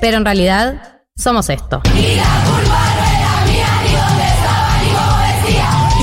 [0.00, 1.82] Pero en realidad somos esto.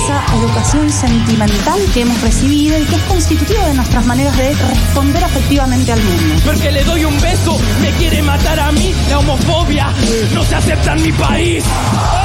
[0.06, 5.24] esa educación sentimental que hemos recibido y que es constitutiva de nuestras maneras de responder
[5.24, 6.36] afectivamente al mundo.
[6.46, 9.88] Porque le doy un beso, me quiere matar a mí, la homofobia
[10.34, 11.64] no se acepta en mi país.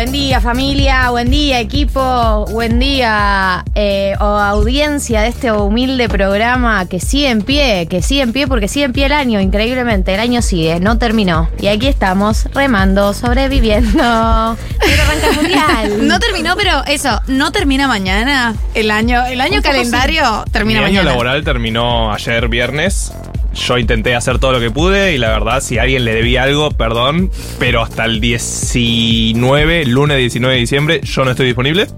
[0.00, 6.86] Buen día familia, buen día equipo, buen día eh, o audiencia de este humilde programa
[6.86, 10.14] que sigue en pie, que sigue en pie porque sigue en pie el año, increíblemente,
[10.14, 11.50] el año sigue, no terminó.
[11.60, 13.92] Y aquí estamos remando, sobreviviendo.
[13.92, 16.08] Pero arranca el mundial.
[16.08, 18.54] No terminó, pero eso, no termina mañana.
[18.74, 21.10] El año, el año calendario termina Mi año mañana.
[21.10, 23.12] laboral terminó ayer viernes.
[23.54, 26.70] Yo intenté hacer todo lo que pude y la verdad, si alguien le debía algo,
[26.70, 31.88] perdón, pero hasta el 19, lunes 19 de diciembre, yo no estoy disponible.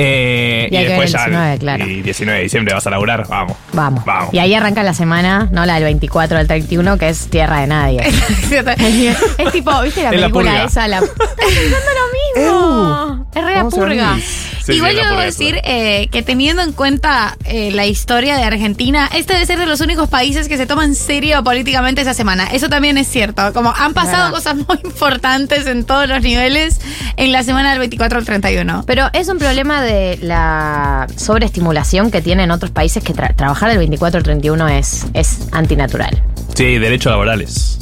[0.00, 1.84] Eh, Y el ya, 19, claro.
[1.86, 3.56] y 19 de diciembre vas a laburar, vamos.
[3.72, 4.04] Vamos.
[4.04, 4.32] Vamos.
[4.32, 7.66] Y ahí arranca la semana, no la del 24 al 31, que es tierra de
[7.66, 8.00] nadie.
[8.08, 10.64] es tipo, ¿viste la Es la película purga.
[10.64, 10.88] esa?
[10.88, 10.98] La...
[11.00, 11.14] Estoy
[11.54, 13.26] pensando lo mismo.
[13.34, 14.16] es re la ¿Cómo se purga.
[14.64, 18.44] Sí, Igual sí, yo debo decir eh, que teniendo en cuenta eh, la historia de
[18.44, 22.48] Argentina, este debe ser de los únicos países que se toman serio políticamente esa semana.
[22.52, 23.54] Eso también es cierto.
[23.54, 26.80] Como han pasado cosas muy importantes en todos los niveles
[27.16, 28.84] en la semana del 24 al 31.
[28.86, 29.87] Pero es un problema de
[30.22, 35.48] la sobreestimulación que tienen otros países que tra- trabajar del 24 al 31 es, es
[35.52, 36.22] antinatural.
[36.54, 37.78] Sí, derechos laborales.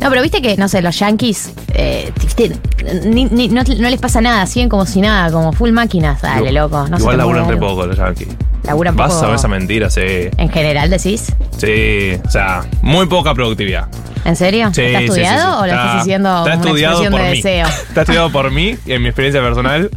[0.00, 2.52] No, pero viste que, no sé, los yankees eh, viste,
[3.06, 6.22] ni- ni- no, no les pasa nada, siguen como si nada, como full máquinas.
[6.22, 6.86] Dale, loco.
[6.88, 8.28] No Igual laburan re poco los yankees.
[8.70, 9.24] Laburan Vas poco.
[9.24, 10.00] a ver esa mentira, sí.
[10.36, 11.32] En general decís.
[11.58, 13.86] Sí, o sea, muy poca productividad.
[14.24, 14.70] ¿En serio?
[14.74, 15.56] Sí, ¿Está estudiado sí, sí.
[15.56, 17.36] o lo Está- estás diciendo está una estudiado expresión por de mí.
[17.36, 17.66] deseo?
[17.88, 19.90] Está estudiado por mí, en mi experiencia personal,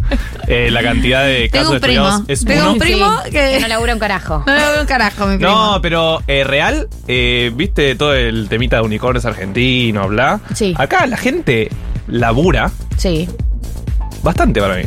[0.48, 2.06] eh, la cantidad de Tengo casos un primo.
[2.08, 2.72] estudiados es Tengo uno.
[2.74, 4.44] un primo Sí, que- no labura un carajo.
[4.48, 5.52] No veo un carajo, mi primo.
[5.52, 10.40] No, pero eh, real, eh, viste todo el temita de unicornios argentinos, bla.
[10.54, 10.74] Sí.
[10.78, 11.70] Acá la gente
[12.08, 13.28] labura Sí.
[14.24, 14.84] bastante para mí.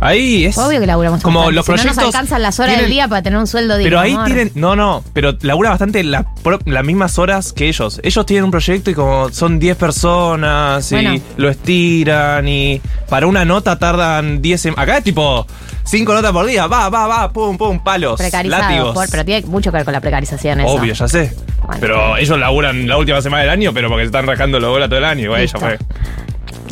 [0.00, 0.56] Ahí es.
[0.56, 1.96] Obvio que laburamos Como bastante, los si no proyectos.
[2.04, 3.86] nos alcanzan las horas tienen- del día para tener un sueldo digno.
[3.90, 4.24] Pero ahí amor.
[4.26, 4.50] tienen.
[4.54, 6.26] No, no, pero labura bastante la
[6.64, 8.00] las mismas horas que ellos.
[8.02, 11.14] Ellos tienen un proyecto y como son 10 personas y Bueno.
[11.36, 15.46] lo estiran y para una nota tardan 10 sem- Acá es tipo
[15.84, 16.66] 5 notas por día.
[16.66, 18.18] Va, va, va, pum, pum, palos.
[18.18, 18.94] Precarizado, látigos.
[18.94, 20.70] por- pero tiene mucho que ver con la precarización eso.
[20.70, 21.34] Obvio, ya sé.
[21.62, 21.78] Bueno.
[21.80, 24.88] Pero ellos laburan la última semana del año, pero porque se están rascando los bolas
[24.88, 25.36] todo el año.
[25.36, 25.58] Listo.
[25.60, 25.78] ya fue.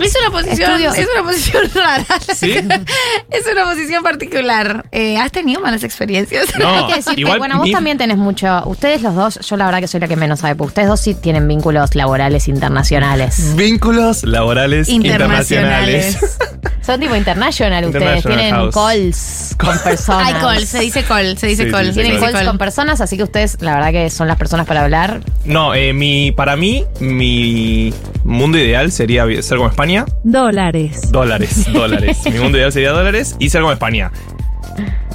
[0.01, 2.05] Es una posición, Estudio- es una posición rara.
[2.35, 2.53] ¿Sí?
[2.53, 4.87] es una posición particular.
[4.93, 6.47] Eh, ¿Has tenido malas experiencias?
[6.59, 8.63] No, Hay que decir que, igual bueno, vos mi- también tenés mucho.
[8.67, 11.01] Ustedes los dos, yo la verdad que soy la que menos sabe, porque ustedes dos
[11.01, 13.55] sí tienen vínculos laborales internacionales.
[13.57, 16.15] Vínculos laborales internacionales.
[16.17, 16.39] Internacionales.
[16.85, 18.75] Son tipo international ustedes, International tienen house.
[18.75, 20.27] calls con personas.
[20.27, 21.93] Hay call, se dice call, se dice Sí, call.
[21.93, 25.21] Tienen calls con personas, así que ustedes, la verdad que son las personas para hablar.
[25.45, 27.93] No, eh, mi, para mí, mi
[28.25, 29.88] mundo ideal sería ser como España.
[30.25, 31.11] Dólares.
[31.11, 32.19] Dólares, dólares.
[32.31, 34.11] mi mundo ideal sería dólares y ser como España.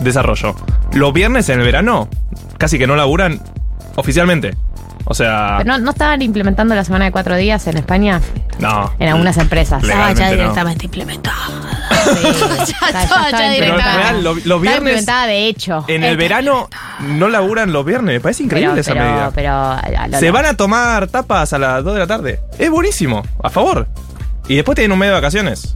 [0.01, 0.55] Desarrollo.
[0.93, 2.09] Los viernes en el verano
[2.57, 3.39] casi que no laburan
[3.95, 4.55] oficialmente.
[5.05, 8.21] O sea, Pero no, no estaban implementando la semana de cuatro días en España,
[8.59, 8.89] no.
[8.99, 9.83] en algunas empresas.
[9.83, 10.41] Legalmente Estaba ya no.
[10.41, 11.35] directamente implementada.
[12.65, 14.21] Sí, Ya ya ya Pero directamente.
[14.21, 15.83] lo- los Está viernes implementada de hecho.
[15.89, 16.69] en el verano
[17.01, 18.15] no laburan los viernes.
[18.15, 19.31] Me parece increíble pero, esa pero, medida.
[19.91, 22.39] pero, lo- Se van a tomar tapas a las 2 de la tarde.
[22.57, 23.87] Es buenísimo, a favor.
[24.47, 25.75] Y después tienen un mes de vacaciones.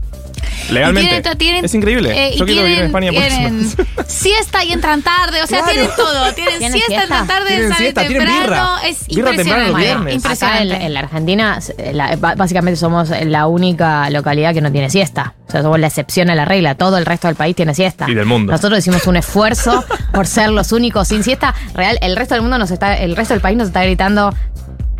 [0.70, 1.16] Legalmente.
[1.16, 2.10] Y tienen tienen- es increíble.
[2.28, 3.76] eh, Yo quiero vivir en tienen- España por tienen eso.
[4.06, 5.72] siesta y entran tarde, o sea, Claro.
[5.72, 6.34] tienen todo.
[6.34, 8.42] Tienen, ¿Tienen siesta, entran tarde, Tienen salen siesta, tienen temprano.
[8.42, 8.88] birra.
[8.88, 9.70] Es Birra temprano impresionante.
[9.70, 10.14] los viernes.
[10.14, 10.64] impresionante.
[10.74, 14.90] Acá en, en la Argentina, eh, la- básicamente somos la única localidad que no tiene
[14.90, 15.34] siesta.
[15.48, 16.74] O sea, somos la excepción a la regla.
[16.74, 18.04] Todo el resto del país tiene siesta.
[18.08, 18.52] Y del mundo.
[18.52, 19.82] Nosotros hicimos un esfuerzo
[20.12, 21.54] por ser los únicos sin siesta.
[21.74, 24.34] Real, el resto del mundo nos está, el resto del país nos está gritando.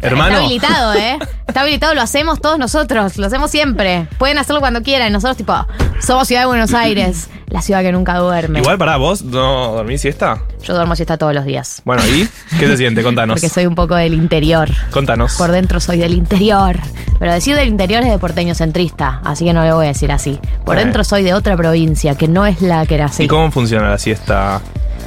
[0.03, 0.31] Hermano.
[0.37, 1.19] Está habilitado, ¿eh?
[1.47, 4.07] Está habilitado, lo hacemos todos nosotros, lo hacemos siempre.
[4.19, 5.13] Pueden hacerlo cuando quieran.
[5.13, 5.55] Nosotros, tipo,
[6.01, 8.61] somos Ciudad de Buenos Aires, la ciudad que nunca duerme.
[8.61, 10.43] Igual para vos, ¿no dormís siesta?
[10.63, 11.83] Yo duermo siesta todos los días.
[11.85, 12.29] Bueno, ¿y
[12.59, 13.03] qué se siente?
[13.03, 13.35] Contanos.
[13.41, 14.69] Porque soy un poco del interior.
[14.91, 15.35] Contanos.
[15.37, 16.77] Por dentro soy del interior.
[17.19, 20.13] Pero decir del interior es de porteño centrista, así que no le voy a decir
[20.13, 20.39] así.
[20.65, 20.85] Por Eh.
[20.85, 23.25] dentro soy de otra provincia, que no es la que era así.
[23.25, 24.61] ¿Y cómo funciona la siesta?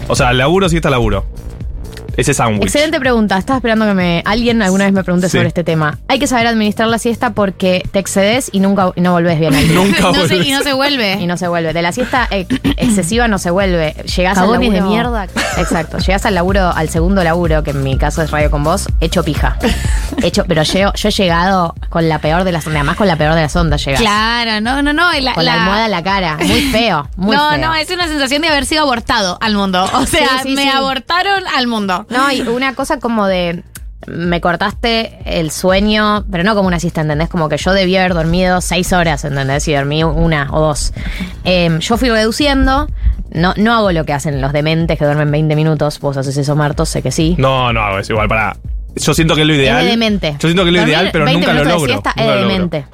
[0.09, 1.25] O sea, laburo, siesta, laburo.
[2.17, 2.63] Ese sándwich.
[2.63, 3.37] Excelente pregunta.
[3.37, 5.37] Estaba esperando que me alguien alguna vez me pregunte Sí.
[5.37, 5.97] sobre este tema.
[6.07, 9.53] Hay que saber administrar la siesta porque te excedes y nunca y no volvés bien
[9.55, 9.73] al día.
[9.75, 10.45] Nunca No se- volvés.
[10.47, 11.13] y no se vuelve.
[11.19, 11.73] Y no se vuelve.
[11.73, 12.27] De la siesta
[12.77, 13.93] excesiva no se vuelve.
[14.15, 14.83] Llegás al Cagones laburo.
[14.83, 15.23] de mierda.
[15.57, 15.97] Exacto.
[15.99, 19.23] Llegás al laburo, al segundo laburo, que en mi caso es radio con vos, hecho
[19.23, 19.57] pija.
[20.23, 22.81] Hecho, pero yo, yo he llegado con la peor de las ondas.
[22.81, 24.01] Además con la peor de las ondas llegas.
[24.01, 25.11] Claro, no, no, no.
[25.19, 26.37] La, Con la, la- almohada en la cara.
[26.37, 27.07] Muy feo.
[27.15, 27.57] Muy no, feo.
[27.59, 29.89] no, es una sensación de haber sido abortado al mundo.
[29.93, 30.67] O sea, Sí, sí, me sí.
[30.69, 32.00] abortaron al mundo.
[32.09, 33.63] No, y una cosa como de.
[34.07, 37.29] Me cortaste el sueño, pero no como una siesta, ¿entendés?
[37.29, 39.67] Como que yo debía haber dormido seis horas, ¿entendés?
[39.67, 40.91] Y dormí una o dos.
[41.43, 42.87] Eh, yo fui reduciendo.
[43.31, 45.99] No, no hago lo que hacen los dementes que duermen 20 minutos.
[45.99, 47.35] Vos haces eso, Martos, sé que sí.
[47.37, 48.57] No, no, es igual para.
[48.95, 49.77] Yo siento que es lo ideal.
[49.77, 50.31] Es de demente.
[50.39, 51.81] Yo siento que es lo ideal, pero 20 nunca lo logro.
[51.81, 52.85] de siesta Nunca es de demente.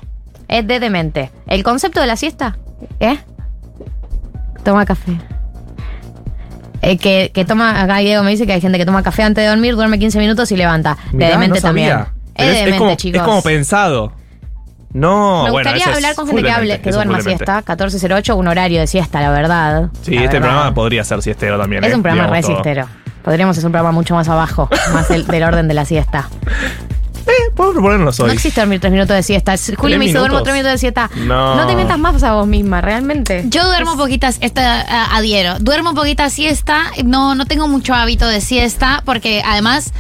[0.50, 1.32] Es de demente.
[1.48, 2.58] El concepto de la siesta,
[3.00, 3.18] ¿eh?
[4.64, 5.18] Toma café.
[6.82, 9.44] Eh, que, que toma, acá Diego me dice que hay gente que toma café antes
[9.44, 10.98] de dormir, duerme 15 minutos y levanta.
[11.12, 11.90] De Mirá, demente no sabía.
[11.90, 12.18] también.
[12.36, 13.22] Es de demente, como, chicos.
[13.22, 14.14] es como pensado.
[14.94, 17.38] No, Me gustaría hablar con gente que demente, hable, que duerma demente.
[17.46, 17.56] siesta.
[17.58, 19.90] 1408, un horario de siesta, la verdad.
[20.02, 20.50] Sí, La este verdad.
[20.50, 21.84] programa podría ser siestero también.
[21.84, 21.96] Es ¿eh?
[21.96, 22.88] un programa re siestero.
[23.24, 26.30] Podríamos hacer un programa mucho más abajo, más del orden de la siesta.
[27.28, 28.28] Eh, Puedo proponernos hoy.
[28.28, 29.56] No existe dormir tres minutos de siesta.
[29.76, 31.10] Juli me dice, duermo tres minutos de siesta.
[31.16, 31.66] No.
[31.68, 33.44] te mientas más a vos misma, realmente.
[33.48, 35.60] Yo duermo poquitas, esta, adhiero.
[35.60, 39.92] Duermo poquita siesta, no, no tengo mucho hábito de siesta, porque además.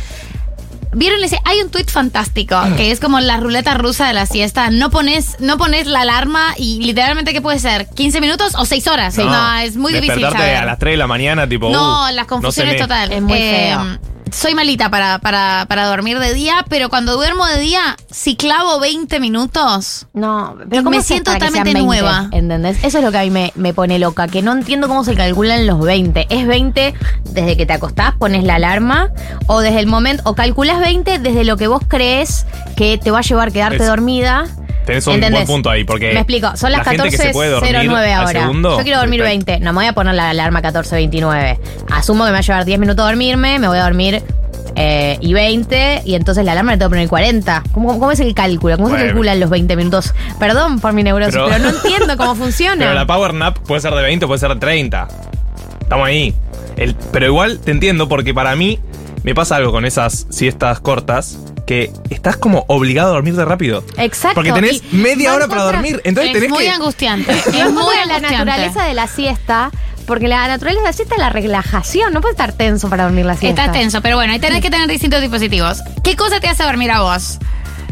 [0.93, 1.37] ¿Vieron ese?
[1.43, 4.69] Hay un tuit fantástico que es como la ruleta rusa de la siesta.
[4.71, 7.87] No pones, no pones la alarma y literalmente, ¿qué puede ser?
[7.89, 9.17] ¿15 minutos o 6 horas?
[9.17, 10.55] No, es muy difícil saber.
[10.55, 11.69] a las 3 de la mañana, tipo.
[11.69, 12.81] No, uh, las no confusiones cené.
[12.81, 13.11] total.
[13.11, 13.99] Es muy Eh, feo.
[14.31, 18.79] Soy malita para, para, para dormir de día, pero cuando duermo de día, si clavo
[18.79, 21.81] 20 minutos, No, me ¿cómo haces siento totalmente sean 20?
[21.81, 22.29] nueva.
[22.31, 22.77] ¿Entendés?
[22.83, 25.15] Eso es lo que a mí me, me pone loca, que no entiendo cómo se
[25.15, 26.27] calculan los 20.
[26.29, 26.93] ¿Es 20
[27.31, 29.09] desde que te acostás, pones la alarma?
[29.47, 32.45] ¿O desde el momento, o calculás 20 desde lo que vos crees
[32.75, 34.45] que te va a llevar quedarte Es- dormida?
[34.87, 35.41] Tenés un ¿Entendés?
[35.41, 36.13] buen punto ahí, porque.
[36.13, 38.39] Me explico, son las la gente que se puede dormir 14.09 al ahora.
[38.41, 39.45] segundo, Yo quiero dormir perfecto.
[39.51, 41.59] 20, no me voy a poner la alarma 14.29.
[41.91, 44.23] Asumo que me va a llevar 10 minutos a dormirme, me voy a dormir
[44.75, 47.63] eh, y 20, y entonces la alarma le tengo que poner 40.
[47.73, 48.77] ¿Cómo, cómo es el cálculo?
[48.77, 50.13] ¿Cómo se calculan los 20 minutos?
[50.39, 52.77] Perdón por mi neurosis, Pero- pero, no entiendo cómo funciona.
[52.85, 55.07] Pero la power nap puede ser de 20 o puede ser de 30.
[55.81, 56.33] Estamos ahí.
[56.77, 58.79] El- pero igual te entiendo porque para mí
[59.23, 63.83] me pasa algo con esas siestas cortas que estás como obligado a dormirte rápido.
[63.97, 64.35] Exacto.
[64.35, 66.01] Porque tenés y media hora para dormir.
[66.05, 66.69] Entonces es tenés muy que.
[66.71, 67.31] angustiante.
[67.53, 69.69] Y Es muy la naturaleza de la siesta,
[70.07, 72.13] porque la naturaleza de la siesta es la relajación.
[72.13, 73.65] No puedes estar tenso para dormir la siesta.
[73.65, 75.81] Estás tenso, pero bueno, ahí tenés que tener distintos dispositivos.
[76.03, 77.37] ¿Qué cosa te hace dormir a vos?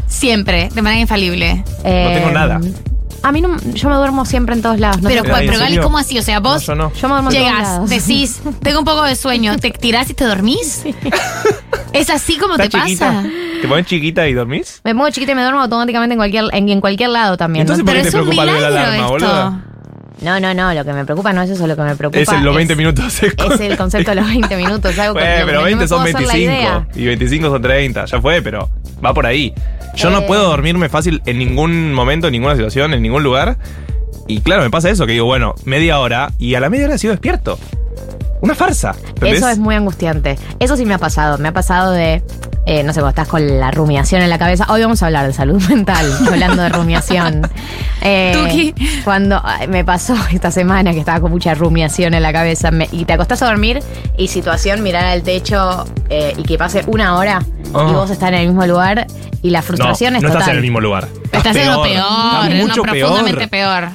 [0.08, 1.62] Siempre, de manera infalible.
[1.84, 2.58] Eh, tengo nada.
[3.22, 5.02] A mí no, yo me duermo siempre en todos lados.
[5.02, 5.42] No pero, sé ¿cuál?
[5.42, 5.78] ¿en pero Gali?
[5.78, 6.18] ¿cómo así?
[6.18, 6.92] O sea, vos No, yo no.
[6.92, 7.90] Yo me duermo en todos llegas, lados.
[7.90, 10.84] decís, tengo un poco de sueño, te tirás y te dormís.
[11.92, 13.24] ¿Es así como te pasa?
[13.60, 14.80] ¿Te pones chiquita y dormís?
[14.84, 17.62] Me muevo chiquita y me duermo automáticamente en cualquier, en, en cualquier lado también.
[17.62, 17.86] Entonces, ¿no?
[17.90, 19.75] ¿por qué Pero te es un preocupa lo de la milagro alarma, esto.
[20.22, 22.28] No, no, no, lo que me preocupa no es eso, lo que me preocupa Es
[22.30, 23.22] el, los 20 minutos.
[23.22, 26.02] Es el concepto de los 20 minutos, algo que Bueno, pero no 20 me son
[26.02, 26.88] puedo hacer la 25 idea.
[26.94, 28.04] y 25 son 30.
[28.06, 28.70] Ya fue, pero
[29.04, 29.52] va por ahí.
[29.94, 30.24] Yo no Eh.
[30.26, 33.58] puedo dormirme fácil en ningún momento, en ninguna situación, en ningún lugar.
[34.26, 36.98] Y claro, me pasa eso, que digo, bueno, media hora y a la media hora
[36.98, 37.58] sigo despierto.
[38.40, 38.94] Una farsa.
[39.08, 39.38] ¿entendés?
[39.38, 40.38] Eso es muy angustiante.
[40.60, 41.38] Eso sí me ha pasado.
[41.38, 42.22] Me ha pasado de,
[42.66, 44.66] eh, no sé, cuando estás con la rumiación en la cabeza.
[44.68, 47.42] Hoy vamos a hablar de salud mental, hablando de rumiación.
[48.02, 48.74] Eh, Tuki.
[49.04, 52.88] Cuando ay, me pasó esta semana que estaba con mucha rumiación en la cabeza me-
[52.92, 53.80] y te acostás a dormir
[54.18, 57.40] y situación, mirar al techo eh, y que pase una hora
[57.72, 57.90] Oh.
[57.90, 59.06] y vos estás en el mismo lugar
[59.42, 60.40] y la frustración no, es no total.
[60.42, 61.08] estás en el mismo lugar.
[61.32, 63.88] Estás peor, Estás no, mucho profundamente peor.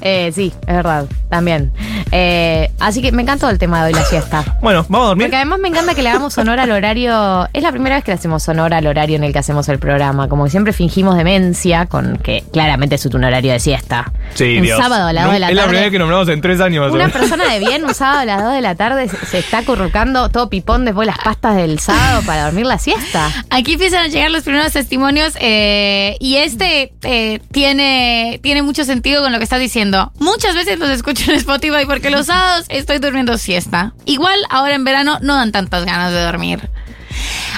[0.00, 1.72] Eh, sí, es verdad, también.
[2.10, 4.44] Eh, así que me encantó el tema de hoy, la siesta.
[4.60, 5.26] Bueno, vamos a dormir.
[5.28, 7.48] Porque además me encanta que le hagamos honor al horario.
[7.54, 9.78] Es la primera vez que le hacemos honor al horario en el que hacemos el
[9.78, 10.28] programa.
[10.28, 14.12] Como que siempre fingimos demencia, con que claramente es un horario de siesta.
[14.34, 14.78] Sí, un Dios.
[14.78, 15.80] sábado a las No, 2 de la Es la primera tarde.
[15.84, 16.92] vez que nombramos en tres años.
[16.92, 19.58] Una persona de bien, un sábado a las 2 de la tarde, se, se está
[19.58, 23.30] acurrucando todo pipón después de las pastas del sábado para dormir la siesta.
[23.48, 29.22] Aquí empiezan a llegar los primeros testimonios eh, y este eh, tiene, tiene mucho sentido
[29.22, 30.12] con lo que estás diciendo.
[30.18, 33.92] Muchas veces los escucho en Spotify porque los sábados estoy durmiendo siesta.
[34.04, 36.70] Igual ahora en verano no dan tantas ganas de dormir.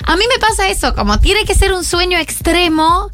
[0.07, 3.11] A mí me pasa eso, como tiene que ser un sueño extremo.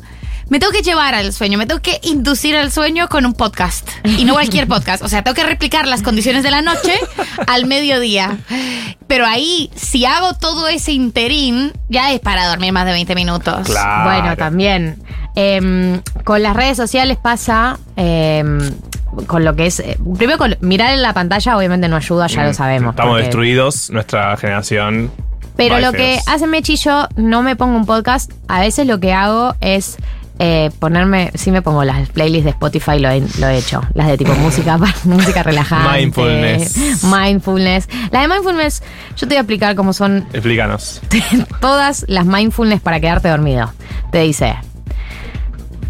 [0.48, 3.88] Me tengo que llevar al sueño, me tengo que inducir al sueño con un podcast.
[4.02, 5.00] Y no cualquier podcast.
[5.04, 6.92] O sea, tengo que replicar las condiciones de la noche
[7.46, 8.36] al mediodía.
[9.06, 13.68] Pero ahí, si hago todo ese interín, ya es para dormir más de 20 minutos.
[14.04, 15.00] Bueno, también.
[15.36, 17.78] Em, con las redes sociales pasa.
[17.94, 18.58] em,
[19.26, 19.80] con lo que es.
[19.80, 22.88] eh, primero, con mirar en la pantalla, obviamente no ayuda, ya lo sabemos.
[22.88, 25.10] Mm, Estamos porque- destruidos, nuestra generación.
[25.56, 28.30] Pero lo que hace Mechi yo, no me pongo un podcast.
[28.48, 29.98] A veces lo que hago es
[30.38, 31.32] eh, ponerme.
[31.34, 33.82] Sí, me pongo las playlists de Spotify, lo he, lo he hecho.
[33.92, 35.98] Las de tipo música, música relajante.
[35.98, 37.04] Mindfulness.
[37.04, 37.88] Mindfulness.
[38.10, 38.82] La de mindfulness,
[39.16, 41.02] yo te voy a explicar cómo son Explícanos.
[41.60, 43.70] todas las mindfulness para quedarte dormido.
[44.12, 44.54] Te dice.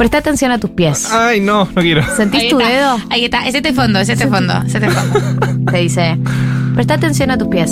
[0.00, 1.12] Presta atención a tus pies.
[1.12, 2.02] Ay, no, no quiero.
[2.16, 2.98] ¿Sentís Ahí tu está, dedo?
[3.10, 5.60] Ahí está, es este fondo, es este fondo, es este fondo.
[5.70, 6.16] Te dice.
[6.74, 7.70] Presta atención a tus pies.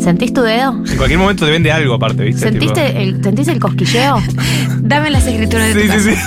[0.00, 0.72] ¿Sentís tu dedo?
[0.90, 2.40] En cualquier momento te vende algo aparte, ¿viste?
[2.50, 4.20] ¿Sentiste Tipo- el, ¿Sentís el cosquilleo?
[4.80, 6.26] Dame las escrituras de Sí, tu sí, casa.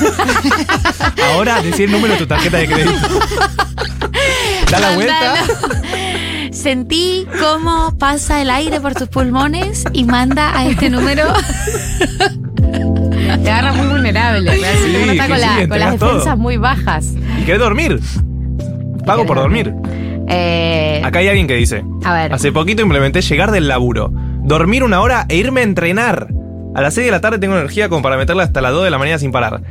[1.16, 1.22] sí.
[1.34, 3.20] Ahora decí el número de tu tarjeta de crédito.
[4.72, 5.34] Da la vuelta.
[6.54, 11.26] Sentí cómo pasa el aire por tus pulmones y manda a este número.
[13.44, 14.52] Te agarra muy vulnerable.
[14.52, 16.38] Sí, Uno está con, sí, la- con entregás las defensas todo.
[16.38, 17.14] muy bajas.
[17.40, 18.00] ¿Y querés dormir?
[19.06, 19.74] Pago por dormir.
[20.28, 21.84] Eh, Acá hay alguien que dice.
[22.04, 22.34] a ver.
[22.34, 24.12] Hace poquito implementé llegar del laburo,
[24.44, 26.28] dormir una hora e irme a entrenar.
[26.74, 28.92] A las 6 de la tarde tengo energía como para meterla hasta las 2 de
[28.92, 29.62] la mañana sin parar.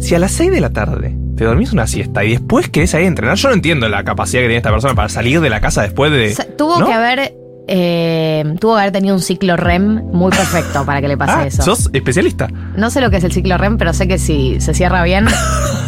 [0.00, 3.00] Si a las 6 de la tarde te dormís una siesta y después querés ir
[3.00, 5.60] a entrenar, yo no entiendo la capacidad que tiene esta persona para salir de la
[5.60, 6.32] casa después de...
[6.32, 6.86] O sea, tuvo ¿no?
[6.86, 7.34] que haber.
[7.66, 11.46] Eh, tuvo que haber tenido un ciclo REM muy perfecto para que le pase Ah,
[11.46, 11.62] eso.
[11.62, 12.48] sos especialista.
[12.76, 15.26] No sé lo que es el ciclo REM, pero sé que si se cierra bien,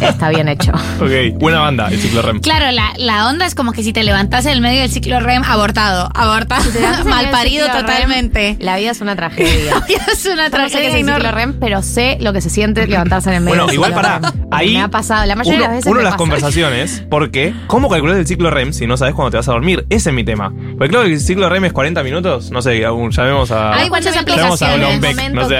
[0.01, 0.71] está bien hecho.
[0.99, 2.39] Ok, buena banda, el ciclo REM.
[2.39, 5.19] Claro, la, la onda es como que si te levantás en el medio del ciclo
[5.19, 6.63] REM, abortado, abortado,
[7.05, 8.57] mal parido totalmente.
[8.59, 9.83] La vida es una tragedia.
[10.11, 12.33] es una Yo no sé qué es tragedia el no- ciclo REM, pero sé lo
[12.33, 14.47] que se siente levantarse en el medio Bueno, del igual ciclo para REM.
[14.51, 14.73] ahí.
[14.73, 15.91] Me ha pasado, la mayoría uno, de las veces.
[15.91, 16.17] uno de las pasa.
[16.17, 19.85] conversaciones, porque ¿cómo calculas el ciclo REM si no sabes cuándo te vas a dormir?
[19.89, 20.51] Ese es mi tema.
[20.77, 23.73] Porque claro que el ciclo REM es 40 minutos, no sé, aún llamemos a.
[23.75, 24.77] Hay muchas llamemos a aplicaciones.
[24.77, 25.55] Elon desde el Beck, momento no sé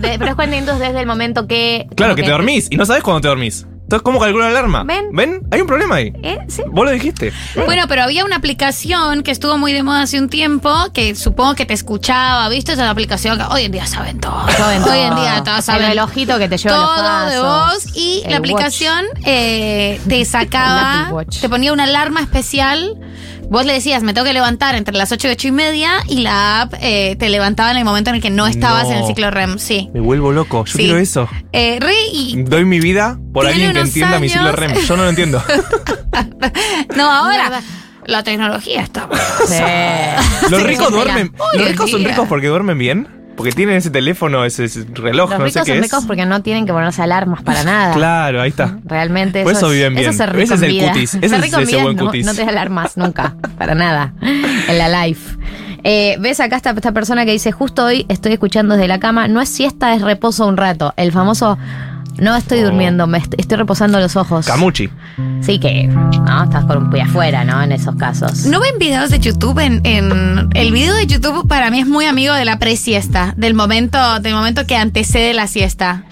[0.00, 1.86] que- de- pero es 40 minutos desde el momento que.
[1.96, 3.66] Claro, que te dormís y no sabes cuándo te dormís.
[3.90, 4.84] Entonces, ¿cómo calcula la alarma?
[4.84, 5.40] ¿Ven?
[5.50, 6.12] Hay un problema ahí.
[6.22, 6.62] Eh, sí.
[6.68, 7.32] Vos lo dijiste.
[7.66, 11.56] Bueno, pero había una aplicación que estuvo muy de moda hace un tiempo, que supongo
[11.56, 12.74] que te escuchaba, ¿viste?
[12.74, 14.46] Esa aplicación que hoy en día saben todo.
[14.56, 14.94] Saben hoy todo.
[15.08, 17.74] en día todos El saben relojito que te lleva los todo de pasos.
[17.84, 22.96] vos y El la aplicación eh, te El sacaba, te ponía una alarma especial.
[23.50, 26.20] Vos le decías, me tengo que levantar entre las 8 y 8 y media y
[26.20, 28.92] la app eh, te levantaba en el momento en el que no estabas No.
[28.92, 29.58] en el ciclo REM.
[29.58, 29.90] Sí.
[29.92, 30.64] Me vuelvo loco.
[30.66, 30.84] Yo Sí.
[30.84, 31.28] quiero eso.
[31.52, 34.52] Eh, re y Doy mi vida por alguien que entienda mi ciclo.
[34.52, 34.74] REM.
[34.86, 35.42] Yo no lo entiendo.
[36.96, 37.60] no, ahora
[38.06, 39.08] la tecnología está.
[40.50, 41.32] Los ricos duermen.
[41.54, 43.19] Los ricos son ricos porque duermen bien.
[43.36, 45.82] Porque tienen ese teléfono, ese, ese reloj, Los no sé ricos qué son es.
[45.84, 47.94] ricos porque no tienen que ponerse alarmas para nada.
[47.94, 48.78] Claro, ahí está.
[48.84, 50.10] Realmente Por eso, eso es- viven bien.
[50.10, 51.14] Eso es Ese es el cutis.
[51.14, 52.26] Ese es ese buen no, cutis.
[52.26, 54.12] no te alarmas nunca, para nada.
[54.20, 55.36] En la life.
[55.82, 59.28] Eh, ¿Ves acá esta, esta persona que dice, justo hoy estoy escuchando desde la cama,
[59.28, 60.92] no es siesta, es reposo un rato.
[60.98, 61.56] El famoso,
[62.20, 62.64] no estoy Oh.
[62.66, 64.46] durmiendo, me est- estoy reposando los ojos.
[64.46, 64.88] Camuchi.
[65.40, 66.44] Sí que, ¿no?
[66.44, 67.62] Estás con un pie afuera, ¿no?
[67.62, 68.46] En esos casos.
[68.46, 69.58] ¿No ven videos de YouTube?
[69.58, 73.54] En, en- el video de YouTube para mí es muy amigo de la pre-siesta, del
[73.54, 76.04] momento, del momento que antecede la siesta.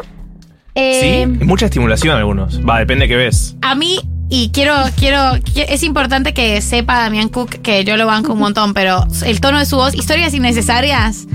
[0.75, 2.61] Eh, Sí, mucha estimulación algunos.
[2.67, 3.57] Va, depende de qué ves.
[3.63, 3.99] A mí,
[4.31, 8.39] y quiero, quiero, qui- es importante que sepa Damián Cook que yo lo banco un
[8.39, 11.27] montón, pero el tono de su voz, historias innecesarias,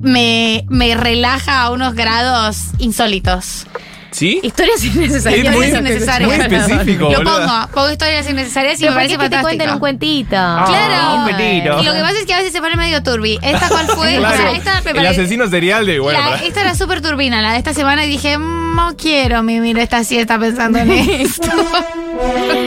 [0.00, 3.66] me, me relaja a unos grados insólitos.
[4.14, 4.38] ¿Sí?
[4.44, 5.46] Historias innecesarias.
[5.46, 6.30] Es muy- Historias innecesarias.
[6.30, 7.36] muy específico, Lo boluda.
[7.66, 10.30] pongo, pongo historias innecesarias y Pero me ¿por parece que te cuenten un cuentito?
[10.30, 11.16] Claro.
[11.18, 11.82] un petito.
[11.82, 13.40] Y lo que pasa es que a veces se pone medio turbi.
[13.42, 14.16] ¿Esta cuál fue?
[14.18, 15.98] Claro, O sea, esta me el asesino serial de.
[15.98, 18.96] Bueno, la- para- esta era súper turbina, la de esta semana, y dije, "Mm, no
[18.96, 21.48] quiero mimir esta siesta pensando en esto.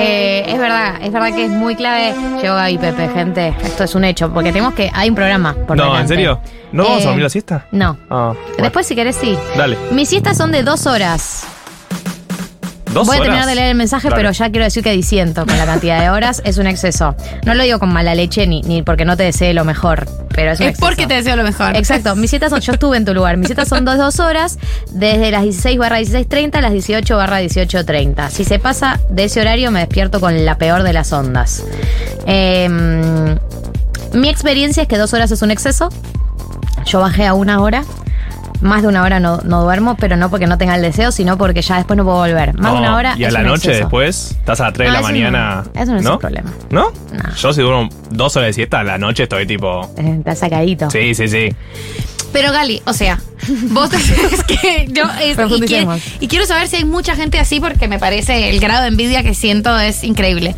[0.00, 2.14] Eh, es verdad, es verdad que es muy clave.
[2.42, 3.52] Yoga y Pepe, gente.
[3.64, 4.90] Esto es un hecho, porque tenemos que.
[4.94, 5.54] Hay un programa.
[5.66, 6.02] Por no, delante.
[6.02, 6.40] ¿en serio?
[6.70, 7.66] ¿No vamos Eh, a dormir la siesta?
[7.72, 7.98] No.
[8.10, 9.36] Ah, Después, si querés, sí.
[9.56, 9.76] dale.
[9.90, 11.42] Mis siestas son de dos horas.
[12.86, 13.26] ¿Dos ¿Dos Voy a horas?
[13.26, 16.08] terminar de leer el mensaje, pero ya quiero decir que disiento con la cantidad de
[16.08, 16.40] horas.
[16.46, 17.14] Es un exceso.
[17.44, 20.52] No lo digo con mala leche ni, ni porque no te desee lo mejor, pero
[20.52, 20.86] es un Es exceso.
[20.86, 21.76] porque te deseo lo mejor.
[21.76, 24.58] Exacto, mis citas son, yo estuve en tu lugar, mis citas son dos, dos horas,
[24.90, 28.30] desde las 16 barra 16.30 a las 18 barra 18.30.
[28.30, 31.62] Si se pasa de ese horario me despierto con la peor de las ondas.
[32.26, 33.36] Em,
[34.14, 35.90] mi experiencia es que dos horas es un exceso,
[36.86, 37.84] yo bajé a una hora.
[38.60, 41.38] Más de una hora no, no duermo, pero no porque no tenga el deseo, sino
[41.38, 42.54] porque ya después no puedo volver.
[42.58, 43.14] Más de una hora.
[43.16, 43.78] Y a es la un noche exceso.
[43.84, 45.64] después, estás a las 3 de la eso mañana.
[45.74, 46.52] no- eso no es un problema.
[46.70, 46.92] ¿No?
[47.40, 49.88] Yo si duermo dos horas de siesta, a la noche estoy tipo.
[49.96, 50.90] Eh, Está sacadito.
[50.90, 51.54] Sí, sí, sí.
[52.32, 53.18] Pero Gali, o sea,
[53.70, 57.58] vos es que yo es- y, quiero, y quiero saber si hay mucha gente así
[57.60, 60.54] porque me parece el grado de envidia que siento es increíble.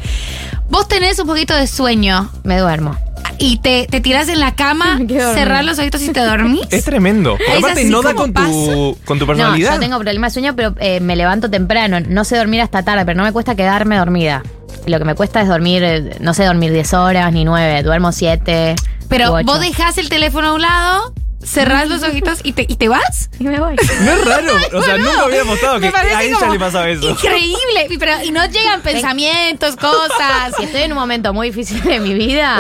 [0.71, 2.97] Vos tenés un poquito de sueño Me duermo.
[3.39, 6.67] y te, te tirás en la cama, cerrás los ojitos y te dormís.
[6.71, 7.37] Es tremendo.
[7.39, 9.71] Es aparte no da con tu, con tu personalidad.
[9.71, 11.99] No, yo tengo problemas de sueño, pero eh, me levanto temprano.
[12.01, 14.43] No sé dormir hasta tarde, pero no me cuesta quedarme dormida.
[14.87, 18.13] Lo que me cuesta es dormir, eh, no sé dormir 10 horas ni 9, duermo
[18.13, 18.77] 7.
[19.09, 21.13] Pero vos dejás el teléfono a un lado,
[21.51, 23.29] cerrás los ojitos y te, y te vas.
[23.39, 23.75] Y me voy.
[24.01, 24.53] No es raro.
[24.79, 27.11] O sea, nunca había apostado que a ella le pasaba eso.
[27.11, 27.87] Increíble.
[27.91, 30.55] Y, pero, y no llegan pensamientos, cosas.
[30.57, 32.57] Si estoy en un momento muy difícil de mi vida,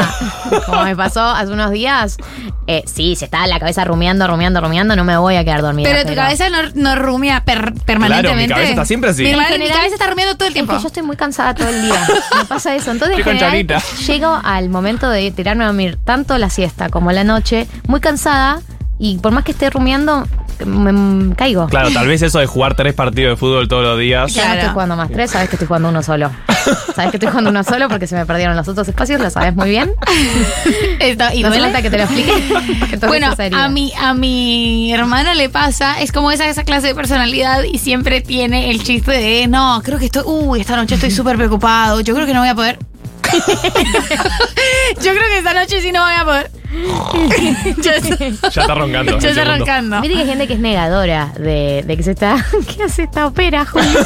[0.66, 2.16] como me pasó hace unos días,
[2.66, 5.88] eh, sí, si está la cabeza rumiando, rumiando, rumiando, no me voy a quedar dormida.
[5.90, 8.22] Pero tu cabeza no, no rumia per- permanentemente.
[8.22, 9.22] Claro, mi cabeza está siempre así.
[9.22, 10.76] Mi, En mi general- cabeza está rumiando todo el Es tiempo.
[10.76, 12.06] que yo estoy muy cansada todo el día.
[12.36, 12.90] Me pasa eso.
[12.90, 17.24] Entonces, en general, llego al momento de tirarme a dormir, tanto la siesta como la
[17.24, 18.60] noche, muy cansada
[19.02, 20.28] y por más que esté rumiando,
[20.66, 21.66] me, caigo.
[21.68, 24.34] Claro, tal vez eso de jugar tres partidos de fútbol todos los días.
[24.34, 26.30] Ya no estoy jugando más tres, sabes que estoy jugando uno solo.
[26.94, 29.56] Sabes que estoy jugando uno solo porque se me perdieron los otros espacios, lo sabes
[29.56, 29.92] muy bien.
[31.00, 32.32] Esto- y no falta que te lo explique.
[33.06, 37.62] Bueno, a mi, a mi hermano le pasa, es como esa, esa clase de personalidad
[37.62, 41.36] y siempre tiene el chiste de, no, creo que estoy, uy, esta noche estoy súper
[41.36, 42.78] preocupado, yo creo que no voy a poder.
[45.00, 46.59] yo creo que esta noche sí no voy a poder.
[47.82, 49.18] Ya está roncando.
[49.18, 50.00] Ya está roncando.
[50.00, 52.44] Viste que hay gente que es negadora de, de que se está.
[52.76, 53.88] ¿Qué hace esta ópera, Julio?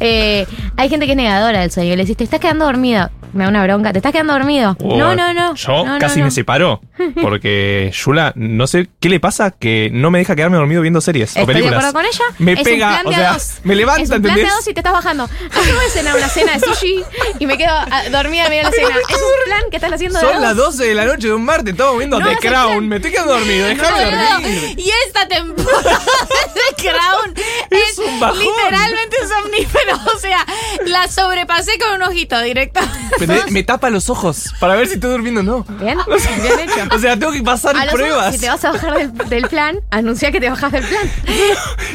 [0.00, 0.46] Eh,
[0.76, 1.90] hay gente que es negadora del sueño.
[1.90, 3.10] Le decís, te estás quedando dormido.
[3.32, 3.92] Me da una bronca.
[3.92, 4.76] ¿Te estás quedando dormido?
[4.80, 5.54] Oh, no, no, no.
[5.56, 6.26] Yo No, casi no.
[6.26, 6.80] me separo.
[7.20, 11.34] Porque Yula, no sé qué le pasa que no me deja quedarme dormido viendo series
[11.36, 11.84] o Estoy de películas.
[11.86, 12.24] acuerdo con ella.
[12.38, 13.52] Me es pega, un plan o de sea, dos.
[13.64, 15.24] me levanta, Es un plan de dos y te estás bajando.
[15.24, 17.02] Acabo de cenar una cena de sushi
[17.40, 19.00] y me quedo ah, dormida mirando la cena.
[19.00, 20.76] Es un plan que estás haciendo de Son las dos.
[20.76, 22.88] 12 de la noche de un martes, estamos viendo No, The Crown.
[22.88, 24.74] Me estoy quedando dormido, déjame dormir.
[24.78, 25.82] Y esta temporada
[26.54, 27.34] de Crown
[27.70, 28.38] es, Es un bajón.
[28.38, 30.00] literalmente somnífero.
[30.14, 30.46] O sea,
[30.86, 32.80] la sobrepasé con un ojito directo.
[33.26, 35.64] Me, me tapa los ojos para ver si estoy durmiendo o no.
[35.80, 35.98] Bien,
[36.42, 36.94] bien hecho.
[36.94, 38.34] O sea, tengo que pasar A pruebas.
[38.34, 41.10] si te vas a bajar del, del plan, anuncia que te bajas del plan.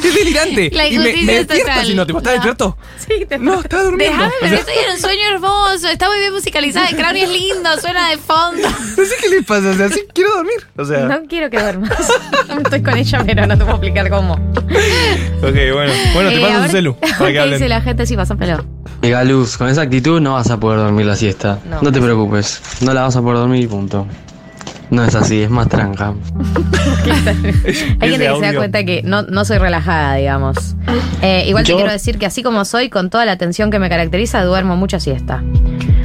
[0.02, 0.70] Es delirante.
[0.72, 2.76] La y me, me es despierta si no, tipo, ¿estás despierto?
[3.06, 4.16] Sí, te No, estaba durmiendo.
[4.24, 5.88] Déjame, O pero sea, estoy en un sueño hermoso.
[5.88, 6.88] Está muy bien musicalizada.
[6.88, 8.68] Crown es lindo, suena de fondo.
[8.96, 10.66] No sé qué le pasa, o sea, sí quiero dormir.
[10.76, 11.90] O sea, No quiero que duermas.
[12.64, 14.34] Estoy con ella, pero no te puedo explicar cómo.
[14.34, 15.92] ok, bueno.
[16.14, 16.94] Bueno, te Eh, paso a un celu.
[16.96, 18.06] Para que ¿Qué dice la gente?
[18.06, 18.64] Sí, pásamelo.
[19.02, 21.58] Mega Luz, con esa actitud no vas a poder dormir la siesta.
[21.68, 21.80] No.
[21.82, 24.06] No, te preocupes, no la vas a poder dormir y punto.
[24.90, 26.14] No es así, es más tranca.
[28.00, 30.74] Hay gente que se da cuenta que no, no soy relajada, digamos.
[31.22, 33.78] Eh, igual te Yo- quiero decir que así como soy, con toda la atención que
[33.78, 35.42] me caracteriza, duermo mucha siesta.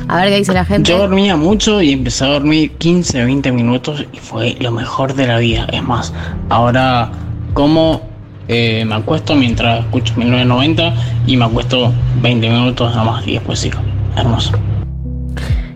[0.07, 0.89] A ver qué dice la gente.
[0.89, 5.13] Yo dormía mucho y empecé a dormir 15 o 20 minutos y fue lo mejor
[5.13, 5.67] de la vida.
[5.71, 6.13] Es más,
[6.49, 7.11] ahora
[7.53, 8.01] como
[8.47, 10.93] eh, me acuesto mientras escucho 1990
[11.25, 11.91] y me acuesto
[12.21, 13.79] 20 minutos nada más y después sigo.
[14.15, 14.51] Hermoso.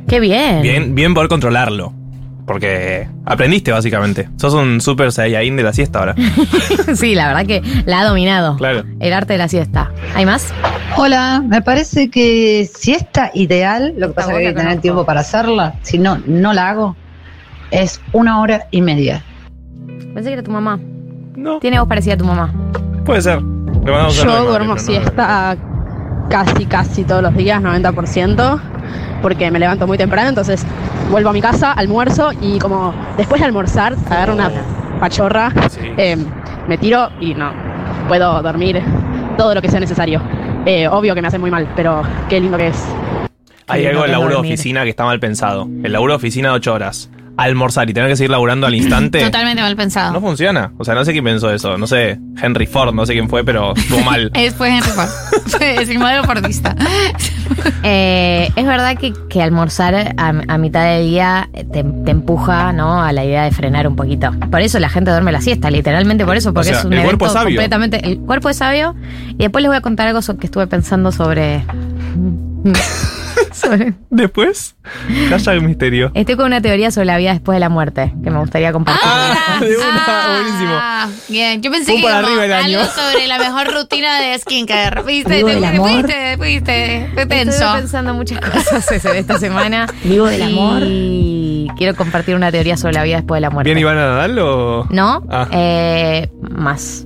[0.07, 0.61] Qué bien.
[0.61, 1.98] Bien, bien poder controlarlo.
[2.49, 4.27] Porque aprendiste, básicamente.
[4.37, 6.15] Sos un super Saiyajin de la siesta ahora.
[6.95, 8.57] sí, la verdad que la ha dominado.
[8.57, 8.85] Claro.
[8.99, 9.91] El arte de la siesta.
[10.15, 10.51] ¿Hay más?
[10.97, 15.05] Hola, me parece que siesta ideal, lo que pasa es que hay que tener tiempo
[15.05, 16.95] para hacerla, si no, no la hago,
[17.69, 19.23] es una hora y media.
[20.15, 20.79] Pensé que era tu mamá.
[21.35, 21.59] No.
[21.59, 22.51] Tiene voz parecida a tu mamá.
[23.05, 23.41] Puede ser.
[23.85, 25.55] Yo duermo no- siesta
[26.31, 28.59] casi, casi todos los días, 90%,
[29.21, 30.65] porque me levanto muy temprano, entonces
[31.09, 34.51] vuelvo a mi casa, almuerzo y como después de almorzar, agarro una
[34.99, 35.51] pachorra,
[35.97, 36.17] eh,
[36.67, 37.51] me tiro y no,
[38.07, 38.81] puedo dormir
[39.37, 40.21] todo lo que sea necesario.
[40.65, 42.85] Eh, obvio que me hace muy mal, pero qué lindo que es.
[43.67, 45.67] Hay algo del laburo de oficina que está mal pensado.
[45.83, 47.09] El laburo de oficina de 8 horas.
[47.37, 49.23] Almorzar y tener que seguir laburando al instante.
[49.23, 50.11] Totalmente mal pensado.
[50.11, 50.73] No funciona.
[50.77, 51.77] O sea, no sé quién pensó eso.
[51.77, 54.31] No sé, Henry Ford, no sé quién fue, pero estuvo mal.
[54.35, 55.09] Es, fue Henry Ford.
[55.61, 56.75] Es el modelo fordista.
[57.83, 63.01] Eh, es verdad que, que almorzar a, a mitad del día te, te empuja ¿no?
[63.01, 64.31] a la idea de frenar un poquito.
[64.51, 66.93] Por eso la gente duerme la siesta, literalmente por eso, porque O sea, es un
[66.93, 67.55] el cuerpo es sabio.
[67.55, 68.05] completamente.
[68.05, 68.95] El cuerpo es sabio.
[69.31, 71.63] Y después les voy a contar algo que estuve pensando sobre.
[73.59, 74.75] Sobre- Después,
[75.29, 76.11] calla el misterio.
[76.13, 79.01] Estoy con una teoría sobre la vida después de la muerte que me gustaría compartir.
[79.05, 80.71] Ah, de una, buenísimo.
[80.73, 81.61] Ah, bien.
[81.61, 82.79] Yo pensé Pum que para como el año.
[82.79, 85.03] algo sobre la mejor rutina de skincare.
[85.07, 85.35] ¿Viste?
[85.37, 85.89] Vivo Te del fuiste, amor.
[86.37, 87.25] fuiste, fuiste.
[87.27, 87.51] Tenso.
[87.63, 89.85] Estuve pensando muchas cosas ese- esta semana.
[90.03, 90.81] Vivo del amor.
[90.85, 93.69] Y quiero compartir una teoría sobre la vida después de la muerte.
[93.69, 94.87] ¿Bien Ivana Nadal o...?
[94.89, 95.23] ¿No?
[95.29, 95.47] Ah.
[95.51, 97.05] Eh, más.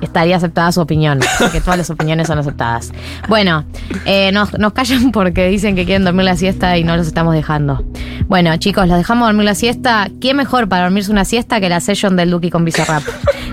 [0.00, 2.92] Estaría aceptada su opinión, porque todas las opiniones son aceptadas.
[3.28, 3.64] Bueno,
[4.04, 7.84] eh, nos, callan porque dicen que quieren dormir la siesta y no los estamos dejando.
[8.26, 10.08] Bueno, chicos, los dejamos dormir la siesta.
[10.20, 13.02] ¿Qué mejor para dormirse una siesta que la session del Duki con Bizarrap?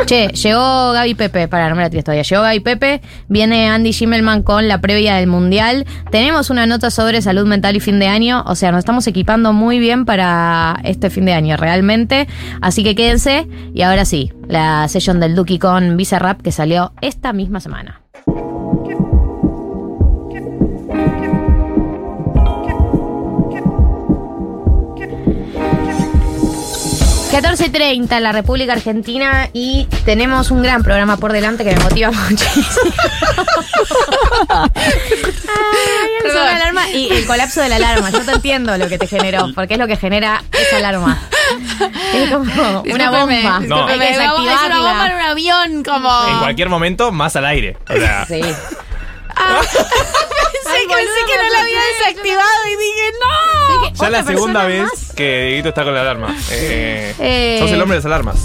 [0.05, 2.23] che, llegó Gaby Pepe, para no me la tires todavía.
[2.23, 5.85] Llegó Gaby Pepe, viene Andy Schimmelman con la previa del Mundial.
[6.11, 9.53] Tenemos una nota sobre salud mental y fin de año, o sea, nos estamos equipando
[9.53, 12.27] muy bien para este fin de año, realmente.
[12.61, 13.47] Así que quédense.
[13.73, 18.01] Y ahora sí, la session del Duki con Bizarrap que salió esta misma semana.
[27.31, 29.49] ...14.30 en la República Argentina...
[29.53, 31.63] ...y tenemos un gran programa por delante...
[31.63, 32.65] ...que me motiva muchísimo.
[34.71, 38.09] Ay, sonó la alarma y el colapso de la alarma.
[38.11, 41.17] Yo te entiendo lo que te generó, porque es lo que genera esa alarma.
[42.13, 43.77] Es como una Discúlpeme, No.
[43.77, 43.87] bomba.
[43.93, 46.27] Hay que Es una bomba en un avión, como.
[46.29, 47.77] En cualquier momento, más al aire.
[47.89, 48.41] O sea, Sí.
[50.63, 53.93] Pensé, que, pensé que no la había desactivado y dije, ¡no!
[53.93, 56.35] ya la segunda vez que Dieguito está con la alarma.
[56.51, 57.57] Eh, Eh.
[57.59, 58.37] Sos el hombre de las alarmas.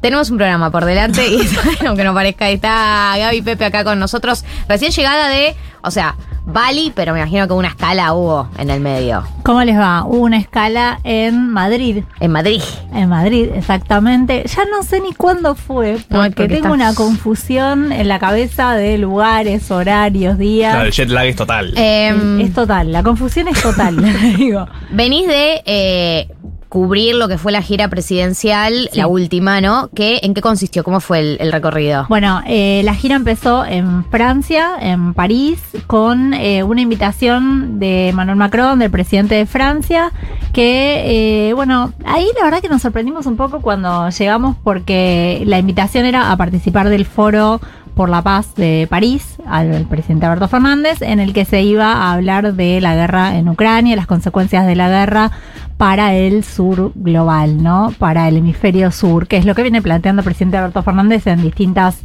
[0.00, 1.40] Tenemos un programa por delante y
[1.86, 4.44] aunque no parezca, está Gaby Pepe acá con nosotros.
[4.68, 6.16] Recién llegada de, o sea,
[6.52, 9.22] Bali, pero me imagino que una escala hubo en el medio.
[9.42, 10.04] ¿Cómo les va?
[10.04, 12.04] Hubo una escala en Madrid.
[12.20, 12.60] En Madrid.
[12.92, 14.44] En Madrid, exactamente.
[14.46, 18.74] Ya no sé ni cuándo fue, porque, No, porque tengo una confusión en la cabeza
[18.74, 20.72] de lugares, horarios, días.
[20.72, 21.72] Claro, el jet lag es total.
[21.76, 23.96] Em, es total, la confusión es total,
[24.36, 24.66] digo.
[24.90, 26.28] Venís de eh,
[26.70, 28.98] cubrir lo que fue la gira presidencial, Sí.
[28.98, 29.90] la última, ¿no?
[29.94, 30.84] ¿Qué, ¿En qué consistió?
[30.84, 32.06] ¿Cómo fue el, el recorrido?
[32.08, 38.36] Bueno, eh, la gira empezó en Francia, en París, con eh, una invitación de Emmanuel
[38.38, 40.12] Macron, del presidente de Francia,
[40.52, 45.58] que, eh, bueno, ahí la verdad que nos sorprendimos un poco cuando llegamos porque la
[45.58, 47.60] invitación era a participar del foro
[47.96, 52.12] por la paz de París al presidente Alberto Fernández, en el que se iba a
[52.12, 55.32] hablar de la guerra en Ucrania, las consecuencias de la guerra
[55.80, 57.90] para el sur global, ¿no?
[57.98, 61.40] Para el hemisferio sur, que es lo que viene planteando el presidente Alberto Fernández en
[61.40, 61.96] distintas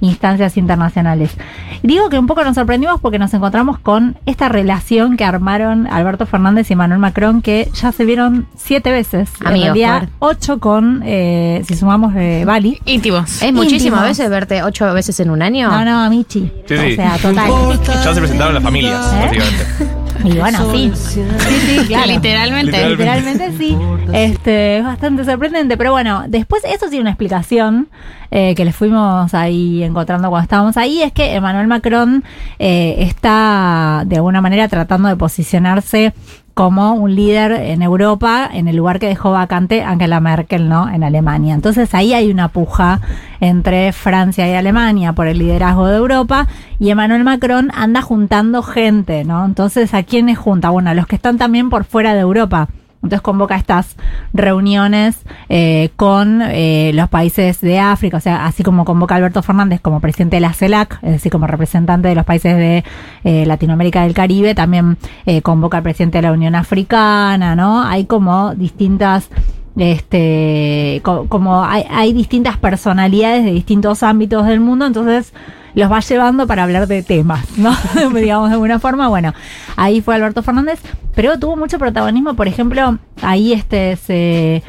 [0.00, 1.32] instancias internacionales.
[1.82, 5.88] Y digo que un poco nos sorprendimos porque nos encontramos con esta relación que armaron
[5.88, 9.28] Alberto Fernández y Emmanuel Macron, que ya se vieron siete veces.
[9.44, 12.80] Amigos, en realidad, por- ocho con, eh, si sumamos eh, Bali.
[12.84, 13.42] Íntimos.
[13.42, 15.68] ¿Es muchísimas veces verte ocho veces en un año?
[15.72, 16.52] No, no, Michi.
[16.68, 16.94] Sí, O sí.
[16.94, 17.50] sea, total.
[18.04, 19.18] Ya se presentaron las familias, ¿Eh?
[19.26, 19.93] básicamente.
[20.24, 20.90] Y bueno, sí.
[20.94, 21.22] Sí,
[21.66, 22.06] sí, claro.
[22.06, 22.88] Literalmente.
[22.88, 23.76] Literalmente sí.
[24.12, 25.76] Este, es bastante sorprendente.
[25.76, 27.88] Pero bueno, después eso sí una explicación
[28.30, 32.24] eh, que les fuimos ahí encontrando cuando estábamos ahí, es que Emmanuel Macron
[32.58, 36.14] eh, está de alguna manera tratando de posicionarse
[36.54, 40.88] como un líder en Europa en el lugar que dejó vacante Angela Merkel, ¿no?
[40.88, 41.54] En Alemania.
[41.54, 43.00] Entonces ahí hay una puja
[43.40, 46.46] entre Francia y Alemania por el liderazgo de Europa
[46.78, 49.44] y Emmanuel Macron anda juntando gente, ¿no?
[49.44, 50.70] Entonces, ¿a quiénes junta?
[50.70, 52.68] Bueno, a los que están también por fuera de Europa.
[53.04, 53.96] Entonces convoca estas
[54.32, 59.80] reuniones eh, con eh, los países de África, o sea, así como convoca Alberto Fernández
[59.80, 62.84] como presidente de la CELAC, es decir, como representante de los países de
[63.24, 67.82] eh, Latinoamérica del Caribe, también eh, convoca al presidente de la Unión Africana, ¿no?
[67.82, 69.28] Hay como distintas
[69.76, 75.32] este co- como hay, hay distintas personalidades de distintos ámbitos del mundo, entonces
[75.74, 77.74] los va llevando para hablar de temas, ¿no?
[78.14, 79.34] Digamos de alguna forma, bueno,
[79.76, 80.80] ahí fue Alberto Fernández,
[81.14, 84.62] pero tuvo mucho protagonismo, por ejemplo, ahí este se,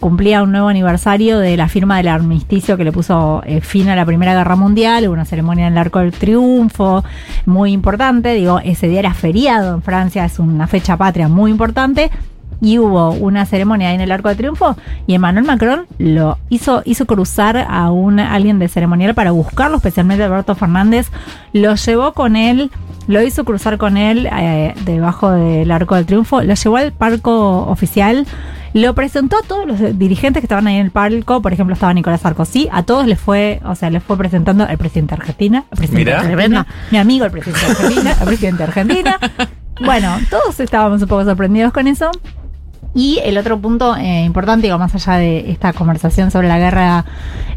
[0.00, 3.96] cumplía un nuevo aniversario de la firma del armisticio que le puso eh, fin a
[3.96, 7.04] la Primera Guerra Mundial, hubo una ceremonia en el Arco del Triunfo,
[7.44, 12.10] muy importante, digo, ese día era feriado en Francia, es una fecha patria muy importante,
[12.60, 16.82] y hubo una ceremonia ahí en el Arco de Triunfo y Emmanuel Macron lo hizo,
[16.84, 21.10] hizo cruzar a un alguien de ceremonial para buscarlo, especialmente Alberto Fernández,
[21.52, 22.70] lo llevó con él,
[23.06, 27.66] lo hizo cruzar con él eh, debajo del Arco del Triunfo, lo llevó al parco
[27.66, 28.26] oficial
[28.72, 31.94] Lo presentó a todos los dirigentes que estaban ahí en el palco, por ejemplo, estaba
[31.94, 35.64] Nicolás Sarkozy, a todos les fue, o sea, les fue presentando el presidente de Argentina,
[35.70, 36.22] el presidente Mirá.
[36.22, 39.18] de Argentina, mi amigo el presidente de Argentina, el presidente de Argentina.
[39.80, 42.10] Bueno, todos estábamos un poco sorprendidos con eso.
[42.94, 47.04] Y el otro punto eh, importante, digo, más allá de esta conversación sobre la guerra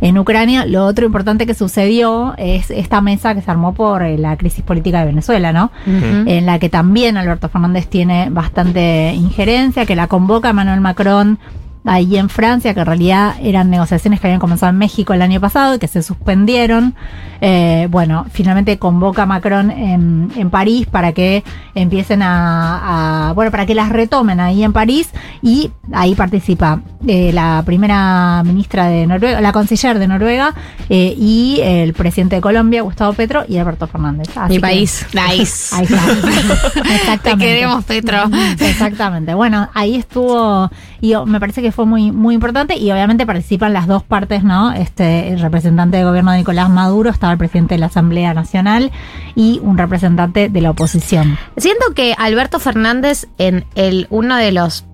[0.02, 4.17] en Ucrania, lo otro importante que sucedió es esta mesa que se armó por eh,
[4.17, 5.71] la crisis política de Venezuela, ¿no?
[5.86, 11.39] En la que también Alberto Fernández tiene bastante injerencia, que la convoca Emmanuel Macron
[11.88, 15.39] ahí en Francia, que en realidad eran negociaciones que habían comenzado en México el año
[15.41, 16.93] pasado y que se suspendieron.
[17.41, 21.43] Eh, bueno, finalmente convoca a Macron en, en París para que
[21.76, 25.10] empiecen a, a- bueno, para que las retomen ahí en París
[25.41, 30.56] y ahí participa eh, la primera ministra de Noruega, la canciller de Noruega
[30.89, 34.30] eh, y el presidente de Colombia, Gustavo Petro y Alberto Fernández.
[34.36, 35.06] Así Mi que- país.
[35.13, 35.76] Nice.
[35.76, 36.02] Ahí está.
[36.95, 37.17] Exactamente.
[37.30, 38.17] Te queremos, Petro.
[38.60, 39.34] Exactamente.
[39.34, 40.69] Bueno, ahí estuvo,
[41.02, 44.74] y me parece que fue muy, muy importante y obviamente participan las dos partes, ¿no?
[44.74, 48.92] Este, el representante de gobierno Nicolás Maduro, estaba el presidente de la Asamblea Nacional
[49.36, 51.38] y un representante de la oposición.
[51.56, 54.86] Siento que Alberto Fernández en el uno de los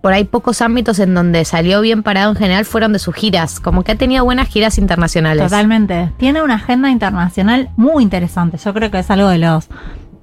[0.00, 3.60] por ahí pocos ámbitos en donde salió bien parado en general fueron de sus giras,
[3.60, 5.44] como que ha tenido buenas giras internacionales.
[5.44, 6.12] Totalmente.
[6.16, 8.56] Tiene una agenda internacional muy interesante.
[8.56, 9.68] Yo creo que es algo de los,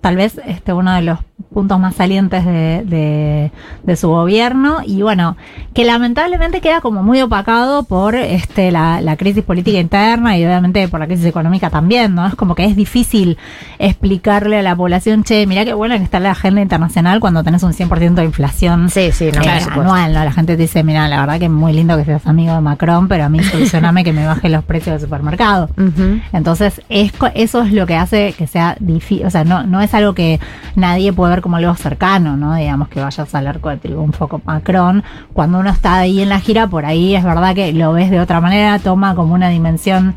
[0.01, 1.19] tal vez este uno de los
[1.53, 3.51] puntos más salientes de, de,
[3.83, 5.37] de su gobierno y bueno,
[5.73, 10.87] que lamentablemente queda como muy opacado por este la, la crisis política interna y obviamente
[10.87, 12.25] por la crisis económica también, ¿no?
[12.25, 13.37] Es como que es difícil
[13.77, 17.63] explicarle a la población, che, mirá qué buena que está la agenda internacional cuando tenés
[17.63, 20.23] un 100% de inflación Sí, sí, no, eh, anual, ¿no?
[20.23, 22.61] La gente te dice, mira, la verdad que es muy lindo que seas amigo de
[22.61, 25.69] Macron, pero a mí solucioname que me baje los precios del supermercado.
[26.33, 29.93] Entonces, es, eso es lo que hace que sea difícil, o sea, no, no es
[29.93, 30.39] algo que
[30.75, 32.55] nadie puede ver como algo cercano, ¿no?
[32.55, 35.03] Digamos que vayas al arco de triunfo con Macron.
[35.33, 38.19] Cuando uno está ahí en la gira, por ahí es verdad que lo ves de
[38.19, 40.15] otra manera, toma como una dimensión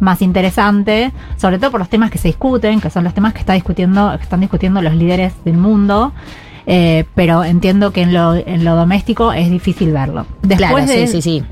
[0.00, 3.40] más interesante, sobre todo por los temas que se discuten, que son los temas que
[3.40, 6.12] está discutiendo, que están discutiendo los líderes del mundo.
[6.66, 10.26] Eh, pero entiendo que en lo, en lo doméstico es difícil verlo.
[10.42, 11.44] Después claro, de, sí, sí, sí.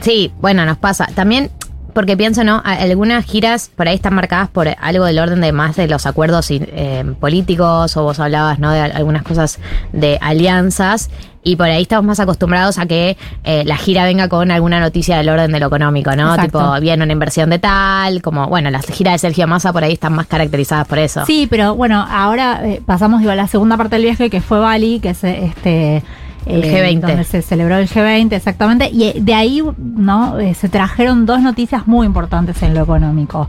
[0.00, 1.06] Sí, bueno, nos pasa.
[1.14, 1.50] También
[1.94, 2.60] porque pienso, ¿no?
[2.64, 6.48] Algunas giras por ahí están marcadas por algo del orden de más de los acuerdos
[6.50, 8.70] eh, políticos, o vos hablabas, ¿no?
[8.72, 9.58] De al- algunas cosas
[9.92, 11.10] de alianzas.
[11.46, 15.18] Y por ahí estamos más acostumbrados a que eh, la gira venga con alguna noticia
[15.18, 16.30] del orden de lo económico, ¿no?
[16.34, 16.58] Exacto.
[16.58, 19.92] Tipo, viene una inversión de tal, como, bueno, las giras de Sergio Massa por ahí
[19.92, 21.26] están más caracterizadas por eso.
[21.26, 24.58] Sí, pero bueno, ahora eh, pasamos digo, a la segunda parte del viaje que fue
[24.58, 26.02] Bali, que es este
[26.46, 27.00] El eh, G20.
[27.00, 31.40] donde se celebró el G20 exactamente y eh, de ahí no Eh, se trajeron dos
[31.40, 33.48] noticias muy importantes en lo económico.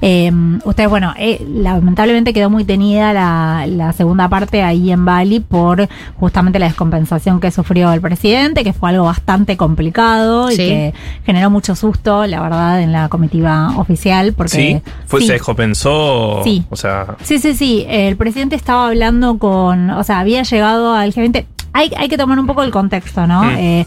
[0.00, 0.30] Eh,
[0.64, 5.88] ustedes bueno, eh, lamentablemente quedó muy tenida la, la segunda parte ahí en Bali por
[6.18, 10.62] justamente la descompensación que sufrió el presidente, que fue algo bastante complicado y Sí.
[10.68, 15.26] que generó mucho susto, la verdad, en la comitiva oficial porque Sí, fue, sí.
[15.28, 16.42] se descompensó.
[16.44, 16.64] Sí.
[16.70, 17.84] O sea, Sí, sí, sí.
[17.88, 21.44] El presidente estaba hablando con, o sea, había llegado al G20.
[21.74, 23.42] Hay, hay que tomar un poco el contexto, ¿no?
[23.42, 23.56] Mm.
[23.58, 23.86] Eh,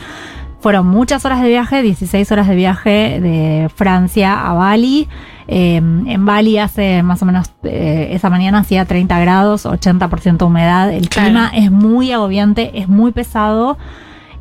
[0.60, 5.08] fueron muchas horas de viaje, 16 horas de viaje de Francia a Bali.
[5.48, 10.92] Eh, en Bali hace más o menos, eh, esa mañana hacía 30 grados, 80% humedad.
[10.92, 11.28] El Claro.
[11.30, 13.78] clima es muy agobiante, es muy pesado.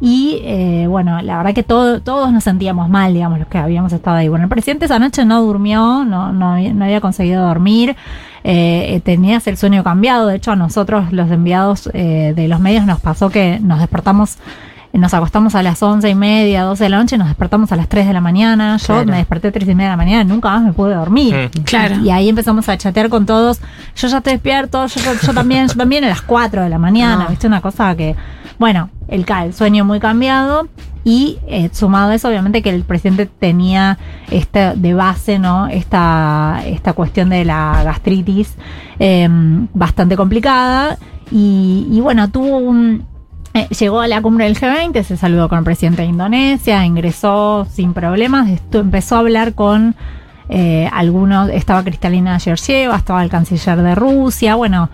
[0.01, 3.93] Y eh, bueno, la verdad que todo, todos nos sentíamos mal, digamos, los que habíamos
[3.93, 4.29] estado ahí.
[4.29, 7.97] Bueno, el presidente esa noche no durmió, no, no, había- no había conseguido dormir,
[8.45, 10.27] eh, eh, tenías el sueño cambiado.
[10.27, 14.37] De hecho, a nosotros, los enviados eh, de los medios, nos pasó que nos despertamos,
[14.99, 17.89] nos acostamos a las once y media, 12 de la noche, nos despertamos a las
[17.89, 18.77] 3 de la mañana.
[18.79, 19.07] Yo Claro.
[19.07, 21.35] me desperté a 3 y media de la mañana, nunca más me pude dormir.
[21.55, 21.63] Mm.
[21.65, 21.97] Claro.
[22.01, 23.61] Y ahí empezamos a chatear con todos.
[23.97, 26.79] Yo ya te despierto, yo, yo- yo también, yo también a las 4 de la
[26.79, 27.31] mañana, No.
[27.31, 27.47] ¿viste?
[27.47, 28.17] Una cosa que,
[28.59, 30.69] bueno, el, sueño muy cambiado.
[31.09, 33.97] Y eh, sumado a eso, obviamente que el presidente tenía
[34.29, 35.69] este de base, ¿no?
[35.69, 38.57] Esta, esta cuestión de la gastritis
[38.99, 39.29] eh,
[39.73, 40.99] bastante complicada.
[41.31, 43.05] Y, y bueno, tuvo un,
[43.57, 47.67] eh, llegó a la cumbre del G20, se saludó con el presidente de Indonesia, ingresó
[47.71, 49.95] sin problemas, empezó a hablar con
[50.51, 54.91] eh, algunos, estaba Cristalina Georgieva, estaba el canciller de Rusia, bueno,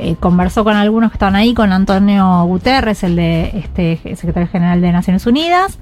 [0.00, 4.82] eh, conversó con algunos que estaban ahí, con Antonio Guterres, el de este secretario general
[4.82, 5.78] de Naciones Unidas,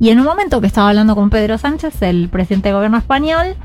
[0.00, 3.56] y en un momento que estaba hablando con Pedro Sánchez, el presidente de gobierno español,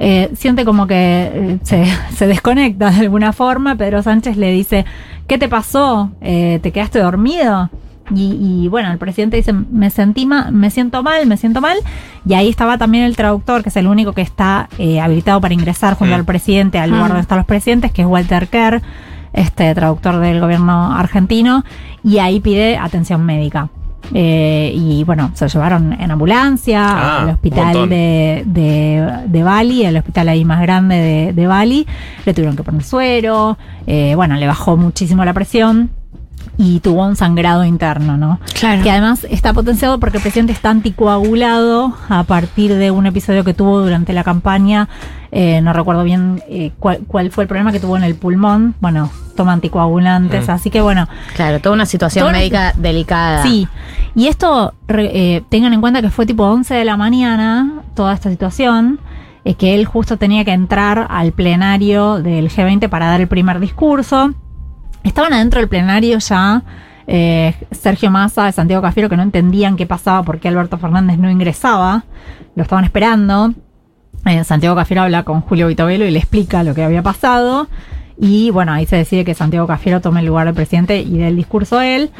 [0.00, 1.84] eh, siente como que eh, se,
[2.16, 3.76] se desconecta de alguna forma.
[3.76, 4.84] Pedro Sánchez le dice,
[5.28, 6.10] ¿qué te pasó?
[6.20, 7.70] Eh, ¿Te quedaste dormido?
[8.12, 11.76] Y, y, bueno, el presidente dice, me sentí ma- me siento mal, me siento mal.
[12.26, 15.54] Y ahí estaba también el traductor, que es el único que está eh, habilitado para
[15.54, 16.18] ingresar junto Mm.
[16.18, 17.08] al presidente al lugar Mm.
[17.08, 18.82] donde están los presidentes, que es Walter Kerr,
[19.32, 21.62] este traductor del gobierno argentino,
[22.02, 23.68] y ahí pide atención médica.
[24.12, 29.84] Eh, y bueno, se lo llevaron en ambulancia Ah, al hospital de, de, de Bali,
[29.84, 31.86] el hospital ahí más grande de, de Bali.
[32.24, 33.56] Le tuvieron que poner suero.
[33.86, 35.90] eh, bueno, le bajó muchísimo la presión
[36.56, 38.40] y tuvo un sangrado interno, ¿no?
[38.58, 38.82] Claro.
[38.82, 43.54] Que además está potenciado porque el presidente está anticoagulado a partir de un episodio que
[43.54, 44.88] tuvo durante la campaña.
[45.32, 48.74] eh, no recuerdo bien eh, cuál, cuál fue el problema que tuvo en el pulmón.
[48.80, 50.50] Bueno, toma anticoagulantes, Mm.
[50.50, 51.08] así que bueno.
[51.34, 53.42] Claro, toda una situación Toda una- médica delicada.
[53.42, 53.66] Sí,
[54.14, 58.12] y esto re- eh, tengan en cuenta que fue tipo 11 de la mañana toda
[58.14, 58.98] esta situación,
[59.44, 63.58] es que él justo tenía que entrar al plenario del G20 para dar el primer
[63.60, 64.32] discurso.
[65.02, 66.62] Estaban adentro del plenario ya
[67.12, 71.28] eh, Sergio Massa, Santiago Cafiero, que no entendían qué pasaba, por qué Alberto Fernández no
[71.28, 72.04] ingresaba,
[72.54, 73.52] lo estaban esperando.
[74.26, 77.66] Eh, Santiago Cafiero habla con Julio Vitovelo y le explica lo que había pasado.
[78.20, 81.28] Y bueno, ahí se decide que Santiago Cafiero tome el lugar del presidente y dé
[81.28, 82.10] el discurso él.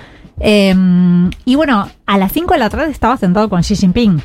[0.41, 0.75] Eh,
[1.45, 4.23] y bueno, a las 5 de la tarde estaba sentado con Xi Jinping.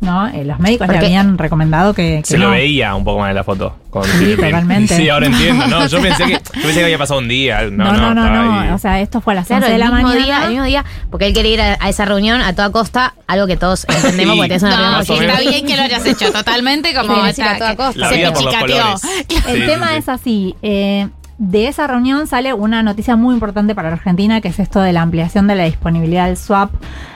[0.00, 0.28] ¿No?
[0.28, 2.20] Eh, los médicos le habían recomendado que.
[2.22, 3.74] que Se lo veía un poco más en la foto.
[3.90, 4.96] Con Sí, totalmente.
[4.96, 5.66] Sí, ahora entiendo.
[5.66, 7.62] No, yo pensé que, yo pensé que había pasado un día.
[7.70, 8.28] No, No, no,
[8.68, 8.74] no.
[8.74, 10.24] O sea, esto fue a las Claro, 11 de la mismo mañana.
[10.24, 13.14] día, el mismo día, porque él quería ir a, a esa reunión a toda costa,
[13.26, 14.40] algo que todos entendemos Sí.
[14.40, 15.30] porque es una No, reunión.
[15.30, 18.00] Está bien que lo hayas hecho, totalmente como Quiere decir a está- toda costa.
[18.00, 19.02] La se vida por los colores.
[19.48, 20.54] El Sí, tema sí, es así.
[20.62, 21.08] eh,
[21.40, 25.02] de esa reunión sale una noticia muy importante para Argentina, que es esto de la
[25.02, 26.70] ampliación de la disponibilidad del swap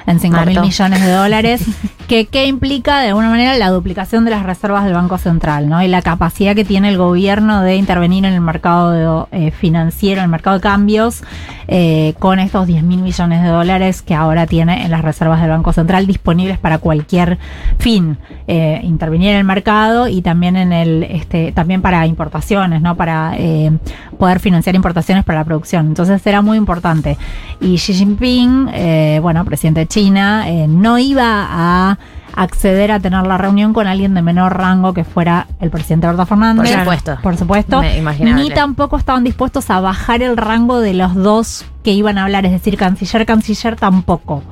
[0.06, 1.64] en 5 mil millones de dólares,
[2.08, 5.82] que, que implica de alguna manera la duplicación de las reservas del Banco Central, ¿no?
[5.82, 10.20] Y la capacidad que tiene el gobierno de intervenir en el mercado de, eh, financiero,
[10.20, 11.22] en el mercado de cambios,
[11.68, 15.50] eh, con estos 10 mil millones de dólares que ahora tiene en las reservas del
[15.50, 17.38] Banco Central disponibles para cualquier
[17.78, 18.18] fin.
[18.46, 22.96] Eh, intervenir en el mercado y también en el, este, también para importaciones, ¿no?
[22.96, 23.70] Para eh,
[24.18, 25.86] poder financiar importaciones para la producción.
[25.86, 27.16] Entonces era muy importante.
[27.60, 31.98] Y Xi Jinping, eh, bueno, presidente de China, eh, no iba a
[32.35, 36.24] acceder a tener la reunión con alguien de menor rango que fuera el presidente Alberto
[36.24, 36.70] Fernández.
[36.70, 37.18] Por supuesto.
[37.22, 37.83] Por supuesto.
[38.20, 42.46] Ni tampoco estaban dispuestos a bajar el rango de los dos que iban a hablar,
[42.46, 44.42] es decir, canciller, canciller tampoco.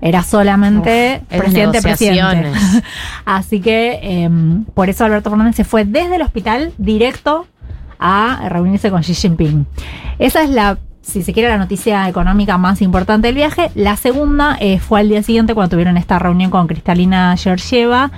[0.00, 2.52] Era solamente Uf, presidente, presidente.
[3.26, 7.46] Así que em, por eso Alberto Fernández se fue desde el hospital directo
[7.98, 9.66] a reunirse con Xi Jinping.
[10.18, 13.70] Esa es la, si se quiere, la noticia económica más importante del viaje.
[13.76, 18.10] La segunda eh, fue al día siguiente cuando tuvieron esta reunión con Cristalina Georgieva.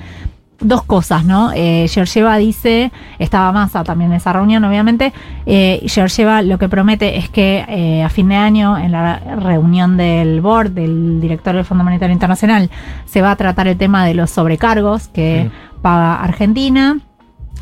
[0.60, 1.52] Dos cosas, ¿no?
[1.54, 5.12] Eh, Georgieva dice, estaba Massa también en esa reunión, obviamente.
[5.46, 9.96] Eh, Georgieva lo que promete es que eh, a fin de año, en la reunión
[9.96, 12.70] del board, del director del Fondo Monetario Internacional,
[13.04, 15.50] se va a tratar el tema de los sobrecargos que
[15.82, 16.98] paga Argentina.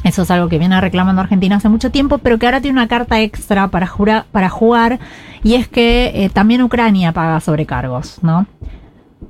[0.07, 2.87] Eso es algo que viene reclamando Argentina hace mucho tiempo, pero que ahora tiene una
[2.87, 5.01] carta extra para, jura- para jugar,
[5.43, 8.47] y es que eh, también Ucrania paga sobrecargos, ¿no?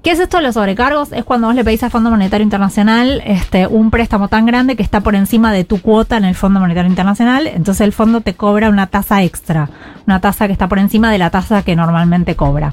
[0.02, 1.12] ¿Qué es esto de los sobrecargos?
[1.12, 4.82] Es cuando vos le pedís al Fondo Monetario Internacional este, un préstamo tan grande que
[4.82, 8.34] está por encima de tu cuota en el Fondo Monetario Internacional, entonces el fondo te
[8.34, 9.70] cobra una tasa extra,
[10.06, 12.70] una tasa que está por encima de la tasa que normalmente cobra.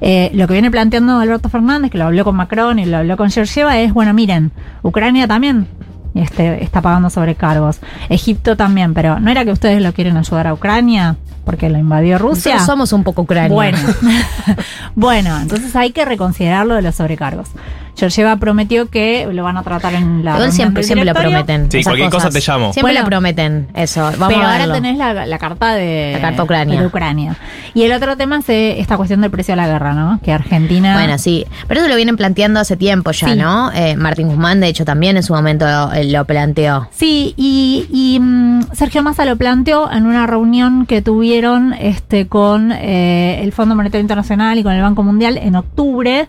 [0.00, 3.16] Eh, lo que viene planteando Alberto Fernández, que lo habló con Macron y lo habló
[3.16, 4.50] con Georgieva, es, bueno, miren,
[4.82, 5.68] Ucrania también
[6.18, 7.80] este, está pagando sobrecargos.
[8.08, 11.16] Egipto también, pero ¿no era que ustedes lo quieren ayudar a Ucrania?
[11.48, 12.52] Porque lo invadió Rusia.
[12.52, 13.48] Nosotros somos un poco Ucrania.
[13.54, 13.78] Bueno,
[14.94, 17.48] bueno, entonces hay que reconsiderar lo de los sobrecargos.
[17.96, 20.32] Georgieva prometió que lo van a tratar en la.
[20.34, 21.68] Reunión siempre, del siempre lo prometen.
[21.68, 22.72] Sí, cualquier cosa te llamo.
[22.72, 23.00] Siempre Bueno.
[23.00, 24.02] lo prometen, eso.
[24.02, 26.12] Vamos Pero a ahora tenés la, la carta de.
[26.14, 26.80] La carta Ucrania.
[26.80, 27.36] de Ucrania.
[27.74, 30.20] Y el otro tema es eh, esta cuestión del precio de la guerra, ¿no?
[30.22, 30.94] Que Argentina.
[30.94, 33.34] Bueno, sí, pero eso lo vienen planteando hace tiempo ya, Sí.
[33.36, 33.72] ¿no?
[33.72, 36.86] Eh, Martín Guzmán, de hecho, también en su momento lo, eh, lo planteó.
[36.92, 41.37] Sí, y, y, mm, Sergio Massa lo planteó en una reunión que tuvieron
[41.78, 46.28] este, con eh, el Fondo Monetario Internacional y con el Banco Mundial en octubre,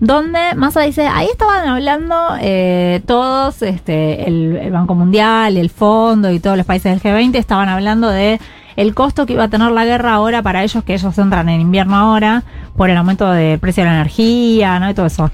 [0.00, 6.40] donde Massa dice, ahí estaban hablando eh, todos, este, el, Banco Mundial, el Fondo y
[6.40, 8.40] todos los países del G20 estaban hablando de
[8.76, 11.60] el costo que iba a tener la guerra ahora para ellos, que ellos entran en
[11.60, 12.42] invierno ahora,
[12.76, 14.90] por el aumento del precio de la energía, ¿no?
[14.90, 15.30] Y todo eso.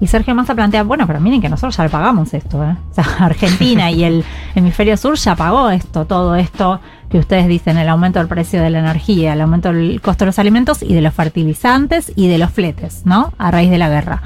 [0.00, 2.76] Y Sergio Massa plantea, bueno, pero miren que nosotros ya le pagamos esto, ¿eh?
[2.90, 6.80] O sea, Argentina y el hemisferio sur ya pagó esto, todo esto
[7.10, 10.26] que ustedes dicen, el aumento del precio de la energía, el aumento del costo de
[10.26, 13.32] los alimentos y de los fertilizantes y de los fletes, ¿no?
[13.38, 14.22] A raíz de la guerra.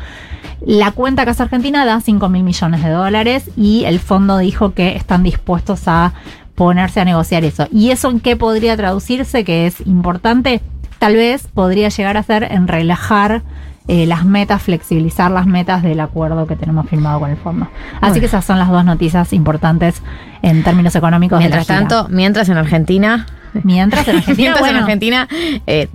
[0.61, 4.75] La cuenta que hace Argentina da 5 mil millones de dólares y el fondo dijo
[4.75, 6.13] que están dispuestos a
[6.55, 7.67] ponerse a negociar eso.
[7.73, 9.45] ¿Y eso en qué podría traducirse?
[9.45, 10.61] Que es importante,
[10.99, 13.43] tal vez podría llegar a ser en relajar
[13.88, 17.66] eh, las metas, flexibilizar las metas del acuerdo que tenemos firmado con el fondo.
[17.97, 18.21] Así Bueno.
[18.21, 20.03] que esas son las dos noticias importantes
[20.42, 21.38] en términos económicos.
[21.38, 21.88] de la Mientras gira.
[21.88, 23.27] tanto, mientras en Argentina.
[23.64, 25.29] mientras en Argentina, mientras bueno, en Argentina,
[25.66, 25.88] eh,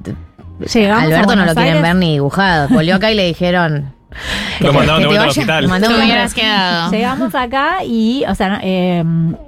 [0.94, 2.68] Alberto no lo quieren ver ni dibujado.
[2.70, 3.94] Volvió acá y le dijeron.
[4.62, 5.68] Lo mandaron de vuelta al hospital.
[5.68, 6.92] mandó hubieras quedado.
[6.92, 9.04] Llegamos acá y, o sea, eh,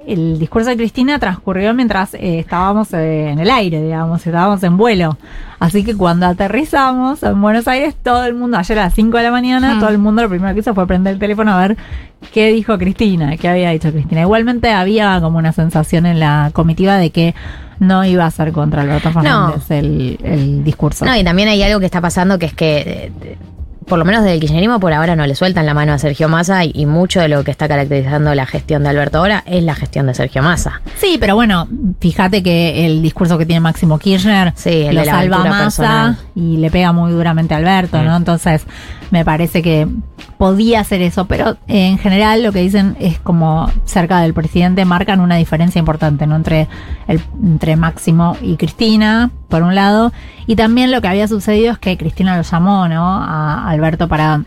[0.06, 4.76] el discurso de Cristina transcurrió mientras eh, estábamos eh, en el aire, digamos, estábamos en
[4.76, 5.16] vuelo.
[5.58, 9.22] Así que cuando aterrizamos en Buenos Aires, todo el mundo, ayer a las 5 de
[9.22, 9.80] la mañana, Hmm.
[9.80, 11.76] todo el mundo lo primero que hizo fue prender el teléfono a ver
[12.32, 14.22] qué dijo Cristina, qué había dicho Cristina.
[14.22, 17.34] Igualmente había como una sensación en la comitiva de que
[17.78, 21.04] no iba a ser contra Alberto Fernández el, el discurso.
[21.04, 23.38] No, y también hay algo que está pasando que es que, eh,
[23.90, 26.28] por lo menos desde el kirchnerismo, por ahora no le sueltan la mano a Sergio
[26.28, 29.62] Massa y, y mucho de lo que está caracterizando la gestión de Alberto ahora es
[29.64, 30.80] la gestión de Sergio Massa.
[30.96, 31.68] Sí, pero bueno,
[32.00, 36.18] fíjate que el discurso que tiene Máximo Kirchner el lo de la salva Massa personal.
[36.34, 38.16] y le pega muy duramente a Alberto, ¿no?
[38.16, 38.64] Entonces,
[39.10, 39.88] me parece que
[40.38, 44.84] podía hacer eso, pero eh, en general lo que dicen es como cerca del presidente
[44.84, 46.36] marcan una diferencia importante, ¿no?
[46.36, 46.68] Entre,
[47.08, 50.12] el, entre Máximo y Cristina, por un lado,
[50.46, 53.04] y también lo que había sucedido es que Cristina lo llamó, ¿no?
[53.22, 54.42] A Alberto para...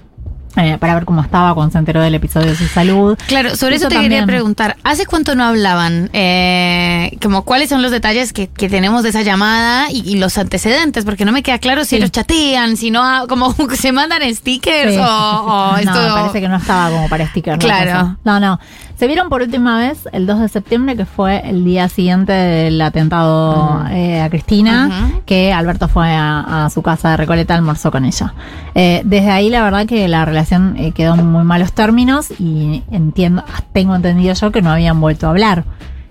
[0.56, 3.18] eh, para ver cómo estaba cuando se enteró del episodio de su salud.
[3.28, 4.12] Claro, sobre eso, te también.
[4.12, 4.78] quería preguntar.
[4.84, 6.10] ¿Hace cuánto no hablaban?
[6.14, 10.38] Eh, como cuáles son los detalles que, que tenemos de esa llamada y, y los
[10.38, 14.22] antecedentes, porque no me queda claro si ellos chatean, si no, ha- como se mandan
[14.36, 15.00] stickers Sí.
[15.00, 15.92] o, o esto.
[16.08, 17.54] No, parece que no estaba como para sticker.
[17.54, 18.18] la Claro.
[18.24, 18.60] No, no.
[18.96, 22.80] Se vieron por última vez el 2 de septiembre, que fue el día siguiente del
[22.80, 28.06] atentado eh, a Cristina, que Alberto fue a, a su casa de Recoleta, almorzó con
[28.06, 28.34] ella.
[28.76, 32.84] Eh, desde ahí, la verdad que la relación eh, quedó en muy malos términos y
[32.92, 35.66] entiendo, tengo entendido yo que no habían vuelto a hablar.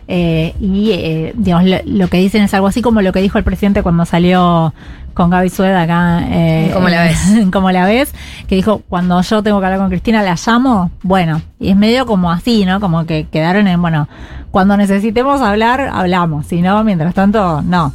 [0.08, 3.38] Eh, y eh, digamos, lo, lo que dicen es algo así como lo que dijo
[3.38, 4.74] el presidente cuando salió
[5.14, 6.24] con Gaby Sueda acá.
[6.28, 7.18] Eh, ¿Cómo la ves?
[7.52, 8.14] como la ves,
[8.48, 10.90] que dijo, cuando yo tengo que hablar con Cristina, la llamo.
[11.02, 12.80] Bueno, y es medio como así, ¿no?
[12.80, 14.08] Como que quedaron en, bueno,
[14.52, 16.46] cuando necesitemos hablar, hablamos.
[16.46, 17.94] Si no, mientras tanto, no.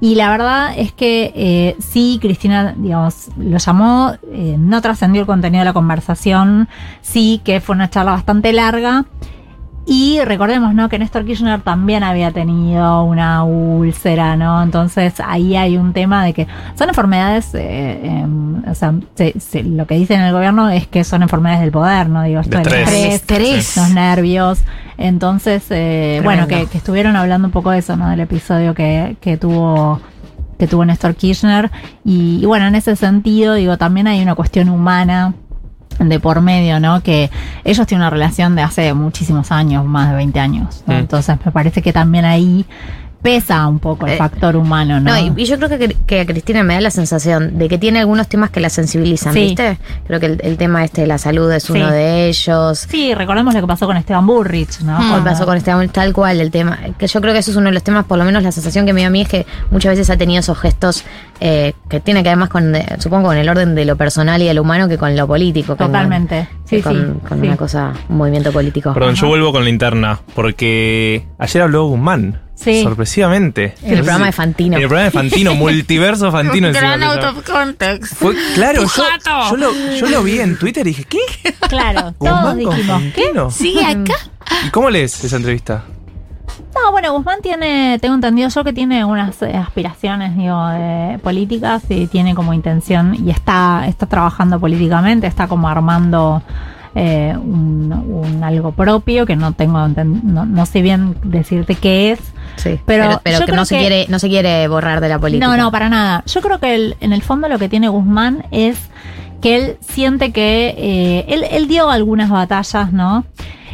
[0.00, 5.26] Y la verdad es que eh, sí, Cristina, digamos, lo llamó, eh, no trascendió el
[5.26, 6.68] contenido de la conversación,
[7.00, 9.06] sí que fue una charla bastante larga.
[9.88, 10.88] Y recordemos, ¿no?
[10.88, 14.60] Que Néstor Kirchner también había tenido una úlcera, ¿no?
[14.62, 19.62] Entonces ahí hay un tema de que son enfermedades, eh, em, o sea, se- se-
[19.62, 22.22] lo que dicen el gobierno es que son enfermedades del poder, ¿no?
[22.24, 23.76] Digo, esto De estrés.
[23.76, 24.58] los nervios.
[24.98, 28.08] Entonces, eh, bueno, que, que estuvieron hablando un poco de eso, ¿no?
[28.08, 30.00] Del episodio que, que tuvo
[30.58, 31.70] que tuvo Néstor Kirchner.
[32.02, 35.34] Y, y bueno, en ese sentido, digo, también hay una cuestión humana
[35.98, 37.02] de por medio, ¿no?
[37.02, 37.30] Que
[37.64, 40.82] ellos tienen una relación de hace muchísimos años, más de 20 años.
[40.86, 40.94] ¿no?
[40.94, 40.98] Mm.
[40.98, 42.64] Entonces me parece que también ahí
[43.22, 45.10] pesa un poco el Eh, factor humano, ¿no?
[45.10, 47.76] No, y, y yo creo que, que a Cristina me da la sensación de que
[47.76, 49.40] tiene algunos temas que la sensibilizan, Sí.
[49.40, 49.78] ¿viste?
[50.06, 52.86] Creo que el, el tema este de la salud es uno de ellos.
[52.88, 54.96] Sí, recordemos lo que pasó con Esteban Burrich, ¿no?
[54.98, 57.66] Cuando- pasó con este tal cual el tema, que yo creo que eso es uno
[57.70, 59.44] de los temas, por lo menos la sensación que me dio a mí es que
[59.72, 61.02] muchas veces ha tenido esos gestos
[61.40, 64.40] eh, que tiene que ver más con, eh, supongo, con el orden de lo personal
[64.42, 65.76] y de lo humano que con lo político.
[65.76, 66.48] con- Totalmente.
[66.68, 67.46] que Sí, con, sí, con sí.
[67.46, 68.92] una cosa, un movimiento político.
[68.94, 72.42] Perdón, yo vuelvo con la interna, porque ayer habló Guzmán.
[72.54, 72.82] Sí.
[72.82, 73.74] Sorpresivamente.
[73.82, 74.76] En el programa de Fantino.
[74.78, 76.68] En el programa de Fantino, multiverso Fantino.
[76.68, 78.14] encima Gran out of context.
[78.14, 79.02] Fue, claro, yo,
[79.50, 81.18] yo lo, yo lo vi en Twitter y dije, ¿qué?
[81.68, 83.24] Claro, todos Guzmán con dijimos, ¿qué?
[83.50, 84.14] ¿Sigue acá?
[84.66, 85.84] ¿Y cómo lees esa entrevista?
[86.84, 91.82] No, bueno, Guzmán tiene, tengo entendido yo que tiene unas eh, aspiraciones, digo, de políticas
[91.88, 96.42] y tiene como intención y está, está trabajando políticamente, está como armando
[96.94, 102.20] eh, un, un algo propio que no tengo, no, no sé bien decirte qué es.
[102.56, 105.08] Sí, pero, pero, pero yo que creo no se quiere, no se quiere borrar de
[105.08, 105.46] la política.
[105.46, 106.22] No, no, para nada.
[106.26, 108.78] Yo creo que el- en el fondo lo que tiene Guzmán es
[109.42, 113.24] que él siente que eh, él, él dio algunas batallas, ¿no?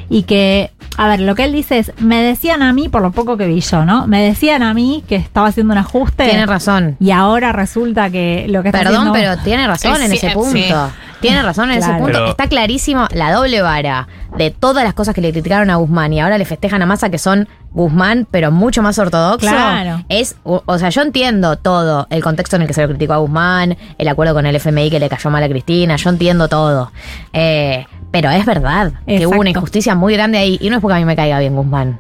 [0.08, 3.12] Y que, a ver, lo que él dice es, me decían a mí, por lo
[3.12, 4.06] poco que vi yo, ¿no?
[4.06, 6.24] Me decían a mí que estaba haciendo un ajuste.
[6.24, 6.96] Tiene razón.
[7.00, 10.28] Y ahora resulta que lo que está Perdón, haciendo- pero tiene razón en sí, ese
[10.28, 10.34] sí.
[10.34, 10.90] punto.
[11.20, 12.06] Tiene razón en ese punto.
[12.06, 16.12] Pero- Está clarísimo la doble vara de todas las cosas que le criticaron a Guzmán
[16.12, 19.46] y ahora le festejan a Massa que son Guzmán, pero mucho más ortodoxo.
[19.48, 20.04] Claro.
[20.08, 23.12] Es, o, o sea, yo entiendo todo, el contexto en el que se lo criticó
[23.12, 26.48] a Guzmán, el acuerdo con el FMI que le cayó mal a Cristina, yo entiendo
[26.48, 26.90] todo.
[27.32, 30.94] Eh, pero es verdad que hubo una injusticia muy grande ahí, y no es porque
[30.94, 31.98] a mí me caiga bien Guzmán.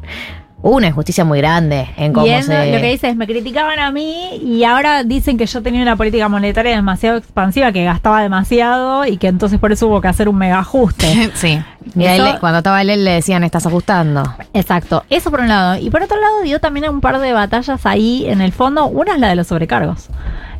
[0.64, 2.70] Hubo una injusticia muy grande en cómo y él se...
[2.70, 5.96] lo que dice es, me criticaban a mí y ahora dicen que yo tenía una
[5.96, 10.28] política monetaria demasiado expansiva, que gastaba demasiado y que entonces por eso hubo que hacer
[10.28, 11.30] un mega ajuste.
[11.34, 11.60] sí.
[11.96, 14.22] Y él, Eso- cuando estaba él, le decían, estás ajustando.
[14.54, 15.78] Exacto, eso por un lado.
[15.78, 18.86] Y por otro lado dio también un par de batallas ahí en el fondo.
[18.86, 20.10] Una es la de los sobrecargos.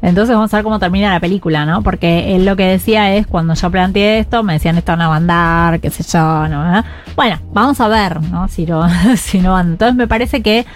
[0.03, 1.83] Entonces vamos a ver cómo termina la película, ¿no?
[1.83, 5.15] Porque él lo que decía es, cuando yo planteé esto, me decían esto no va
[5.15, 6.83] a andar, qué sé yo, ¿no?
[7.15, 8.49] Bueno, vamos a ver, ¿no?
[8.49, 8.85] Si no,
[9.17, 9.73] si no anda.
[9.73, 10.67] Entonces me parece que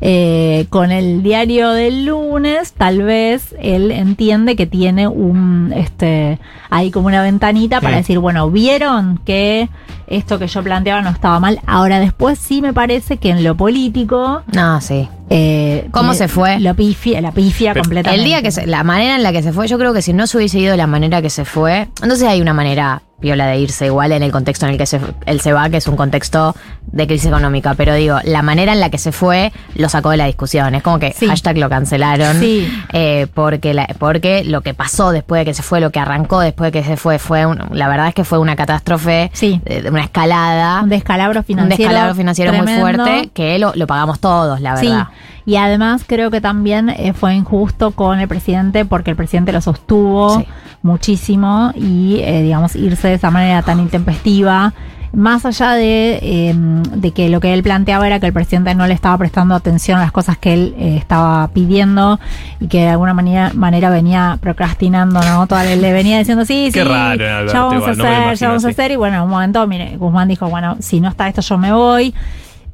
[0.00, 6.90] eh, con el diario del lunes, tal vez él entiende que tiene un, este, ahí
[6.90, 9.68] como una ventanita para decir, bueno, vieron que
[10.06, 11.60] esto que yo planteaba no estaba mal.
[11.66, 14.42] Ahora después sí me parece que en lo político...
[14.54, 15.08] No, sí.
[15.28, 16.60] Eh, ¿Cómo se fue?
[16.60, 18.20] Lo pifia, la pifia completamente.
[18.22, 20.12] El día que se- la manera en la que se fue, yo creo que si
[20.12, 23.46] no se hubiese ido de la manera que se fue, entonces hay una manera piola
[23.46, 25.86] de irse igual en el contexto en el que se, él se va, que es
[25.88, 26.54] un contexto
[26.86, 30.18] de crisis económica, pero digo, la manera en la que se fue lo sacó de
[30.18, 32.68] la discusión, es como que hashtag lo cancelaron, Sí.
[32.92, 36.40] eh, porque, la- porque lo que pasó después de que se fue, lo que arrancó
[36.40, 39.82] después de que se fue, fue un- la verdad es que fue una catástrofe, de,
[39.82, 41.88] de una escalada, Un descalabro un financiero.
[41.90, 45.08] descalabro financiero muy fuerte, que lo, lo pagamos todos, la Sí, verdad.
[45.44, 49.60] Y además creo que también eh, fue injusto con el presidente porque el presidente lo
[49.60, 50.44] sostuvo
[50.82, 54.72] muchísimo y, eh, digamos, irse de esa manera tan intempestiva.
[55.12, 58.86] Más allá de, eh, de que lo que él planteaba era que el presidente no
[58.86, 62.20] le estaba prestando atención a las cosas que él eh, estaba pidiendo
[62.60, 65.46] y que de alguna manera, manera venía procrastinando, ¿no?
[65.46, 68.64] Toda, le venía diciendo, sí, Qué sí, raro, ya vamos igual, a hacer, ya vamos
[68.66, 68.90] a hacer.
[68.90, 71.72] Y bueno, en un momento, mire, Guzmán dijo, bueno, si no está esto, yo me
[71.72, 72.14] voy.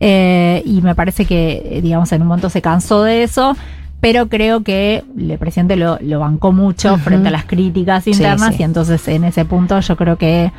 [0.04, 3.56] Eh, y me parece que, eh, digamos, en un momento se cansó de eso.
[4.00, 8.48] Pero creo que el presidente lo, lo bancó mucho frente a las críticas Sí, internas.
[8.56, 8.56] sí.
[8.58, 10.50] Y entonces en ese punto yo creo que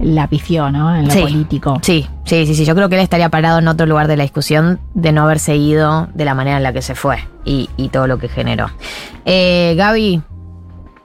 [0.00, 0.92] la pifió, ¿no?
[0.96, 1.20] En lo Sí.
[1.20, 1.78] político.
[1.82, 2.64] Sí, sí, sí, sí.
[2.64, 5.38] Yo creo que él estaría parado en otro lugar de la discusión de no haber
[5.38, 8.66] seguido de la manera en la que se fue y, y todo lo que generó.
[9.24, 10.20] Eh, Gaby,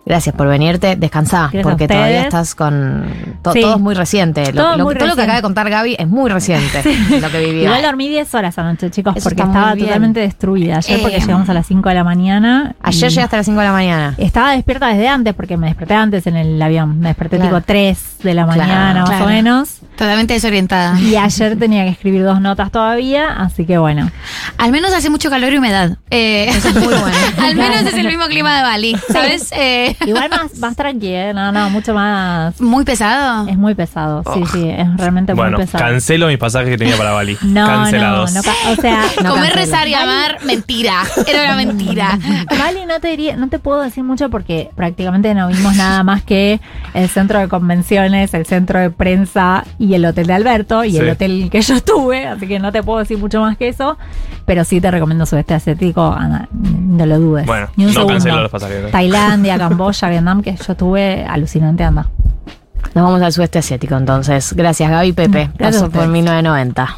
[0.05, 0.95] gracias por venirte.
[0.95, 3.05] Descansá, Gracias porque todavía estás con.
[3.41, 3.61] to- Sí.
[3.61, 4.51] Todo es muy reciente.
[4.53, 6.81] Lo- Todo lo, muy todo lo que acaba de contar Gaby es muy reciente.
[7.21, 7.63] Lo que vivió.
[7.65, 10.77] Igual dormí 10 horas anoche, chicos, Eso porque estaba totalmente destruida.
[10.77, 12.75] Ayer porque Eh, llegamos a las 5 de la mañana.
[12.81, 14.15] Ayer llegaste a las 5 de la mañana.
[14.17, 16.99] Estaba despierta desde antes porque me desperté antes en el avión.
[16.99, 17.57] Me desperté Claro.
[17.57, 19.25] tipo 3 de la Claro, mañana, más claro.
[19.25, 19.79] o menos.
[19.97, 20.99] Totalmente desorientada.
[20.99, 24.09] Y ayer tenía que escribir dos notas todavía, así que bueno.
[24.57, 25.97] Al menos hace mucho calor y humedad.
[26.09, 27.05] Eh, Eso es muy bueno.
[27.41, 29.51] al menos es el mismo clima de Bali, ¿sabes?
[29.55, 31.31] Eh, Igual más, más tranqui, ¿eh?
[31.33, 32.59] no, no, mucho más.
[32.61, 33.47] Muy pesado.
[33.47, 35.83] Es muy pesado, sí, sí, es realmente Bueno, muy pesado.
[35.83, 37.37] cancelo mis pasajes que tenía para Bali.
[37.43, 38.33] No, Cancelados.
[38.33, 41.03] no, no, o sea, Comer, rezar y amar, mentira.
[41.27, 42.17] Era una mentira.
[42.57, 46.23] Vale, no te diría, no te puedo decir mucho porque prácticamente no vimos nada más
[46.23, 46.59] que
[46.93, 50.97] el centro de convenciones, el centro de prensa y el hotel de Alberto y Sí.
[50.97, 53.97] el hotel que yo estuve, así que no te puedo decir mucho más que eso,
[54.45, 57.45] pero sí te recomiendo sudeste asiático, anda, no lo dudes.
[57.45, 58.13] Bueno, Ni un no segundo.
[58.13, 58.91] cancelo los pasajes.
[58.91, 62.07] Tailandia, Camboya, Vietnam, que yo estuve alucinante, anda.
[62.93, 64.53] Nos vamos al sudeste asiático entonces.
[64.53, 65.49] Gracias, Gaby Pepe.
[65.57, 66.09] Gracias por ustedes.
[66.09, 66.97] 1990.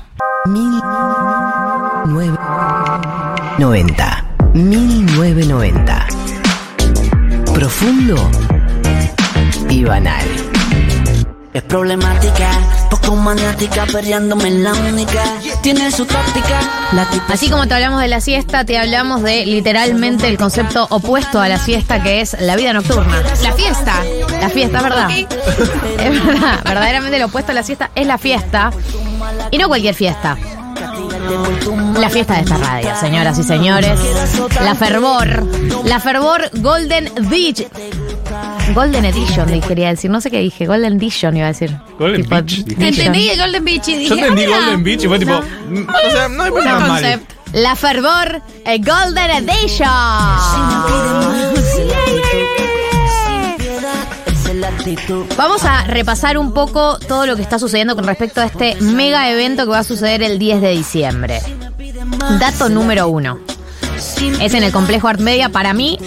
[3.58, 4.26] 90.
[4.54, 6.08] 1990.
[7.54, 8.16] Profundo
[9.70, 10.26] y banal.
[11.54, 12.50] Es problemática,
[12.90, 15.24] poco maniática, perreándome en la única.
[15.62, 16.60] Tiene su táctica.
[16.94, 20.88] La tipa Así como te hablamos de la siesta, te hablamos de literalmente el concepto
[20.90, 23.22] opuesto a la siesta, que es la vida nocturna.
[23.44, 24.04] La fiesta.
[24.40, 25.10] La fiesta, es verdad.
[25.10, 26.60] Es verdad.
[26.64, 28.72] Verdaderamente lo opuesto a la siesta es la fiesta.
[29.52, 30.38] Y no cualquier fiesta.
[31.98, 34.00] La fiesta de esta radio, señoras y señores.
[34.62, 35.46] La fervor.
[35.86, 37.68] La fervor Golden Beach.
[38.74, 40.10] Golden Edition, di- quería decir.
[40.10, 40.66] No sé qué dije.
[40.66, 41.72] Golden Edition iba a decir.
[42.00, 42.60] Golden Tipo, Beach.
[42.60, 42.82] Edition.
[42.84, 44.10] Entendí el Golden Beach y dije.
[44.10, 44.60] Yo entendí "Ah, mira".
[44.60, 45.34] Golden Beach y fue tipo.
[45.70, 46.90] mm, O sea, no hay Buen nada mal.
[47.02, 47.36] concepto.
[47.54, 49.90] La fervor eh, Golden Edition.
[55.38, 59.30] Vamos a repasar un poco todo lo que está sucediendo con respecto a este mega
[59.30, 61.42] evento que va a suceder el 10 de diciembre.
[62.40, 63.40] Dato número uno.
[64.42, 65.50] Es en el complejo Art Media.
[65.50, 65.98] Para mí,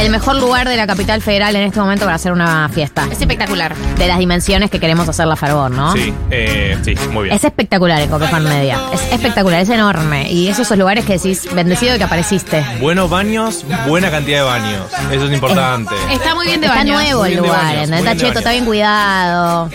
[0.00, 3.06] el mejor lugar de la capital federal en este momento para hacer una fiesta.
[3.10, 3.74] Es espectacular.
[3.74, 5.92] De las dimensiones que queremos hacer la fervor, ¿no?
[5.92, 7.36] Sí, eh, sí, muy bien.
[7.36, 8.78] Es espectacular el Art Media.
[8.92, 10.30] Es espectacular, es enorme.
[10.30, 12.64] Y es esos lugares que decís, bendecido de que apareciste.
[12.80, 14.82] Buenos baños, buena cantidad de baños.
[15.10, 15.94] Eso es importante.
[16.12, 17.88] Está muy bien de Está nuevo el bien de lugar, baños, ¿entendés?
[17.88, 19.70] muy está bien de cheto, está bien cuidado.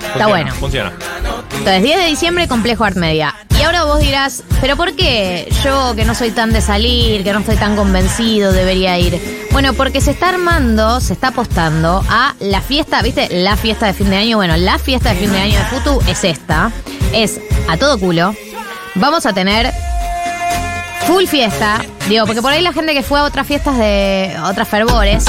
[0.00, 0.54] Funciona, bueno.
[0.54, 0.92] Funciona.
[1.50, 3.34] Entonces, 10 de diciembre, Complejo Art Media.
[3.58, 7.32] Y ahora vos dirás, ¿pero por qué yo que no soy tan de salir, que
[7.32, 9.20] no estoy tan convencido, debería ir?
[9.52, 13.28] Bueno, porque se está armando, se está apostando a la fiesta, ¿viste?
[13.30, 14.36] La fiesta de fin de año.
[14.36, 16.72] Bueno, la fiesta de fin de año de Futu es esta.
[17.12, 18.34] Es a todo culo.
[18.96, 19.72] Vamos a tener
[21.06, 21.84] full fiesta.
[22.08, 25.24] Digo, porque por ahí la gente que fue a otras fiestas de otras fervores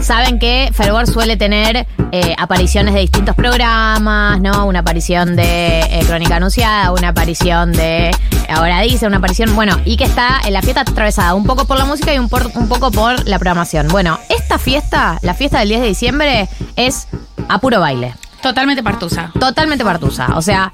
[0.00, 4.66] saben que Fervor suele tener eh, apariciones de distintos programas, ¿no?
[4.66, 8.10] Una aparición de eh, Crónica Anunciada, una aparición de
[8.48, 11.76] Ahora Dice, una aparición, bueno, y que está en la fiesta atravesada un poco por
[11.78, 13.88] la música y un, por- un poco por la programación.
[13.88, 17.08] Bueno, esta fiesta, la fiesta del 10 de diciembre, es
[17.48, 18.14] a puro baile.
[18.42, 19.32] Totalmente partusa.
[19.40, 20.28] Totalmente partusa.
[20.36, 20.70] O sea,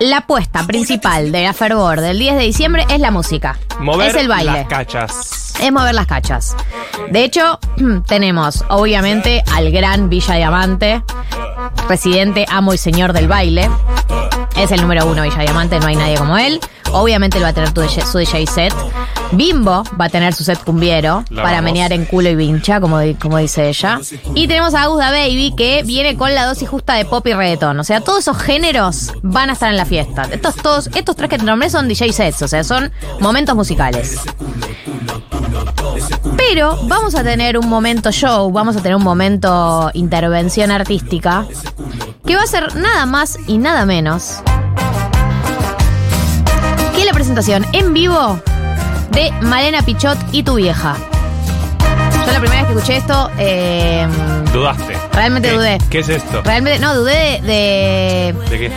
[0.00, 3.56] La apuesta principal de la fervor del 10 de diciembre es la música.
[3.78, 4.52] Mover es el baile.
[4.52, 5.54] las cachas.
[5.60, 6.56] Es mover las cachas.
[7.10, 7.60] De hecho,
[8.06, 11.02] tenemos obviamente al gran Villa Diamante,
[11.86, 13.70] presidente, amo y señor del baile.
[14.56, 16.58] Es el número uno Villa Diamante, no hay nadie como él.
[16.92, 17.70] Obviamente él va a tener
[18.06, 18.74] su DJ set.
[19.32, 21.64] Bimbo va a tener su set cumbiero La para vamos.
[21.64, 24.00] menear en culo y vincha, como, di- como dice ella.
[24.34, 27.78] Y tenemos a Agusda Baby que viene con la dosis justa de pop y reggaetón.
[27.78, 30.22] O sea, todos esos géneros van a estar en la fiesta.
[30.32, 34.18] Estos, todos, estos tres que te nombré son DJ sets, o sea, son momentos musicales.
[36.36, 41.44] Pero vamos a tener un momento show, vamos a tener un momento intervención artística,
[42.24, 44.36] que va a ser nada más y nada menos
[46.98, 48.40] que la presentación en vivo
[49.12, 50.96] de Malena Pichot y tu vieja.
[52.26, 54.06] Yo la primera vez que escuché esto, eh,
[54.52, 54.96] Dudaste.
[55.12, 55.78] Realmente ¿Qué- dudé.
[55.90, 56.42] ¿Qué es esto?
[56.42, 58.72] realmente, no, dudé de, de- ¿De qué?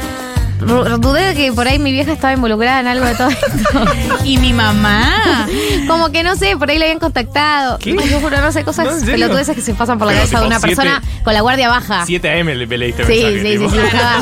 [0.66, 3.46] Dudé de que por ahí mi vieja estaba involucrada en algo de todo esto.
[4.26, 5.48] ¿Y mi mamá?
[5.88, 7.78] Como que no sé, por ahí le habían contactado.
[7.80, 7.94] ¿Qué?
[7.94, 10.40] No, yo juro, no sé, cosas No, pelotudeces que se pasan por la Pero cabeza
[10.42, 12.06] de una persona siete- con la guardia baja.
[12.06, 13.14] 7 AM le le Sí, mensaje.
[13.14, 13.70] sí, sí, tipo.
[13.72, 14.22] sí, estaba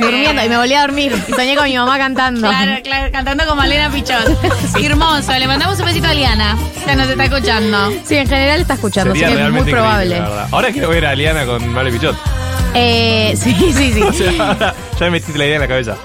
[0.00, 2.48] durmiendo y me volví a dormir y soñé con mi mamá cantando.
[2.48, 4.38] Claro, claro, cantando con Malena Pichot.
[4.82, 6.56] Hermoso, le mandamos un besito a Liana,
[6.86, 7.90] que nos está escuchando.
[8.04, 10.18] Sí, en general está escuchando, Sería así que es muy probable.
[10.20, 10.48] la.
[10.50, 12.16] Ahora quiero ver a Aliana con Male Pichot.
[12.74, 14.02] Eh, sí, sí, sí.
[14.02, 15.96] O sea, ahora ya me metiste la idea en la cabeza.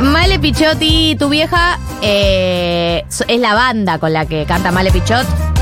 [0.00, 5.53] Male Pichot y tu vieja eh, es la banda con la que canta Male Pichot.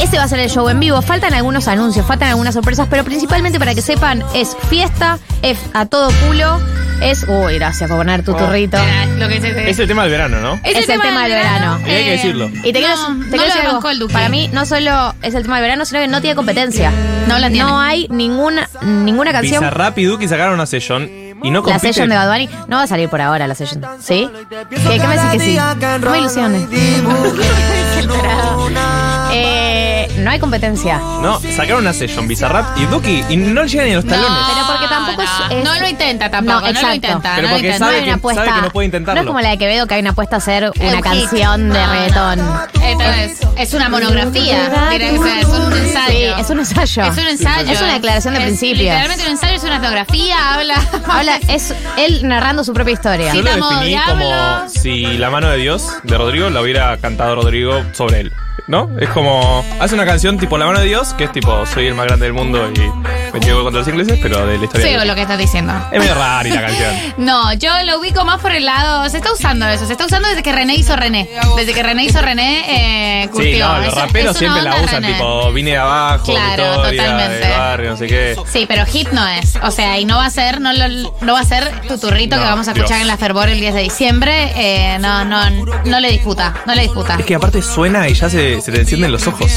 [0.00, 1.02] Ese va a ser el show en vivo.
[1.02, 5.86] Faltan algunos anuncios, faltan algunas sorpresas, pero principalmente para que sepan, es fiesta, es a
[5.86, 6.60] todo culo,
[7.02, 7.24] es.
[7.28, 8.78] Uy, gracias por poner tu turrito.
[9.18, 10.54] Lo que se- Es el tema del verano, ¿no?
[10.64, 11.78] Es, el tema del verano.
[11.86, 12.48] Y hay que decirlo.
[12.48, 13.72] Y te quiero, No, te no quiero lo decir algo.
[13.74, 14.12] bancó el Duque.
[14.12, 16.92] Para mí, no solo es el tema del verano, sino que no tiene competencia.
[17.26, 17.64] No la tiene.
[17.68, 19.60] No hay ninguna, ninguna canción.
[19.60, 21.10] Bizarrap y Duki sacaron una session
[21.42, 23.84] y no La session de Bad Bunny no va a salir por ahora, la session.
[24.00, 24.28] ¿Sí?
[24.48, 25.58] ¿Qué, qué me decís que sí?
[26.00, 26.68] No me ilusiones.
[29.32, 30.98] eh, no hay competencia.
[30.98, 34.38] No, sacaron una session Bizarrap y Duki y no le llegan ni a los talones.
[34.54, 35.28] Pero porque tampoco es,
[35.58, 36.94] es- No lo intenta tampoco, no, lo exacto.
[36.94, 37.34] intenta.
[37.34, 37.84] Pero no lo porque intenta.
[37.86, 39.20] sabe hay una que- que no puede intentarlo.
[39.20, 41.02] No es como la de Quevedo que hay una apuesta a hacer una hit.
[41.04, 42.40] canción de reggaetón.
[42.82, 44.88] Entonces, es una monografía.
[44.90, 46.08] Mira, o sea, es un ensayo.
[46.08, 47.02] Sí, es un ensayo.
[47.04, 47.72] Es un ensayo.
[47.72, 48.78] Es una declaración de Es principios.
[48.80, 50.74] Literalmente un ensayo, es una etnografía, habla.
[51.08, 53.34] Habla, es él narrando su propia historia.
[53.34, 57.82] Yo lo definí como si la mano de Dios de Rodrigo la hubiera cantado Rodrigo
[57.92, 58.32] sobre él.
[58.66, 58.90] ¿No?
[59.00, 59.64] Es como.
[59.80, 62.26] Hace una canción tipo La mano de Dios, que es tipo Soy el más grande
[62.26, 64.86] del mundo y llevo contra los ingleses, pero de la historia.
[64.86, 65.72] Sigo de lo que estás diciendo.
[65.92, 66.94] Es medio rara la canción.
[67.18, 69.08] No, yo lo ubico más por el lado.
[69.08, 69.86] Se está usando eso.
[69.86, 71.28] Se está usando desde que René hizo René.
[71.56, 73.52] Desde que René hizo René, eh, curtió.
[73.52, 75.12] Sí, no, los Es- raperos es siempre la usan, René.
[75.14, 77.46] tipo, vine de abajo, Claro, Victoria, totalmente.
[77.46, 78.36] de barrio, no sé qué.
[78.50, 79.56] Sí, pero hit no es.
[79.62, 82.36] O sea, y no va a ser, no, lo- no va a ser tu turrito
[82.36, 83.00] No, que vamos a escuchar Dios.
[83.02, 84.52] en la Fervor el 10 de diciembre.
[84.56, 85.50] Eh, no, no,
[85.84, 87.16] no le disputa, no le disputa.
[87.18, 89.50] Es que aparte suena y ya se, se te encienden los ojos.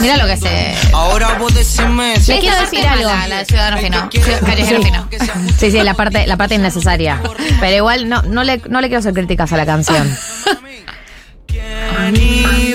[0.00, 0.74] Mira lo que se.
[0.92, 3.10] Ahora vos decime Le quiero decir algo.
[3.28, 4.08] La, de Ciudadano Fino.
[4.10, 5.08] Ciudad- Callejero Fino.
[5.58, 7.20] Sí, sí, la parte, la parte innecesaria.
[7.60, 10.16] Pero igual no, no, le, no le quiero hacer críticas a la canción.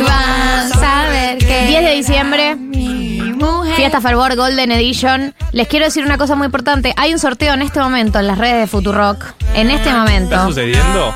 [0.02, 3.76] Vas a ver que 10 de diciembre, mujer.
[3.76, 5.34] Fiesta Fervor Golden Edition.
[5.52, 6.94] Les quiero decir una cosa muy importante.
[6.98, 9.24] Hay un sorteo en este momento en las redes de Futurock.
[9.54, 10.48] En este ¿Está momento.
[10.48, 11.14] sucediendo?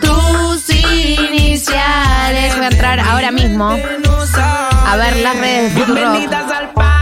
[0.00, 2.56] Tus iniciales.
[2.56, 6.93] Voy a entrar ahora mismo a ver las redes de Futurock.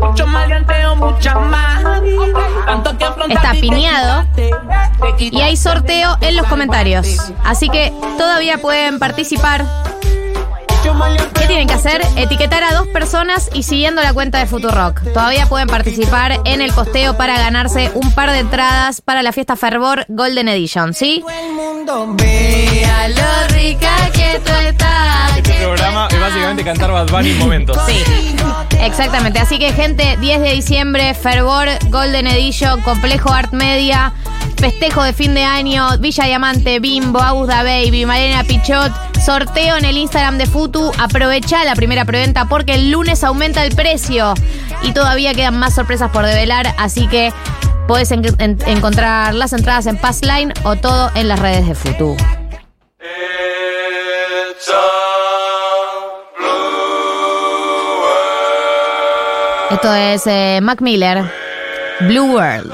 [0.00, 1.82] Mucho maleanteo, mucha más.
[2.66, 4.50] Tanto que Está quitaste.
[5.18, 7.32] Y hay sorteo en los comentarios.
[7.44, 9.64] Así que todavía pueden participar.
[11.34, 12.00] ¿Qué tienen que hacer?
[12.16, 15.02] Etiquetar a dos personas y siguiendo la cuenta de Futurock.
[15.12, 19.56] Todavía pueden participar en el posteo para ganarse un par de entradas para la fiesta
[19.56, 21.22] Fervor Golden Edition, ¿sí?
[22.16, 25.36] Vea lo rica que tú estás.
[25.36, 27.78] Este programa es básicamente cantar Bad Bunny en momentos.
[27.86, 28.02] Sí.
[28.80, 29.38] Exactamente.
[29.38, 34.12] Así que, gente, 10 de diciembre, Fervor Golden Edition, Complejo Art Media,
[34.56, 38.92] festejo de fin de año, Villa Diamante, Bimbo, Augusta Baby, Malena Pichot,
[39.24, 40.90] sorteo en el Instagram de Futu.
[40.98, 44.34] Aprovecha la primera preventa porque el lunes aumenta el precio
[44.82, 46.74] y todavía quedan más sorpresas por develar.
[46.78, 47.32] Así que
[47.86, 52.16] podés en- en- encontrar las entradas en Passline o todo en las redes de Futu.
[59.70, 61.24] Esto es eh, Mac Miller,
[62.00, 62.72] Blue World.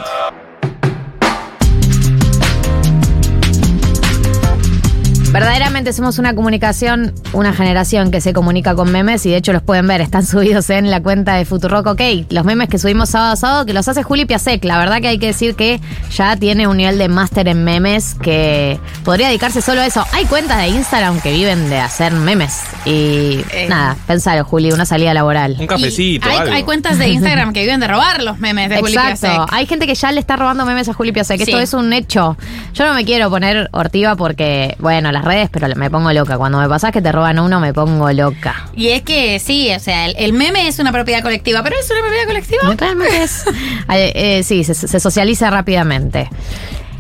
[5.33, 9.63] Verdaderamente somos una comunicación, una generación que se comunica con memes y de hecho los
[9.63, 12.01] pueden ver, están subidos en la cuenta de Futurock OK.
[12.29, 14.63] Los memes que subimos sábado a sábado, que los hace Juli Piasek.
[14.65, 15.81] La verdad que hay que decir que
[16.15, 20.05] ya tiene un nivel de máster en memes que podría dedicarse solo a eso.
[20.13, 22.61] Hay cuentas de Instagram que viven de hacer memes.
[22.85, 23.67] Y Eh.
[23.71, 25.57] nada, pensalo, Juli, una salida laboral.
[25.59, 26.53] Un cafecito, Hay, algo.
[26.55, 29.21] hay cuentas de Instagram que viven de robar los memes de Juli Exacto.
[29.29, 29.49] Piasek.
[29.51, 31.41] Hay gente que ya le está robando memes a Juli Piasek.
[31.41, 31.63] Esto Sí.
[31.63, 32.37] es un hecho.
[32.75, 36.37] Yo no me quiero poner hortiva porque, bueno, las redes, pero me pongo loca.
[36.39, 38.69] Cuando me pasas que te roban uno, me pongo loca.
[38.75, 41.91] Y es que sí, o sea, el, el meme es una propiedad colectiva, pero es
[41.91, 42.75] una propiedad colectiva.
[42.77, 43.45] Realmente es.
[43.93, 46.29] Eh, eh, sí, se, se socializa rápidamente.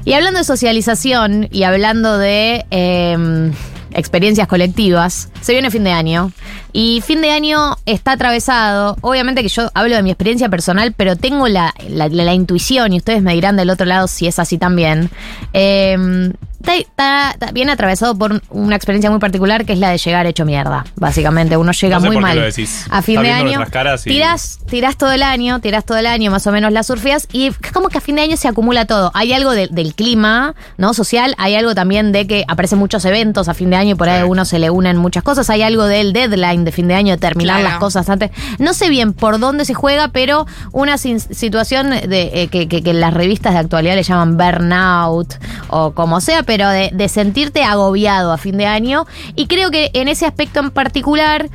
[0.05, 3.53] Y hablando de socialización y hablando de eh,
[3.95, 6.33] experiencias colectivas, se viene fin de año.
[6.73, 8.97] Y fin de año está atravesado.
[9.03, 12.99] Obviamente que yo hablo de mi experiencia personal, pero tengo la, la- la intuición, y
[12.99, 15.11] ustedes me dirán del otro lado si es así también.
[15.53, 19.99] Eh, está, está- está bien atravesado por una experiencia muy particular que es la de
[19.99, 20.85] llegar hecho mierda.
[20.97, 22.37] Básicamente, uno llega No sé muy mal.
[22.39, 22.87] lo decís.
[22.91, 23.65] A fin Está de año.
[23.71, 26.87] caras y- Tirás, tirás todo el año, tirás todo el año, más o menos las
[26.87, 29.11] surfeas, y es como que a fin de año se acumula todo.
[29.15, 30.95] Hay algo de- del clima, ¿no?
[30.95, 34.09] Social, hay algo también de que aparecen muchos eventos a fin de año y por
[34.09, 35.51] ahí a uno se le unen muchas cosas.
[35.51, 37.71] Hay algo del deadline de fin de año, de terminar Claro.
[37.71, 38.31] las cosas antes.
[38.59, 42.93] No sé bien por dónde se juega, pero una situación de eh, que, que- que
[42.95, 45.35] las revistas de actualidad le llaman burnout
[45.69, 49.07] o como sea, pero de, de sentirte agobiado a fin de año.
[49.37, 51.49] Y creo que en ese aspecto en particular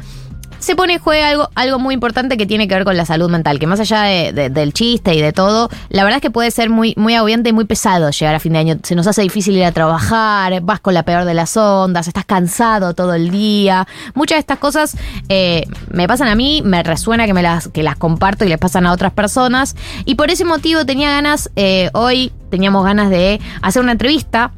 [0.59, 3.29] se pone en juego algo, algo muy importante que tiene que ver con la salud
[3.29, 6.31] mental, que más allá de- de- del chiste y de todo, la verdad es que
[6.31, 8.77] puede ser muy, muy agobiante y muy pesado llegar a fin de año.
[8.83, 12.25] Se nos hace difícil ir a trabajar, vas con la peor de las ondas, estás
[12.25, 13.87] cansado todo el día.
[14.13, 14.97] Muchas de estas cosas
[15.29, 18.57] eh, me pasan a mí, me resuena que, me las, que las comparto y les
[18.57, 19.75] pasan a otras personas.
[20.05, 24.51] Y por ese motivo tenía ganas, eh, hoy teníamos ganas de hacer una entrevista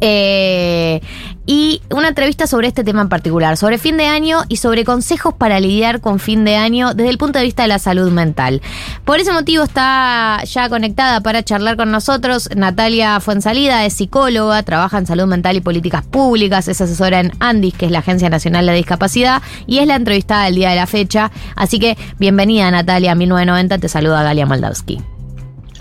[0.00, 1.00] eh,
[1.46, 5.32] y una entrevista sobre este tema en particular, sobre fin de año y sobre consejos
[5.32, 8.60] para lidiar con fin de año desde el punto de vista de la salud mental.
[9.04, 14.98] Por ese motivo está ya conectada para charlar con nosotros Natalia Fuensalida, es psicóloga, trabaja
[14.98, 18.66] en salud mental y políticas públicas, es asesora en ANDIS, que es la Agencia Nacional
[18.66, 21.30] de Discapacidad, y es la entrevistada del día de la fecha.
[21.56, 25.00] Así que bienvenida Natalia, 1990, te saluda Galia Moldavsky.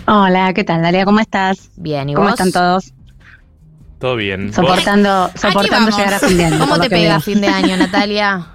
[0.07, 1.03] Hola, ¿qué tal, Dalia?
[1.03, 1.71] ¿Cómo estás?
[1.75, 2.39] Bien, ¿y ¿Cómo vos?
[2.39, 2.93] están todos?
[3.99, 4.53] Todo bien.
[4.53, 6.59] Soportando, soportando llegar a fin de año.
[6.59, 7.21] ¿Cómo te pega veo.
[7.21, 8.47] fin de año, Natalia?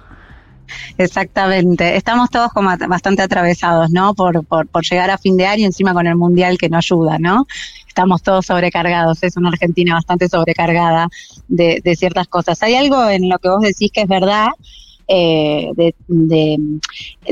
[0.97, 1.97] Exactamente.
[1.97, 4.13] Estamos todos como bastante atravesados, ¿no?
[4.13, 7.19] Por, por, por llegar a fin de año, encima con el mundial que no ayuda,
[7.19, 7.45] ¿no?
[7.87, 9.21] Estamos todos sobrecargados.
[9.23, 11.09] Es una Argentina bastante sobrecargada
[11.47, 12.61] de, de ciertas cosas.
[12.63, 14.47] Hay algo en lo que vos decís que es verdad.
[15.07, 16.57] eh, de, de,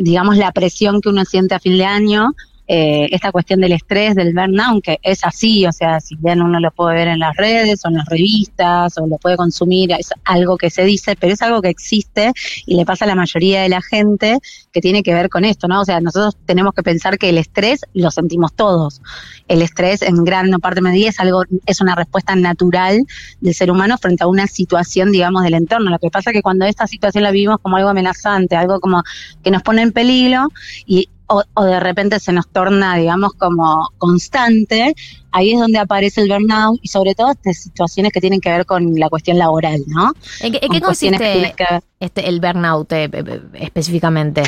[0.02, 2.34] digamos, la presión que uno siente a fin de año,
[2.74, 6.58] eh, esta cuestión del estrés, del burnout, que es así, o sea, si bien uno
[6.58, 10.14] lo puede ver en las redes o en las revistas o lo puede consumir, es
[10.24, 12.32] algo que se dice, pero es algo que existe
[12.66, 14.40] y le pasa a la mayoría de la gente
[14.72, 15.82] que tiene que ver con esto, ¿no?
[15.82, 19.02] O sea, nosotros tenemos que pensar que el estrés lo sentimos todos.
[19.50, 23.02] El estrés en gran parte medida es algo, es una respuesta natural
[23.42, 25.90] del ser humano frente a una situación, digamos, del entorno.
[25.90, 29.04] Lo que pasa es que cuando esta situación la vivimos como algo amenazante, algo como
[29.44, 30.48] que nos pone en peligro
[30.86, 34.94] y o, o de repente se nos torna, digamos, como constante,
[35.32, 38.66] ahí es donde aparece el burnout y sobre todo estas situaciones que tienen que ver
[38.66, 40.14] con la cuestión laboral, ¿no?
[40.42, 44.44] ¿En qué, en Con qué cuestiones que consiste que este, el burnout eh, eh, específicamente?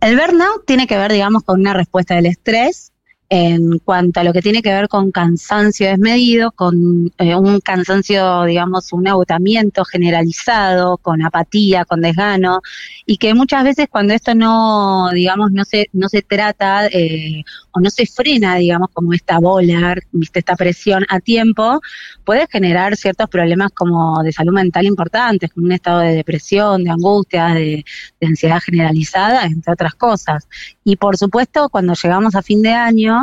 [0.00, 2.92] El burnout tiene que ver, digamos, con una respuesta del estrés
[3.30, 8.44] en cuanto a lo que tiene que ver con cansancio desmedido, con eh, un cansancio,
[8.44, 12.60] digamos, un agotamiento generalizado, con apatía, con desgano,
[13.06, 17.80] y que muchas veces cuando esto no, digamos, no se, no se trata eh, o
[17.80, 21.80] no se frena, digamos, como esta bola, viste, esta presión a tiempo,
[22.24, 26.90] puede generar ciertos problemas como de salud mental importantes, como un estado de depresión, de
[26.90, 27.84] angustia, de,
[28.20, 30.46] de ansiedad generalizada, entre otras cosas.
[30.84, 33.13] Y por supuesto, cuando llegamos a fin de año,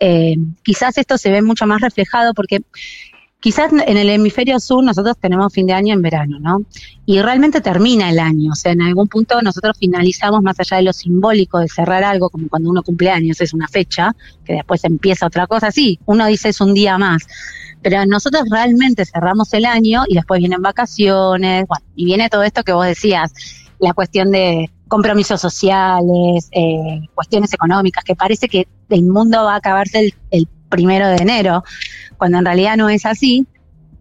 [0.00, 2.62] eh, quizás esto se ve mucho más reflejado porque
[3.42, 6.62] quizás en el hemisferio sur nosotros tenemos fin de año en verano, ¿no?
[7.04, 10.84] Y realmente termina el año, o sea, en algún punto nosotros finalizamos más allá de
[10.84, 14.14] lo simbólico de cerrar algo, como cuando uno cumple años, es una fecha,
[14.44, 17.26] que después empieza otra cosa, sí, uno dice es un día más,
[17.82, 22.62] pero nosotros realmente cerramos el año y después vienen vacaciones, bueno, y viene todo esto
[22.62, 23.34] que vos decías,
[23.80, 29.56] la cuestión de compromisos sociales, eh, cuestiones económicas, que parece que el mundo va a
[29.56, 31.64] acabarse el, primero de enero,
[32.18, 33.46] cuando en realidad no es así.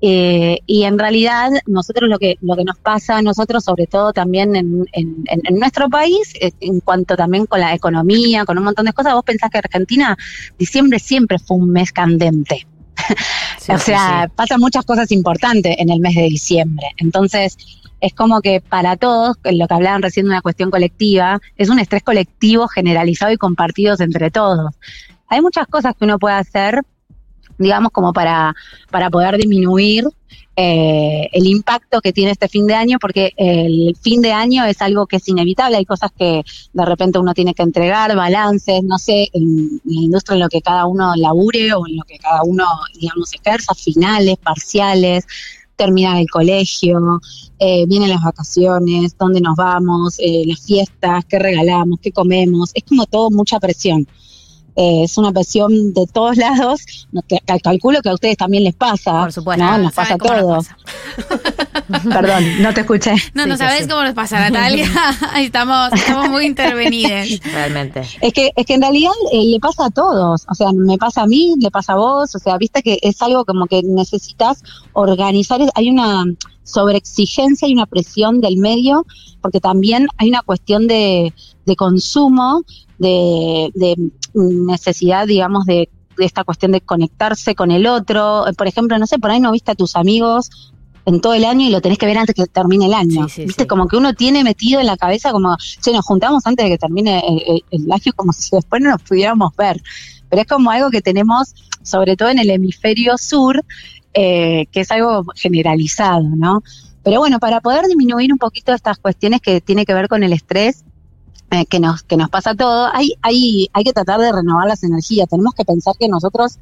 [0.01, 4.11] Eh, y en realidad nosotros lo que lo que nos pasa a nosotros sobre todo
[4.11, 8.87] también en, en, en- nuestro país en cuanto también con la economía con un montón
[8.87, 10.17] de cosas vos pensás que Argentina
[10.57, 12.65] diciembre siempre fue un mes candente
[13.73, 16.87] o sea, pasan muchas cosas importantes en el mes de diciembre.
[16.97, 17.57] Entonces,
[17.99, 21.79] es como que para todos, lo que hablaban recién de una cuestión colectiva, es un
[21.79, 24.73] estrés colectivo generalizado y compartido entre todos.
[25.27, 26.81] Hay muchas cosas que uno puede hacer,
[27.57, 28.55] digamos, como para,
[28.89, 30.05] para poder disminuir
[30.55, 34.81] eh, el impacto que tiene este fin de año, porque el fin de año es
[34.81, 36.43] algo que es inevitable, hay cosas que
[36.73, 40.61] de repente uno tiene que entregar, balances, no sé, en la industria en lo que
[40.61, 42.65] cada uno labure o en lo que cada uno,
[42.99, 45.25] digamos, ejerza, finales, parciales,
[45.77, 47.21] terminar el colegio,
[47.57, 52.83] eh, vienen las vacaciones, dónde nos vamos, eh, las fiestas, qué regalamos, qué comemos, es
[52.83, 54.07] como todo mucha presión.
[54.75, 57.07] Eh, es una presión de todos lados.
[57.27, 59.21] Que- calculo que a ustedes también les pasa.
[59.21, 59.63] Por supuesto.
[59.63, 59.77] ¿no?
[59.77, 62.03] Nos ¿Saben pasa a cómo nos todos.
[62.09, 63.13] Perdón, no te escuché.
[63.33, 64.89] No, no sabes cómo nos pasa, Natalia.
[65.33, 67.27] Ahí estamos, estamos muy intervenidas.
[67.43, 68.01] Realmente.
[68.21, 71.23] Es que, es que en realidad eh, le pasa a todos, o sea, me pasa
[71.23, 74.63] a mí, le pasa a vos, o sea, viste que es algo como que necesitas
[74.93, 76.23] organizar, hay una
[76.63, 79.05] sobreexigencia y una presión del medio,
[79.41, 81.33] porque también hay una cuestión de,
[81.71, 82.61] de consumo,
[82.99, 83.95] de, de
[84.33, 88.47] necesidad, digamos, de, de esta cuestión de conectarse con el otro.
[88.47, 90.49] Eh, Por ejemplo, no sé, por ahí no viste a tus amigos
[91.05, 93.21] en todo el año y lo tenés que ver antes que termine el año.
[93.47, 93.65] ¿Viste?
[93.67, 96.77] Como que uno tiene metido en la cabeza como, che, nos juntamos antes de que
[96.77, 99.81] termine el, el- el año como si después no nos pudiéramos ver.
[100.29, 103.63] Pero es como algo que tenemos, sobre todo en el hemisferio sur,
[104.13, 106.61] eh, que es algo generalizado, ¿no?
[107.03, 110.33] Pero bueno, para poder disminuir un poquito estas cuestiones que tiene que ver con el
[110.33, 110.83] estrés,
[111.51, 114.83] eh, que nos que nos pasa todo, hay, hay, hay que tratar de renovar las
[114.83, 115.27] energías.
[115.29, 116.59] Tenemos que pensar que nosotros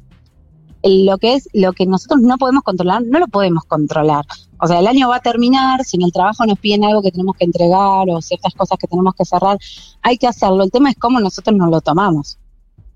[0.82, 4.24] lo que es lo que nosotros no podemos controlar, no lo podemos controlar.
[4.58, 7.12] O sea, el año va a terminar, si en el trabajo nos piden algo que
[7.12, 9.58] tenemos que entregar o ciertas cosas que tenemos que cerrar,
[10.02, 10.62] hay que hacerlo.
[10.62, 12.38] El tema es cómo nosotros nos lo tomamos,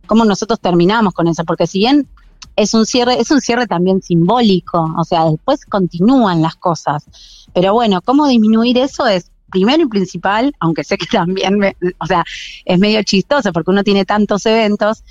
[0.06, 2.08] cómo nosotros terminamos con eso, porque si bien
[2.56, 7.04] es un cierre, es un cierre también simbólico, o sea, después continúan las cosas.
[7.52, 12.06] Pero bueno, cómo disminuir eso es primero y principal, aunque sé que también, me- o
[12.06, 12.24] sea,
[12.64, 15.02] es medio chistoso porque uno tiene tantos eventos,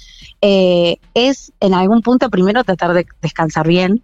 [0.41, 4.01] eh, es en algún punto primero tratar de descansar bien.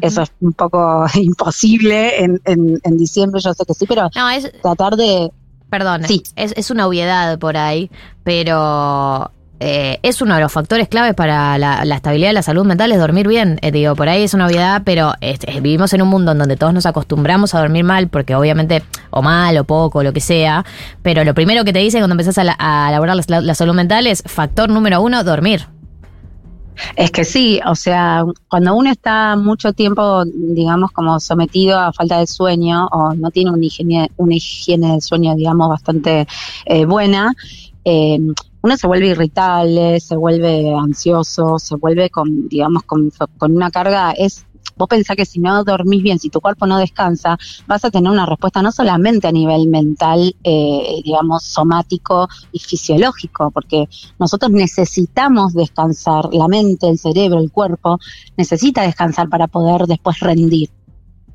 [0.00, 4.30] Eso es un poco imposible en, en, en diciembre, yo sé que sí, pero No,
[4.30, 5.30] es, tratar de...
[5.68, 6.04] Perdón,
[6.36, 7.90] es, es una obviedad por ahí,
[8.22, 9.30] pero
[9.66, 12.98] eh, es uno de los factores claves para la, estabilidad de la salud mental, es
[12.98, 13.58] dormir bien.
[13.62, 16.58] Eh, digo, por ahí es una obviedad, pero este, vivimos en un mundo en donde
[16.58, 20.66] todos nos acostumbramos a dormir mal, porque obviamente, o mal, o poco, lo que sea,
[21.02, 23.72] pero lo primero que te dicen cuando empezás a, la- a elaborar la, la salud
[23.72, 25.66] mental es factor número uno, dormir.
[26.96, 32.18] Es que sí, o sea, cuando uno está mucho tiempo, digamos, como sometido a falta
[32.18, 36.26] de sueño o no tiene una higiene, una higiene del sueño, digamos, bastante
[36.66, 37.32] eh, buena,
[37.84, 38.18] eh,
[38.64, 43.10] uno se vuelve irritable, se vuelve ansioso, se vuelve con, digamos, con,
[43.40, 47.36] una carga, es, vos pensás que si no dormís bien, si tu cuerpo no descansa,
[47.66, 53.50] vas a tener una respuesta no solamente a nivel mental, eh, digamos, somático y fisiológico,
[53.50, 53.86] porque
[54.18, 57.98] nosotros necesitamos descansar, la mente, el cerebro, el cuerpo,
[58.38, 60.70] necesita descansar para poder después rendir.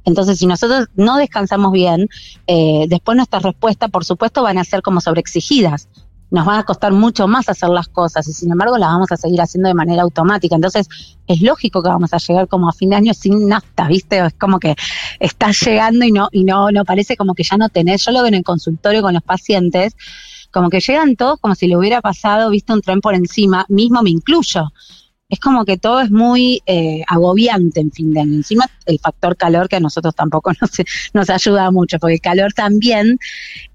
[0.04, 2.08] Entonces, si nosotros no descansamos bien,
[2.48, 5.88] eh, después nuestras respuestas, por supuesto, van a ser como sobreexigidas.
[6.32, 9.18] Nos van a costar mucho más hacer las cosas y sin embargo las vamos a
[9.18, 10.56] seguir haciendo de manera automática.
[10.56, 10.88] Entonces,
[11.28, 14.26] es lógico que vamos a llegar como a fin de año sin nafta, ¿viste?
[14.26, 14.76] Es como que
[15.20, 18.06] estás llegando y no, y no, no parece como que ya no tenés.
[18.06, 19.96] Yo lo veo en el consultorio con los pacientes,
[20.52, 24.02] como que llegan todos como si le hubiera pasado, viste, un tren por encima, mismo
[24.02, 24.72] me incluyo.
[25.30, 28.34] Es como que todo es muy eh, agobiante en fin de año.
[28.34, 30.52] Encima el factor calor que a nosotros tampoco
[31.14, 33.20] nos, ayuda mucho, porque el calor también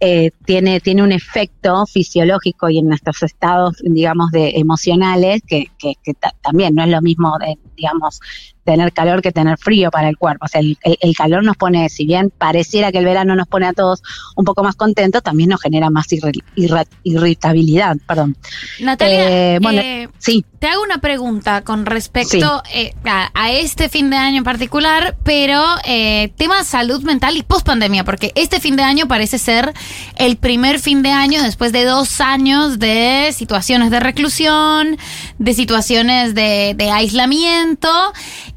[0.00, 5.94] eh, tiene, tiene un efecto fisiológico y en nuestros estados, digamos, de emocionales, que, que,
[6.02, 8.18] que ta- también no es lo mismo, de, digamos,
[8.64, 10.46] tener calor que tener frío para el cuerpo.
[10.46, 13.46] O sea, el, el- el calor nos pone, si bien pareciera que el verano nos
[13.46, 14.02] pone a todos
[14.36, 18.36] un poco más contentos, también nos genera más irri- irra- irritabilidad, perdón.
[18.80, 20.44] Natalia, Eh, bueno, eh, sí.
[20.58, 25.16] te hago una pregunta con respecto eh, a, a este fin de año en particular,
[25.24, 29.72] pero eh, tema salud mental y post pandemia, porque este fin de año parece ser
[30.16, 34.96] el primer fin de año después de dos años de situaciones de reclusión,
[35.38, 37.88] de situaciones de, de aislamiento,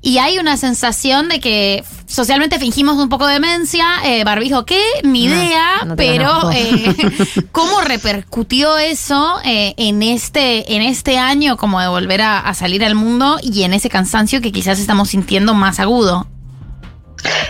[0.08, 4.82] y hay una sensación de que socialmente fingimos un poco de demencia, eh, barbijo, ¿qué?
[5.04, 6.96] Ni idea, no pero eh,
[7.52, 12.86] ¿cómo repercutió eso eh, en este en este año como de volver a, a salir
[12.86, 16.26] al mundo y en ese cansancio que quizás estamos sintiendo más agudo?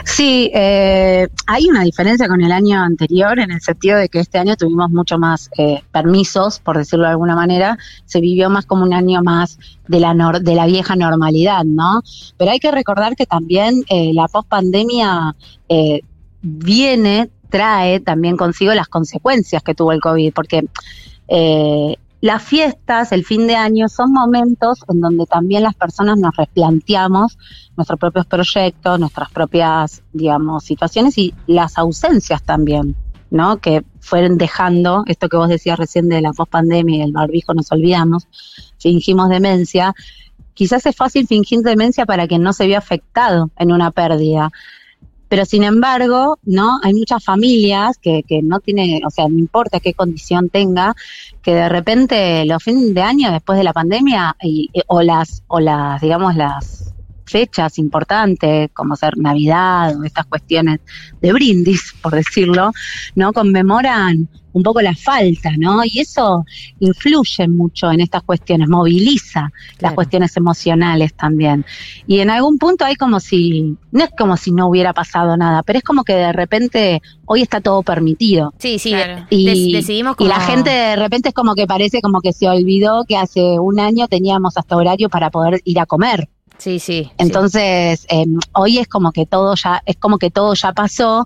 [0.03, 4.37] Sí, eh, hay una diferencia con el año anterior en el sentido de que este
[4.37, 8.83] año tuvimos mucho más eh, permisos, por decirlo de alguna manera, se vivió más como
[8.83, 12.01] un año más de la, de la vieja normalidad, ¿no?
[12.37, 15.35] Pero hay que recordar que también eh, la pospandemia
[15.69, 16.01] eh,
[16.41, 20.65] viene, trae también consigo las consecuencias que tuvo el COVID, porque
[22.19, 27.37] las fiestas, el fin de año, son momentos en donde también las personas nos replanteamos
[27.75, 32.95] nuestros propios proyectos, nuestras propias, digamos, situaciones y las ausencias también,
[33.29, 33.57] ¿no?
[33.57, 37.71] Que fueron dejando, esto que vos decías recién de la pospandemia y el barbijo, nos
[37.71, 38.27] olvidamos,
[38.79, 39.93] fingimos demencia.
[40.55, 44.51] Quizás es fácil fingir demencia para quien no se vio afectado en una pérdida.
[45.29, 46.79] Pero sin embargo, ¿no?
[46.83, 50.95] Hay muchas familias que, que no tiene, o sea, no importa qué condición tenga,
[51.41, 55.43] que de repente los fines de año después de la pandemia y, y- o las,
[55.47, 56.93] o las, digamos, las
[57.27, 60.79] fechas importantes, como ser Navidad o estas cuestiones
[61.21, 62.71] de brindis, por decirlo,
[63.15, 63.33] ¿no?
[63.33, 65.83] Conmemoran un poco la falta, ¿no?
[65.85, 66.43] Y eso
[66.79, 71.63] influye mucho en estas cuestiones, moviliza las cuestiones emocionales también.
[72.07, 75.61] Y en algún punto hay como si, no es como si no hubiera pasado nada,
[75.61, 78.51] pero es como que de repente hoy está todo permitido.
[78.57, 78.95] Sí, sí,
[79.29, 82.47] Y, decidimos y la como- gente de repente es como que parece como que se
[82.49, 86.29] olvidó que hace un año teníamos hasta horario para poder ir a comer.
[86.57, 87.11] Sí, sí.
[87.17, 91.25] Entonces, eh, hoy es como que todo ya, es como que todo ya pasó.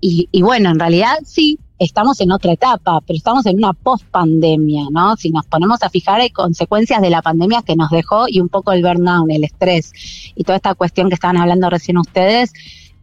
[0.00, 4.84] Y, y bueno, en realidad sí, estamos en otra etapa, pero estamos en una post-pandemia,
[4.90, 5.16] ¿no?
[5.16, 8.48] Si nos ponemos a fijar, hay consecuencias de la pandemia que nos dejó y un
[8.48, 9.92] poco el burnout, el estrés
[10.34, 12.52] y toda esta cuestión que estaban hablando recién ustedes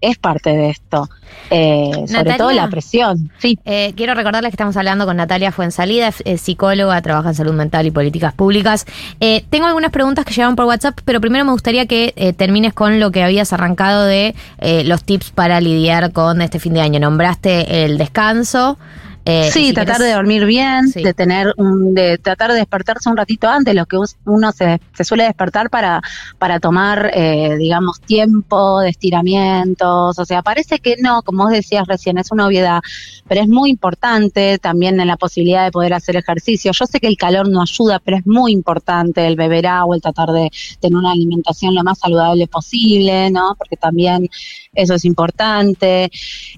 [0.10, 1.10] es parte de esto.
[1.50, 3.32] Eh, sobre todo la presión.
[3.40, 3.60] Sí.
[3.66, 7.54] Eh, quiero recordarles que estamos hablando con Natalia Fuensalida, es, es psicóloga, trabaja en salud
[7.54, 8.86] mental y políticas públicas.
[9.20, 12.74] Eh, tengo algunas preguntas que llegaron por WhatsApp, pero primero me gustaría que eh, termines
[12.74, 16.82] con lo que habías arrancado de eh, los tips para lidiar con este fin de
[16.82, 17.00] año.
[17.00, 18.78] Nombraste el descanso.
[19.26, 23.10] Eh, sí, si tratar querés- de dormir bien, de tener un, de tratar de despertarse
[23.10, 26.02] un ratito antes, lo que uno se, se suele despertar para,
[26.38, 30.20] para tomar, eh, digamos, tiempo de estiramientos.
[30.20, 32.82] O sea, parece que no, como vos decías recién, es una obviedad,
[33.28, 36.72] pero es muy importante también en la posibilidad de poder hacer ejercicio.
[36.72, 40.02] Yo sé que el calor no ayuda, pero es muy importante el beber agua, el
[40.02, 43.56] tratar de tener una alimentación lo más saludable posible, ¿no?
[43.58, 44.30] Porque también
[44.74, 46.12] eso es importante.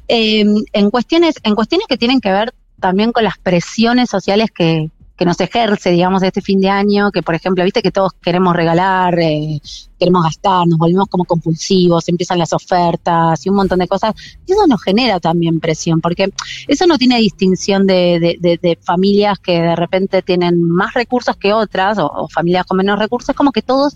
[0.08, 4.90] Eh, en cuestiones, en cuestiones que tienen que ver también con las presiones sociales que,
[5.18, 8.56] que nos ejerce, digamos, este fin de año, que por ejemplo, viste que todos queremos
[8.56, 9.60] regalar, eh,
[10.00, 14.14] queremos gastar, nos volvemos como compulsivos, empiezan las ofertas y un montón de cosas,
[14.46, 16.32] eso nos genera también presión, porque
[16.68, 22.28] eso no tiene distinción de, familias que de repente tienen más recursos que otras, o,
[22.30, 23.96] familias con menos recursos, como que todos,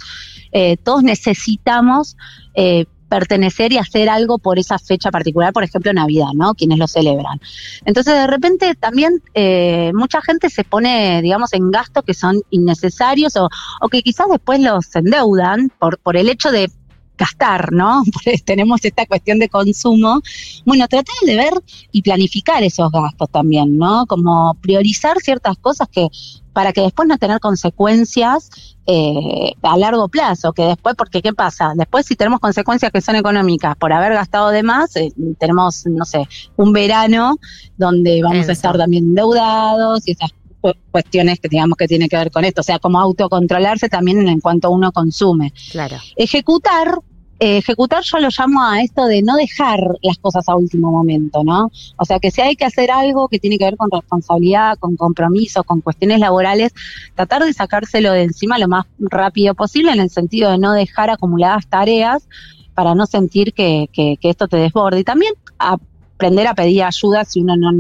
[0.52, 2.18] eh, todos necesitamos
[2.56, 6.54] eh, pertenecer y hacer algo por esa fecha particular, por ejemplo Navidad, ¿no?
[6.54, 7.42] Quienes lo celebran.
[7.84, 13.36] Entonces de repente también eh, mucha gente se pone, digamos, en gastos que son innecesarios
[13.36, 13.50] o,
[13.82, 16.72] o que quizás después los endeudan por, por el hecho de
[17.18, 18.02] gastar, ¿no?
[18.46, 20.22] Tenemos esta cuestión de consumo.
[20.66, 21.54] Bueno, tratar de ver
[21.92, 24.06] y planificar esos gastos también, ¿no?
[24.06, 26.08] Como priorizar ciertas cosas que
[26.54, 28.50] para que después no tener consecuencias
[28.86, 31.74] eh, a largo plazo, que después, porque ¿qué pasa?
[31.76, 36.06] Después si tenemos consecuencias que son económicas por haber gastado de más, eh, tenemos, no
[36.06, 36.28] sé,
[36.58, 37.38] un verano
[37.78, 42.18] donde vamos a estar también endeudados y esas cu- cuestiones que digamos que tiene que
[42.18, 45.54] ver con esto, o sea, como autocontrolarse también en cuanto uno consume.
[45.72, 45.98] Claro.
[46.16, 46.96] Ejecutar,
[47.44, 51.44] eh, ejecutar yo lo llamo a esto de no dejar las cosas a último momento,
[51.44, 51.72] ¿no?
[51.98, 54.96] O sea, que si hay que hacer algo que tiene que ver con responsabilidad, con
[54.96, 56.72] compromiso, con cuestiones laborales,
[57.16, 61.10] tratar de sacárselo de encima lo más rápido posible en el sentido de no dejar
[61.10, 62.28] acumuladas tareas
[62.76, 65.00] para no sentir que, que, que esto te desborde.
[65.00, 67.72] Y también aprender a pedir ayuda si uno no,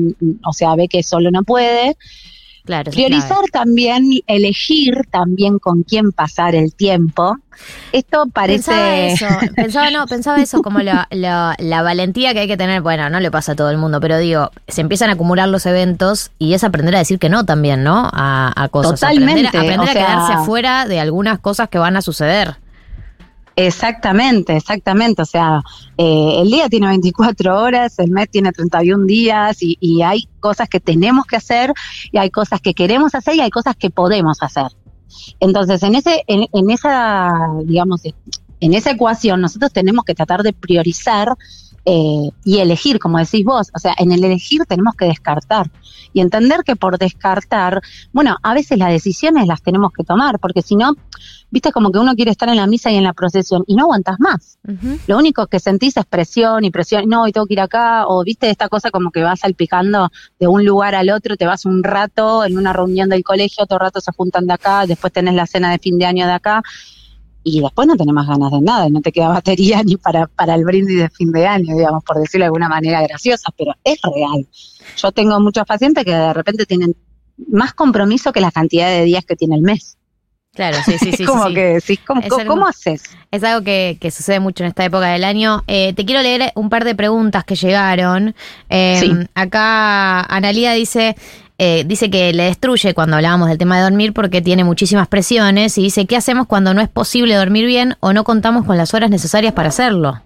[0.44, 1.96] o sea, ve que solo no puede.
[2.66, 7.38] Claro, eso es Priorizar también, elegir también con quién pasar el tiempo.
[7.92, 8.72] Esto parece...
[8.72, 12.82] Pensaba eso, pensaba, no, pensaba eso como la, la, la valentía que hay que tener.
[12.82, 15.66] Bueno, no le pasa a todo el mundo, pero digo, se empiezan a acumular los
[15.66, 18.10] eventos y es aprender a decir que no también, ¿no?
[18.14, 19.00] A, a cosas.
[19.00, 22.58] Totalmente, Aprender, aprender o a quedarse afuera de algunas cosas que van a suceder.
[23.68, 25.22] Exactamente, exactamente.
[25.22, 25.62] O sea,
[25.96, 30.68] eh, el día tiene 24 horas, el mes tiene 31 días y, y hay cosas
[30.68, 31.72] que tenemos que hacer
[32.12, 34.68] y hay cosas que queremos hacer y hay cosas que podemos hacer.
[35.40, 37.32] Entonces, en ese, en, en esa,
[37.64, 38.02] digamos,
[38.62, 41.36] en esa ecuación nosotros tenemos que tratar de priorizar
[41.86, 43.72] eh, y elegir, como decís vos.
[43.74, 45.72] O sea, en el elegir tenemos que descartar
[46.14, 50.62] y entender que por descartar, bueno, a veces las decisiones las tenemos que tomar, porque
[50.62, 50.96] si no,
[51.50, 53.84] viste como que uno quiere estar en la misa y en la procesión y no
[53.84, 54.58] aguantas más.
[55.08, 58.24] Lo único que sentís es presión y presión, no, y tengo que ir acá, o
[58.24, 61.84] viste esta cosa como que vas salpicando de un lugar al otro, te vas un
[61.84, 65.48] rato en una reunión del colegio, otro rato se juntan de acá, después tenés la
[65.48, 66.62] cena de fin de año de acá
[67.44, 70.56] y después no tenés más ganas de nada, no te queda batería ni para, para
[70.56, 74.00] el brindis de fin de año, digamos, por decirlo de alguna manera graciosa, pero es
[74.04, 74.48] real.
[74.98, 76.96] Yo tengo muchos pacientes que de repente tienen
[77.52, 79.98] más compromiso que la cantidad de días que tiene el mes.
[80.54, 81.24] Claro, sí, sí, sí.
[81.24, 81.54] como sí.
[81.54, 83.04] que decís, ¿cómo, algo- haces?
[83.32, 85.64] Es algo que, que sucede mucho en esta época del año.
[85.66, 88.36] Eh, te quiero leer un par de preguntas que llegaron.
[88.70, 89.12] Eh, Sí.
[89.34, 91.16] Acá Analia dice,
[91.64, 95.78] eh, dice que le destruye cuando hablábamos del tema de dormir porque tiene muchísimas presiones
[95.78, 98.96] y dice, ¿qué hacemos cuando no es posible dormir bien o no contamos con las
[98.96, 100.20] horas necesarias para hacerlo?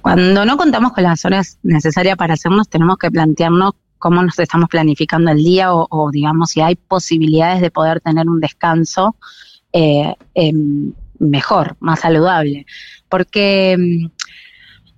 [0.00, 4.70] Cuando no contamos con las horas necesarias para hacernos, tenemos que plantearnos cómo nos estamos
[4.70, 9.16] planificando el día o, digamos, si hay posibilidades de poder tener un descanso
[9.74, 12.64] eh, em, mejor, más saludable.
[13.10, 14.06] Porque, mm,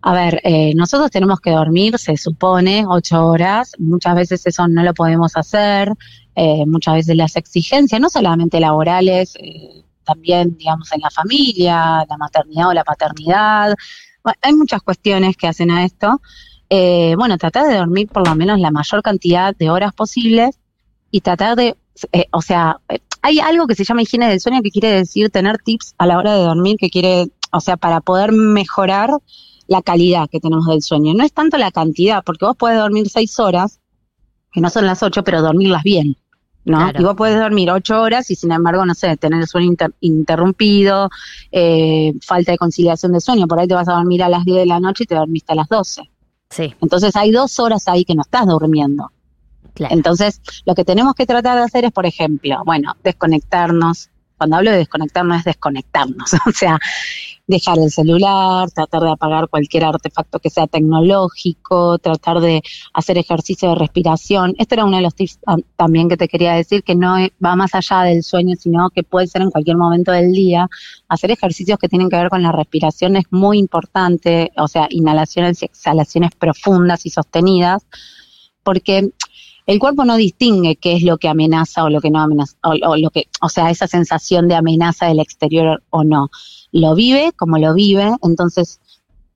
[0.07, 3.73] a ver, eh, nosotros tenemos que dormir, se supone, ocho horas.
[3.79, 5.91] Muchas veces eso no lo podemos hacer.
[6.37, 12.17] eh, muchas veces las exigencias, no solamente laborales, eh, también, digamos, en la familia, la
[12.19, 13.75] maternidad o la paternidad.
[14.43, 16.21] Hay muchas cuestiones que hacen a esto.
[16.69, 20.59] Eh, bueno, tratar de dormir por lo menos la mayor cantidad de horas posibles
[21.11, 21.77] y tratar de,
[22.31, 22.79] o sea,
[23.23, 26.19] hay algo que se llama higiene del sueño que quiere decir tener tips a la
[26.19, 29.11] hora de dormir que quiere, o sea, para poder mejorar
[29.67, 31.15] la calidad que tenemos del sueño.
[31.15, 33.81] No es tanto la cantidad, porque vos podés dormir seis horas,
[34.53, 36.17] que no son las ocho, pero dormirlas bien.
[36.67, 36.79] ¿no?
[36.79, 37.01] Claro.
[37.01, 39.93] Y vos podés dormir ocho horas y sin embargo, no sé, tener el sueño inter-
[40.01, 41.11] interrumpido,
[41.53, 43.47] eh, falta de conciliación de sueño.
[43.47, 45.53] Por ahí te vas a dormir a las 10 de la noche y te dormiste
[45.53, 46.03] a las 12.
[46.49, 46.75] Sí.
[46.81, 49.11] Entonces hay dos horas ahí que no estás durmiendo.
[49.77, 54.09] Entonces, lo que tenemos que tratar de hacer es, por ejemplo, bueno, desconectarnos.
[54.37, 56.31] Cuando hablo de desconectarnos es desconectarnos.
[56.47, 56.79] O sea,
[57.47, 62.63] dejar el celular, tratar de apagar cualquier artefacto que sea tecnológico, tratar de
[62.95, 64.55] hacer ejercicio de respiración.
[64.59, 67.31] Esto era uno de los tips ah, también que te quería decir, que no es-
[67.45, 70.69] va más allá del sueño, sino que puede ser en cualquier momento del día.
[71.09, 75.61] Hacer ejercicios que tienen que ver con la respiración es muy importante, o sea, inhalaciones
[75.63, 77.87] y exhalaciones profundas y sostenidas,
[78.63, 79.11] porque
[79.67, 82.97] el cuerpo no distingue qué es lo que amenaza o lo que no amenaza, o,
[82.97, 86.31] lo que, o sea, esa sensación de amenaza del exterior o no.
[86.73, 88.81] Lo vive como lo vive, entonces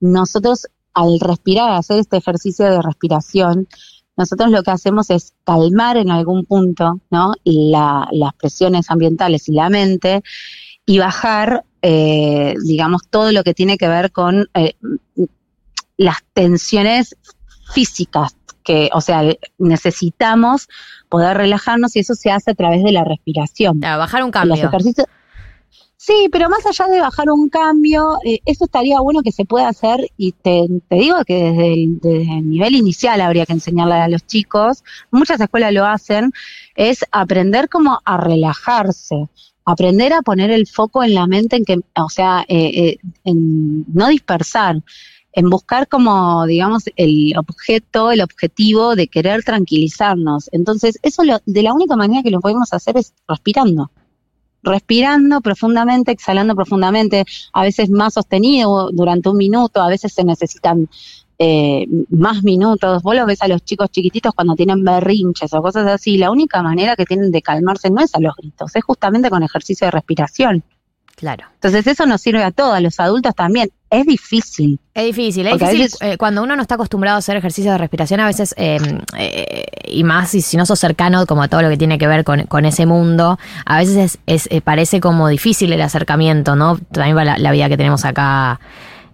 [0.01, 3.69] nosotros al respirar, hacer este ejercicio de respiración,
[4.17, 7.33] nosotros lo que hacemos es calmar en algún punto, ¿no?
[7.45, 10.23] La- las presiones ambientales y la mente
[10.85, 14.75] y bajar, eh, digamos, todo lo que tiene que ver con eh,
[15.97, 17.17] las tensiones
[17.73, 18.38] físicas
[18.69, 19.23] que, o sea,
[19.59, 20.69] necesitamos
[21.09, 23.81] poder relajarnos y eso se hace a través de la respiración.
[23.81, 24.69] bajar un Los cambio.
[24.69, 25.07] ejercicios-
[26.01, 29.69] Sí, pero más allá de bajar un cambio, eh, eso estaría bueno que se pueda
[29.69, 33.95] hacer y te, te digo que desde el, desde el nivel inicial habría que enseñarle
[33.95, 36.31] a los chicos, muchas escuelas lo hacen,
[36.77, 39.29] es aprender como a relajarse,
[39.65, 43.85] aprender a poner el foco en la mente en que, o sea, eh, eh, en
[43.93, 44.77] no dispersar,
[45.39, 50.49] en buscar como, digamos, el objeto, el objetivo de querer tranquilizarnos.
[50.51, 53.91] Entonces, eso lo- de la única manera que lo podemos hacer es respirando
[54.65, 60.89] respirando profundamente, exhalando profundamente, a veces más sostenido durante un minuto, a veces se necesitan
[61.39, 63.01] eh, más minutos.
[63.05, 66.19] Vos los ves a los chicos chiquititos cuando tienen berrinches o cosas así.
[66.19, 69.45] La única manera que tienen de calmarse no es a los gritos, es justamente con
[69.45, 70.65] ejercicio de respiración.
[71.19, 71.47] Claro.
[71.55, 73.69] Entonces eso nos sirve a todos, a los adultos también.
[73.91, 74.79] Es difícil.
[74.95, 77.73] Es difícil, es Porque difícil veces- eh, cuando uno no está acostumbrado a hacer ejercicio
[77.73, 78.79] de respiración, a veces, eh,
[79.17, 82.07] eh, y más si, si no sos cercano como a todo lo que tiene que
[82.07, 86.55] ver con, con ese mundo, a veces es, es, eh, parece como difícil el acercamiento,
[86.55, 86.79] ¿no?
[86.93, 88.61] También va la, la vida que tenemos acá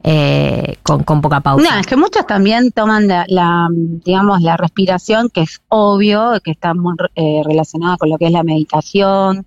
[0.02, 1.66] eh, con, con poca pausa.
[1.74, 6.50] No, es que muchos también toman la, la, digamos, la respiración, que es obvio, que
[6.50, 9.46] está muy eh, relacionada con lo que es la meditación,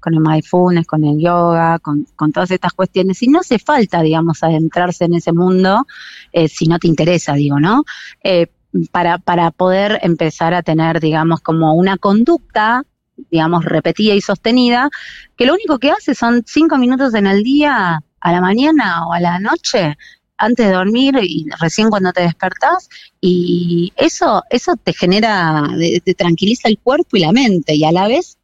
[0.00, 3.22] con el mindfulness, con el yoga, con, todas estas cuestiones.
[3.22, 5.86] Y no hace falta, digamos, adentrarse en ese mundo
[6.32, 7.84] eh, si no te interesa, digo, ¿no?
[8.22, 8.48] Eh,
[8.92, 12.84] para, para poder empezar a tener, digamos, como una conducta
[13.30, 14.90] digamos, repetida y sostenida,
[15.36, 19.12] que lo único que hace son cinco minutos en el día, a la mañana o
[19.12, 19.96] a la noche,
[20.36, 22.88] antes de dormir y recién cuando te despertás,
[23.20, 25.68] y eso, eso te genera,
[26.04, 28.37] te tranquiliza el cuerpo y la mente, y a la vez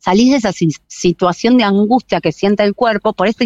[0.00, 3.44] salís de esa si- situación de angustia que siente el cuerpo, por esto,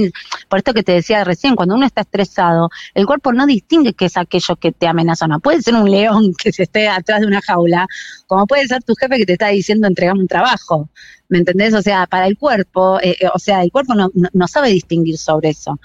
[0.48, 4.06] por esto que te decía recién, cuando uno está estresado, el cuerpo no distingue qué
[4.06, 5.40] es aquello que te amenaza no.
[5.40, 7.86] Puede ser un león que se esté atrás de una jaula,
[8.26, 10.88] como puede ser tu jefe que te está diciendo entregame un trabajo.
[11.28, 11.74] ¿Me entendés?
[11.74, 15.50] O sea, para el cuerpo, eh, eh, o sea, el cuerpo no sabe distinguir sobre
[15.50, 15.78] eso.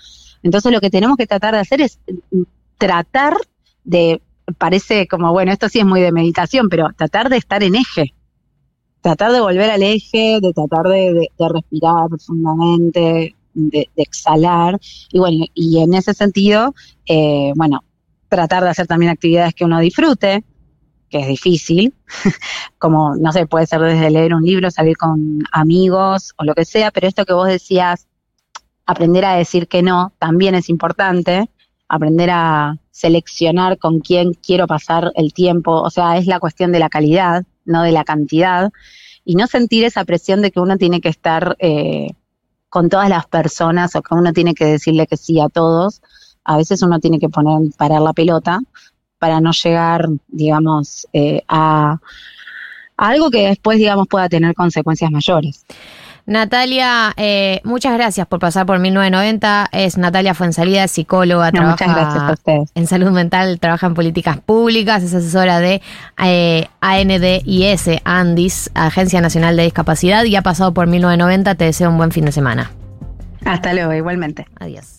[0.44, 2.00] Entonces lo que tenemos que tratar de hacer es
[2.32, 2.44] mm,
[2.78, 3.36] tratar
[3.84, 4.22] de,
[4.58, 8.14] parece como, bueno, esto sí es muy de meditación, pero tratar de estar en eje.
[9.02, 14.80] Tratar de volver al eje, de tratar de, respirar profundamente, de, de exhalar.
[15.12, 16.74] Y bueno, y en ese sentido,
[17.06, 17.84] eh, bueno,
[18.30, 20.44] tratar de hacer también actividades que uno disfrute,
[21.10, 21.94] que es difícil,
[22.78, 26.66] como, no sé, puede ser desde leer un libro, salir con amigos o lo que
[26.66, 28.08] sea, pero esto que vos decías,
[28.86, 31.50] aprender a decir que no, también es importante,
[31.88, 36.80] aprender a seleccionar con quién quiero pasar el tiempo, o sea, es la cuestión de
[36.80, 38.72] la calidad, no de la cantidad,
[39.24, 42.14] y no sentir esa presión de que uno tiene que estar eh,
[42.70, 46.02] con todas las personas o que uno tiene que decirle que sí a todos.
[46.44, 48.60] A veces uno tiene que poner, parar la pelota
[49.20, 52.00] para no llegar, digamos, eh, a,
[52.98, 55.66] a algo que después, digamos, pueda tener consecuencias mayores.
[56.30, 59.68] Natalia, eh, muchas gracias por pasar por 1990.
[59.72, 62.72] Es Natalia Fuensalida, psicóloga, No, muchas gracias a ustedes.
[62.76, 65.82] en salud mental, trabaja en políticas públicas, es asesora de
[66.24, 71.56] eh, ANDIS, ANDIS, Agencia Nacional de Discapacidad, y ha pasado por 1990.
[71.56, 72.70] Te deseo un buen fin de semana.
[73.44, 74.46] Hasta luego, igualmente.
[74.60, 74.99] Adiós.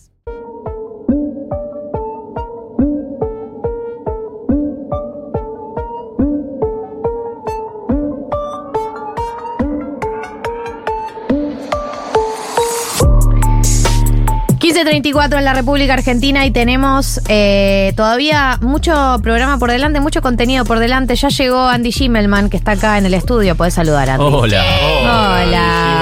[14.70, 20.64] ...15.34 en la República Argentina y tenemos eh, todavía mucho programa por delante, mucho contenido
[20.64, 21.16] por delante.
[21.16, 23.56] Ya llegó Andy Schimmelman, que está acá en el estudio.
[23.56, 24.24] Puedes saludar, Andy.
[24.24, 24.64] Hola.
[25.02, 25.99] Hola.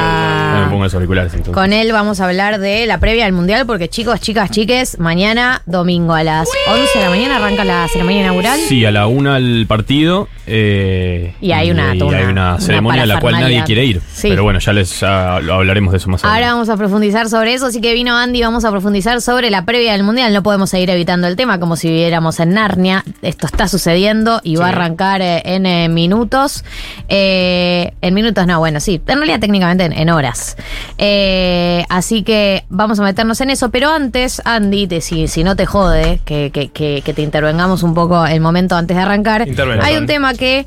[0.68, 1.32] Me pongo los auriculares.
[1.52, 5.62] Con él vamos a hablar de la previa del Mundial, porque chicos, chicas, chiques, mañana
[5.66, 8.58] domingo a las 11 de la mañana arranca la ceremonia inaugural.
[8.60, 10.28] Sí, a la una el partido.
[10.50, 13.62] eh, Y hay una- y toda hay una- una una ceremonia a la cual nadie
[13.64, 14.00] quiere ir.
[14.14, 14.28] Sí.
[14.30, 16.52] Pero bueno, ya les ya lo hablaremos de eso más Ahora adelante.
[16.54, 19.92] vamos a profundizar sobre eso, así que vino Andy, vamos a profundizar sobre la previa
[19.92, 20.32] del Mundial.
[20.32, 23.04] No podemos seguir evitando el tema como si viviéramos en Narnia.
[23.22, 26.64] Esto está sucediendo y va a arrancar eh, en eh, minutos.
[27.08, 30.56] Eh, en minutos no, bueno, sí, en realidad técnicamente en, en horas.
[30.98, 35.56] Eh, así que vamos a meternos en eso, pero antes, Andy, te- si, si no
[35.56, 39.46] te jode que, que- que- que te intervengamos un poco el momento antes de arrancar,
[39.84, 40.66] hay un tema que...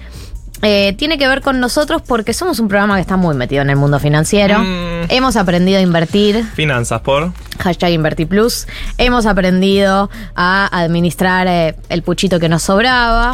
[0.64, 3.72] eh, tiene que ver con nosotros porque somos un programa que está muy metido en
[3.72, 4.60] el mundo financiero.
[4.60, 5.06] Mm.
[5.10, 6.46] Hemos aprendido a invertir.
[6.54, 7.34] Finanzas por.
[7.60, 8.68] Hashtag InvertiPlus.
[9.00, 13.34] Hemos aprendido a administrar eh, el puchito que nos sobraba.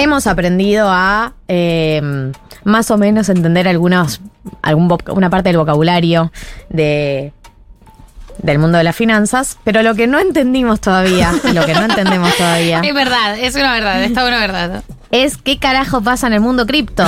[0.00, 2.32] Hemos aprendido a eh,
[2.64, 4.22] más o menos entender algunos,
[4.62, 6.32] algún una parte del vocabulario
[6.70, 7.34] de,
[8.38, 12.34] del mundo de las finanzas, pero lo que no entendimos todavía, lo que no entendemos
[12.34, 14.84] todavía, Es verdad, es una verdad, está una verdad.
[15.10, 17.04] es qué carajo pasa en el mundo cripto.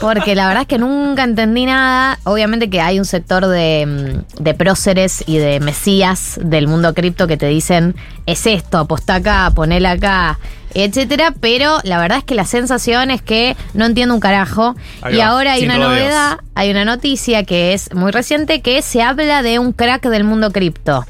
[0.00, 2.18] Porque la verdad es que nunca entendí nada.
[2.24, 7.36] Obviamente que hay un sector de, de próceres y de mesías del mundo cripto que
[7.36, 7.94] te dicen,
[8.26, 10.40] es esto, apostá acá, ponela acá,
[10.74, 11.34] etcétera.
[11.40, 14.74] Pero la verdad es que la sensación es que no entiendo un carajo.
[15.02, 16.00] Ahí y va, ahora hay sin una rodeos.
[16.00, 20.24] novedad, hay una noticia que es muy reciente que se habla de un crack del
[20.24, 21.04] mundo cripto.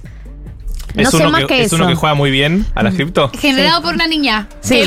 [0.94, 1.76] No es uno más que, que, es eso.
[1.76, 3.30] uno que juega muy bien a las cripto.
[3.38, 4.48] Generado por una niña.
[4.60, 4.82] Sí.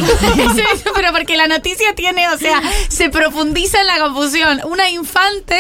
[0.96, 4.62] Pero porque la noticia tiene, o sea, se profundiza en la confusión.
[4.66, 5.60] Una infante.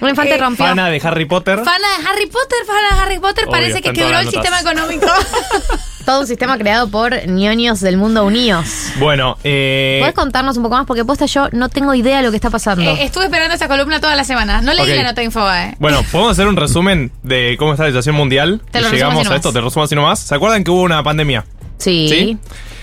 [0.00, 0.66] Un infante eh, rompió.
[0.66, 1.58] Fana de Harry Potter.
[1.64, 5.06] Fana de Harry Potter, fana de Harry Potter, Obvio, parece que quebró el sistema económico.
[6.06, 8.92] Todo un sistema creado por ñoños del mundo unidos.
[9.00, 10.86] Bueno, eh, ¿Puedes contarnos un poco más?
[10.86, 12.88] Porque posta yo no tengo idea de lo que está pasando.
[12.88, 14.62] Eh, estuve esperando esa columna toda la semana.
[14.62, 15.74] No leí la nota de Infobae.
[15.80, 18.60] Bueno, podemos hacer un resumen de cómo está la situación mundial.
[18.70, 20.20] Te lo llegamos así a esto, te resumo así nomás.
[20.20, 21.44] ¿Se acuerdan que hubo una pandemia?
[21.78, 22.06] Sí.
[22.08, 22.38] ¿Sí?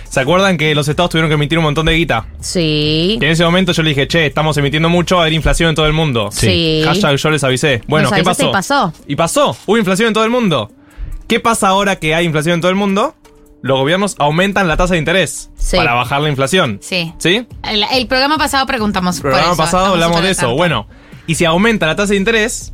[0.09, 2.25] ¿Se acuerdan que los estados tuvieron que emitir un montón de guita?
[2.41, 3.17] Sí.
[3.19, 5.87] Y en ese momento yo le dije, che, estamos emitiendo mucho, haber inflación en todo
[5.87, 6.29] el mundo.
[6.31, 6.81] Sí.
[6.83, 7.81] Hashtag yo les avisé.
[7.87, 8.49] Bueno, Nos ¿qué pasó?
[8.49, 8.93] y pasó.
[9.07, 9.57] Y pasó.
[9.65, 10.69] Hubo inflación en todo el mundo.
[11.27, 13.15] ¿Qué pasa ahora que hay inflación en todo el mundo?
[13.61, 15.77] Los gobiernos aumentan la tasa de interés Sí.
[15.77, 16.79] para bajar la inflación.
[16.81, 17.13] Sí.
[17.17, 17.47] ¿Sí?
[17.63, 19.15] El, el programa pasado preguntamos.
[19.17, 20.41] El por programa eso, pasado estamos hablamos de eso.
[20.41, 20.55] tanto.
[20.57, 20.87] Bueno,
[21.27, 22.73] y si aumenta la tasa de interés,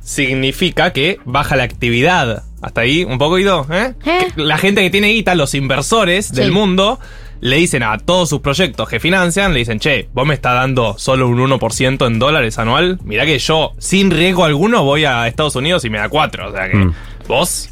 [0.00, 2.44] significa que baja la actividad.
[2.62, 3.94] Hasta ahí, un poquito, ¿eh?
[4.02, 6.50] Que La gente que tiene guita, los inversores del Sí.
[6.52, 6.98] mundo,
[7.40, 10.98] le dicen a todos sus proyectos que financian, le dicen, che, vos me estás dando
[10.98, 12.98] solo un 1% en dólares anual.
[13.02, 16.48] Mirá que yo, sin riesgo alguno, voy a Estados Unidos y me da 4.
[16.48, 16.94] O sea que Mm.
[17.28, 17.70] vos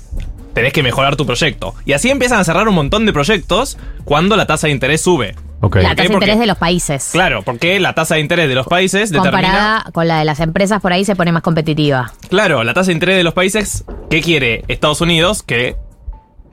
[0.59, 1.75] tenés que mejorar tu proyecto.
[1.85, 5.35] Y así empiezan a cerrar un montón de proyectos cuando la tasa de interés sube.
[5.61, 7.09] La ¿Por tasa de interés de los países.
[7.13, 9.31] Claro, porque la tasa de interés de los países determina.
[9.49, 12.13] Comparada con la de las empresas, por ahí se pone más competitiva.
[12.29, 13.85] Claro, la tasa de interés de los países.
[14.11, 15.43] ¿Qué quiere Estados Unidos?
[15.43, 15.77] Que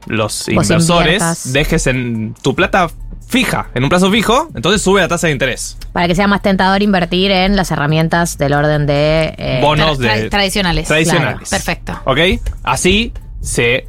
[0.08, 1.54] los Vos inversores inviertas.
[1.54, 2.90] dejes en tu plata
[3.28, 5.78] fija, en un plazo fijo, entonces sube la tasa de interés.
[5.94, 9.34] Para que sea más tentador invertir en las herramientas del orden de...
[9.38, 10.30] eh, Bonos Tra- de.
[10.30, 10.88] tradicionales.
[10.88, 11.50] Tradicionales.
[11.50, 12.00] Claro, perfecto.
[12.06, 12.20] ¿Ok?
[12.64, 13.88] Así se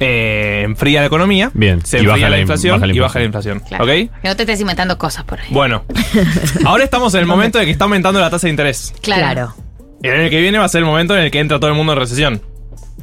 [0.00, 1.50] eh, enfría la economía.
[1.54, 3.60] Bien, Se y enfría baja la, la in- inflación baja la y baja la inflación.
[3.60, 3.84] Claro.
[3.84, 3.90] ¿Ok?
[3.90, 5.46] Que no te estés inventando cosas por ahí.
[5.50, 5.84] Bueno,
[6.64, 8.94] ahora estamos en el momento de que está aumentando la tasa de interés.
[9.02, 9.54] Claro.
[10.02, 11.70] Y el año que viene va a ser el momento en el que entra todo
[11.70, 12.42] el mundo en recesión.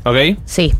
[0.03, 0.16] ¿Ok?
[0.45, 0.74] Sí.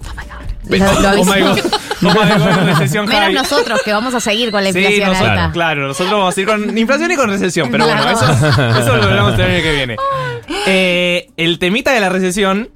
[0.68, 1.60] Lo, Lo- lo oh my God.
[2.04, 3.34] Oh my God, recesión Menos high.
[3.36, 5.52] nosotros, que vamos a seguir con la Sí, inflación nosotros, alta.
[5.54, 8.18] claro, nosotros vamos a ir con inflación y con recesión, pero bueno, Claro.
[8.18, 9.96] eso, eso lo hablamos el año que viene.
[10.68, 12.70] Eh, el temita de la recesión,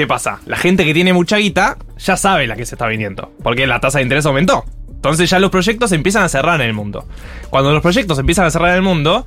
[0.00, 0.38] ¿qué pasa?
[0.46, 3.80] La gente que tiene mucha guita ya sabe la que se está viniendo, porque la
[3.80, 4.64] tasa de interés aumentó.
[4.88, 7.06] Entonces ya los proyectos se empiezan a cerrar en el mundo.
[7.50, 9.26] Cuando los proyectos se empiezan a cerrar en el mundo,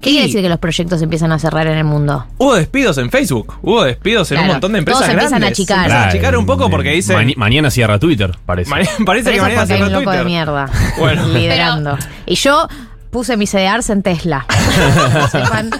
[0.00, 2.26] ¿Qué quiere decir que los proyectos empiezan a cerrar en el mundo?
[2.36, 5.38] hubo despidos en Facebook, hubo despidos en un Claro, montón de empresas todos empiezan a
[5.38, 5.58] grandes.
[5.58, 5.76] achicar.
[5.78, 7.32] Se empiezan a achicar un poco porque dicen...
[7.36, 8.68] Mañana cierra Twitter, parece.
[8.70, 8.76] Ma-
[9.06, 10.26] parece Pero que eso mañana cierra un loco de Twitter.
[10.26, 11.26] mierda Bueno.
[11.28, 11.98] liderando.
[12.26, 12.68] Y yo
[13.14, 14.44] puse mis CDRs en Tesla.
[15.30, 15.70] Sepan,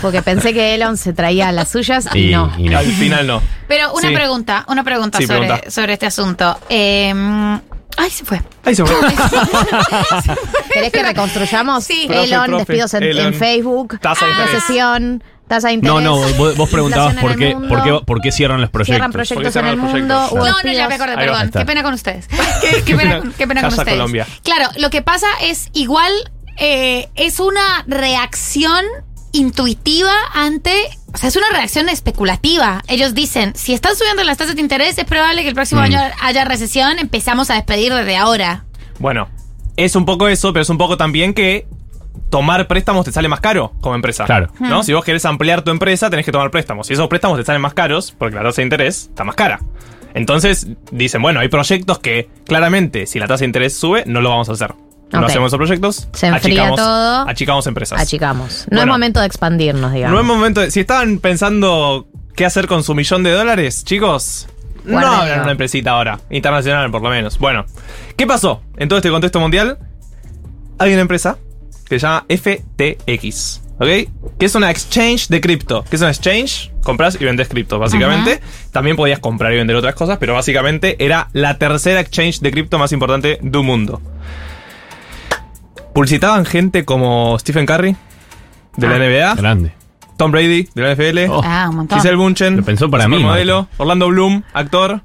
[0.00, 2.52] porque pensé que Elon se traía las suyas y, Y- no.
[2.58, 2.78] y no.
[2.78, 3.40] Al final no.
[3.68, 4.14] Pero una Sí.
[4.14, 5.70] pregunta, una pregunta Sí, sobre, pregunta.
[5.70, 6.58] sobre este asunto.
[6.68, 7.14] Eh,
[7.96, 8.42] ay, se fue.
[8.64, 8.96] Ahí se fue.
[10.72, 11.84] ¿Querés que reconstruyamos?
[11.84, 12.06] Sí.
[12.08, 13.26] Profe, Elon, profe, despidos en, Elon.
[13.26, 15.94] en Facebook, Tasa de recesión, tasa de interés.
[15.94, 18.94] No, no, vos, vos preguntabas por qué, mundo, por, qué, por qué cierran los proyectos.
[18.96, 19.92] Cierran proyectos en el mundo.
[19.92, 20.34] proyectos?
[20.34, 21.50] No, no, ya me acordé, perdón.
[21.56, 22.26] Qué pena con ustedes.
[22.60, 23.92] Qué, qué pena, qué pena con ustedes.
[23.92, 24.26] Colombia.
[24.42, 26.12] Claro, lo que pasa es igual
[26.58, 28.84] eh, es una reacción
[29.32, 30.74] intuitiva ante,
[31.12, 32.82] o sea, es una reacción especulativa.
[32.88, 35.84] Ellos dicen, si están subiendo las tasas de interés, es probable que el próximo Mm.
[35.84, 38.64] año haya recesión, empezamos a despedir desde ahora.
[38.98, 39.28] Bueno,
[39.76, 41.66] es un poco eso, pero es un poco también que
[42.28, 44.24] tomar préstamos te sale más caro como empresa.
[44.26, 44.50] Claro.
[44.60, 44.80] ¿No?
[44.80, 44.84] Hmm.
[44.84, 46.86] Si vos querés ampliar tu empresa, tenés que tomar préstamos.
[46.86, 49.60] Si esos préstamos te salen más caros, porque la tasa de interés está más cara.
[50.14, 54.28] Entonces dicen, bueno, hay proyectos que claramente, si la tasa de interés sube, no lo
[54.28, 54.74] vamos a hacer.
[55.12, 55.26] No Ok.
[55.30, 56.08] hacemos esos proyectos.
[56.12, 57.28] Se enfría achicamos, todo.
[57.28, 58.00] Achicamos empresas.
[58.00, 58.66] Achicamos.
[58.70, 60.14] No es momento de expandirnos, digamos.
[60.14, 64.48] No es momento de- Si estaban pensando qué hacer con su millón de dólares, chicos,
[64.84, 66.18] no abran una empresita ahora.
[66.30, 67.38] Internacional, por lo menos.
[67.38, 67.66] Bueno,
[68.16, 69.78] ¿qué pasó en todo este contexto mundial?
[70.78, 71.36] Hay una empresa
[71.88, 73.60] que se llama FTX.
[73.78, 73.88] ¿Ok?
[74.38, 75.82] Que es una exchange de cripto.
[75.90, 78.40] Que es una exchange, compras y vendes cripto, básicamente.
[78.70, 82.78] También podías comprar y vender otras cosas, pero básicamente era la tercera exchange de cripto
[82.78, 84.00] más importante del mundo.
[85.94, 87.96] Publicitaban gente como Stephen Curry,
[88.76, 88.98] de la Ah.
[88.98, 89.34] NBA.
[89.34, 89.72] Grande.
[90.16, 91.30] Tom Brady, de la NFL.
[91.30, 91.40] Oh.
[91.44, 91.98] Ah, un montón.
[91.98, 92.56] Giselle Bunchen.
[92.58, 93.68] Lo pensó para mí, modelo.
[93.78, 95.02] Orlando Bloom, actor.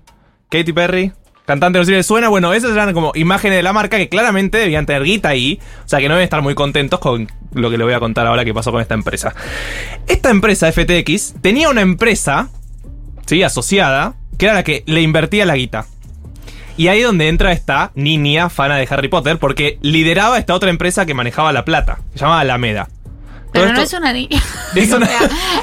[0.50, 1.12] Katy Perry.
[1.46, 2.28] Cantante, no sé si les suena.
[2.30, 5.60] Bueno, esas eran como imágenes de la marca que claramente debían tener guita ahí.
[5.86, 8.28] O sea que no deben estar muy contentos con lo que les voy a contar
[8.28, 9.34] ahora que pasó con esta empresa.
[10.08, 12.50] Esta empresa, FTX, tenía una empresa,
[13.26, 13.44] ¿sí?
[13.44, 15.86] Asociada, que era la que le invertía la guita.
[16.78, 21.08] Y ahí donde entra esta niña fana de Harry Potter, porque lideraba esta otra empresa
[21.08, 22.88] que manejaba la plata, se llamaba Alameda.
[23.60, 24.42] Pero no es una niña.
[24.76, 25.08] Es una,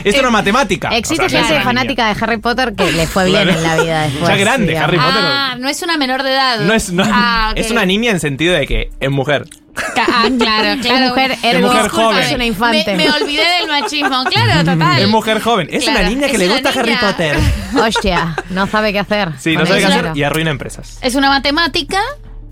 [0.04, 0.88] es eh, una matemática.
[0.90, 3.58] Existe O sea, no es gente fanática de Harry Potter que le fue bien Claro.
[3.58, 4.28] en la vida después.
[4.28, 4.88] Ya grande, digamos.
[4.88, 5.22] Harry Potter.
[5.24, 6.60] Ah, no es una menor de edad.
[6.60, 9.44] No es, no- Ah, es una niña en sentido de que es mujer.
[9.76, 11.08] Ah, claro, claro.
[11.08, 12.18] mujer, ergo, mujer joven.
[12.22, 12.96] es una infante.
[12.96, 14.24] Me, me olvidé del machismo.
[14.24, 15.02] Claro, total.
[15.02, 15.68] Es mujer joven.
[15.70, 17.00] Es Claro, una niña que es le gusta Harry niña.
[17.00, 17.36] Potter.
[17.76, 19.30] Hostia, no sabe qué hacer.
[19.38, 20.98] Sí, no sabe qué hacer y arruina empresas.
[21.02, 21.98] Es una matemática.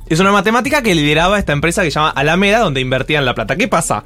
[0.08, 3.56] Es una matemática que lideraba esta empresa que se llama Alameda, donde invertían la plata.
[3.56, 4.02] ¿Qué pasa?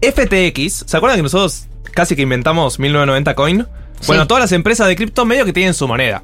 [0.00, 3.66] FTX, ¿se acuerdan que nosotros casi que inventamos 1990 Coin?
[4.06, 6.22] Bueno, todas las empresas de cripto medio que tienen su moneda.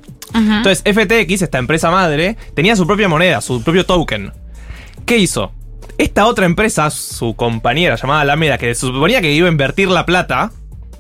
[0.58, 4.32] Entonces, FTX, esta empresa madre, tenía su propia moneda, su propio token.
[5.06, 5.52] ¿Qué hizo?
[5.98, 10.06] Esta otra empresa, su compañera llamada Alameda, que se suponía que iba a invertir la
[10.06, 10.52] plata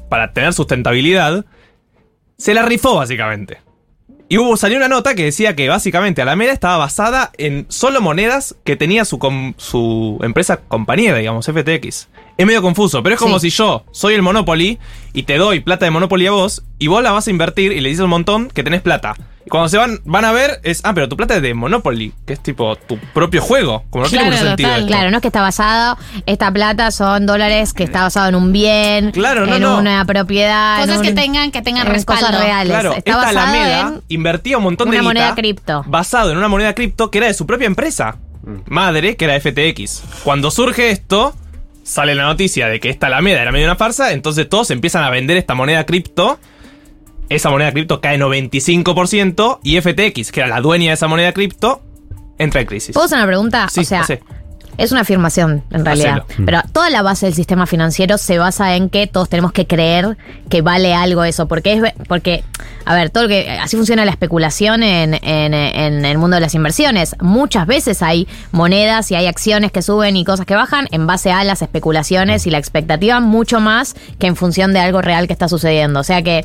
[0.08, 1.44] para tener sustentabilidad,
[2.38, 3.58] se la rifó básicamente.
[4.28, 8.56] Y hubo, salió una nota que decía que básicamente Alameda estaba basada en solo monedas
[8.64, 12.08] que tenía su, com- su empresa compañera, digamos, FTX.
[12.36, 13.50] Es medio confuso, pero es como Sí.
[13.50, 14.78] si yo soy el Monopoly
[15.12, 17.80] y te doy plata de Monopoly a vos y vos la vas a invertir y
[17.80, 19.14] le dices un montón que tenés plata.
[19.46, 22.12] Y cuando se van, van a ver es, ah, pero tu plata es de Monopoly,
[22.26, 23.84] que es tipo tu propio juego.
[23.90, 24.74] Como no tiene Claro, mucho sentido.
[24.74, 24.86] esto.
[24.88, 25.96] Claro, no es que está basado,
[26.26, 29.78] esta plata son dólares que está basado en un bien, Claro, no, en no.
[29.78, 32.26] una propiedad, en Cosas un- que tengan, que tengan en respaldo.
[32.26, 32.70] cosas reales.
[32.72, 35.84] Claro, está esta basado Alameda en invertía un montón de una moneda cripto.
[35.86, 38.16] basado en una moneda cripto que era de su propia empresa
[38.66, 40.02] madre, que era FTX.
[40.24, 41.34] Cuando surge esto,
[41.84, 45.10] sale la noticia de que esta Alameda era medio una farsa, entonces todos empiezan a
[45.10, 46.40] vender esta moneda cripto.
[47.28, 51.82] Esa moneda cripto cae 95% y FTX, que era la dueña de esa moneda cripto,
[52.38, 52.92] entra en crisis.
[52.92, 53.68] ¿Puedo hacer una pregunta?
[53.70, 54.18] Sí, o sea, sí.
[54.78, 56.24] Es una afirmación, en realidad.
[56.28, 56.46] Hacelo.
[56.46, 60.16] Pero toda la base del sistema financiero se basa en que todos tenemos que creer
[60.48, 61.46] que vale algo eso.
[61.48, 62.44] Porque es porque,
[62.84, 63.50] a ver, todo lo que.
[63.62, 67.14] Así funciona la especulación en, en- en el mundo de las inversiones.
[67.20, 71.30] Muchas veces hay monedas y hay acciones que suben y cosas que bajan en base
[71.30, 75.32] a las especulaciones y la expectativa, mucho más que en función de algo real que
[75.32, 76.00] está sucediendo.
[76.00, 76.44] O sea que.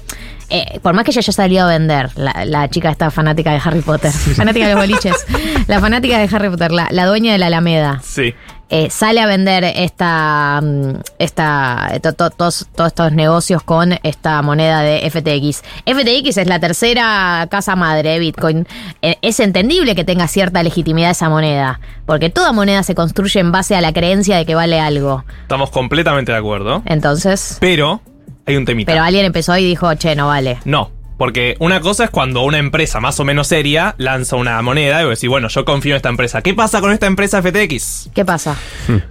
[0.49, 3.61] Eh, por más que ella ya salió a vender, la, la chica esta fanática de
[3.63, 5.15] Harry Potter, fanática de los boliches,
[5.67, 8.33] la fanática de Harry Potter, la, la dueña de la Alameda, Sí.
[8.69, 14.41] eh, sale a vender esta, mm, esta to- to- todos, todos estos negocios con esta
[14.41, 15.63] moneda de FTX.
[15.85, 18.67] FTX es la tercera casa madre de Bitcoin.
[19.01, 23.51] Eh, es entendible que tenga cierta legitimidad esa moneda, porque toda moneda se construye en
[23.51, 25.23] base a la creencia de que vale algo.
[25.41, 26.81] Estamos completamente de acuerdo.
[26.85, 28.01] Entonces, Pero
[28.49, 28.91] hay un temita.
[28.91, 30.57] pero alguien empezó y dijo, che, no vale.
[30.65, 35.01] No, porque una cosa es cuando una empresa más o menos seria lanza una moneda
[35.01, 36.41] y vos decís, bueno, yo confío en esta empresa.
[36.41, 38.09] ¿Qué pasa con esta empresa FTX?
[38.13, 38.55] ¿Qué pasa?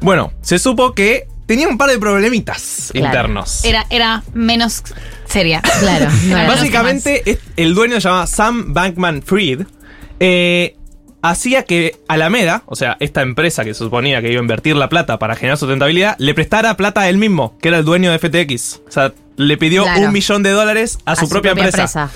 [0.01, 3.07] Bueno, se supo que tenía un par de problemitas Claro.
[3.07, 3.65] internos.
[3.65, 4.83] Era, era menos
[5.27, 5.61] seria.
[5.81, 6.07] Claro.
[6.49, 9.63] Básicamente, el dueño se llama Sam Bankman Fried.
[10.21, 10.75] eh,
[11.23, 14.89] hacía que Alameda, o sea, esta empresa que se suponía que iba a invertir la
[14.89, 18.19] plata para generar sustentabilidad, le prestara plata a él mismo, que era el dueño de
[18.19, 18.81] FTX.
[18.87, 20.03] O sea, le pidió Claro.
[20.03, 22.11] un millón de dólares a, su, propia, empresa.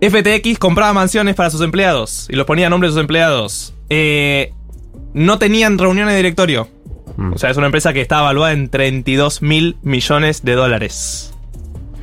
[0.00, 3.74] FTX compraba mansiones para sus empleados y los ponía a nombre de sus empleados.
[3.88, 4.52] Eh,
[5.14, 6.68] no tenían reuniones de directorio.
[7.34, 11.31] O sea, es una empresa que está evaluada en 32 mil millones de dólares.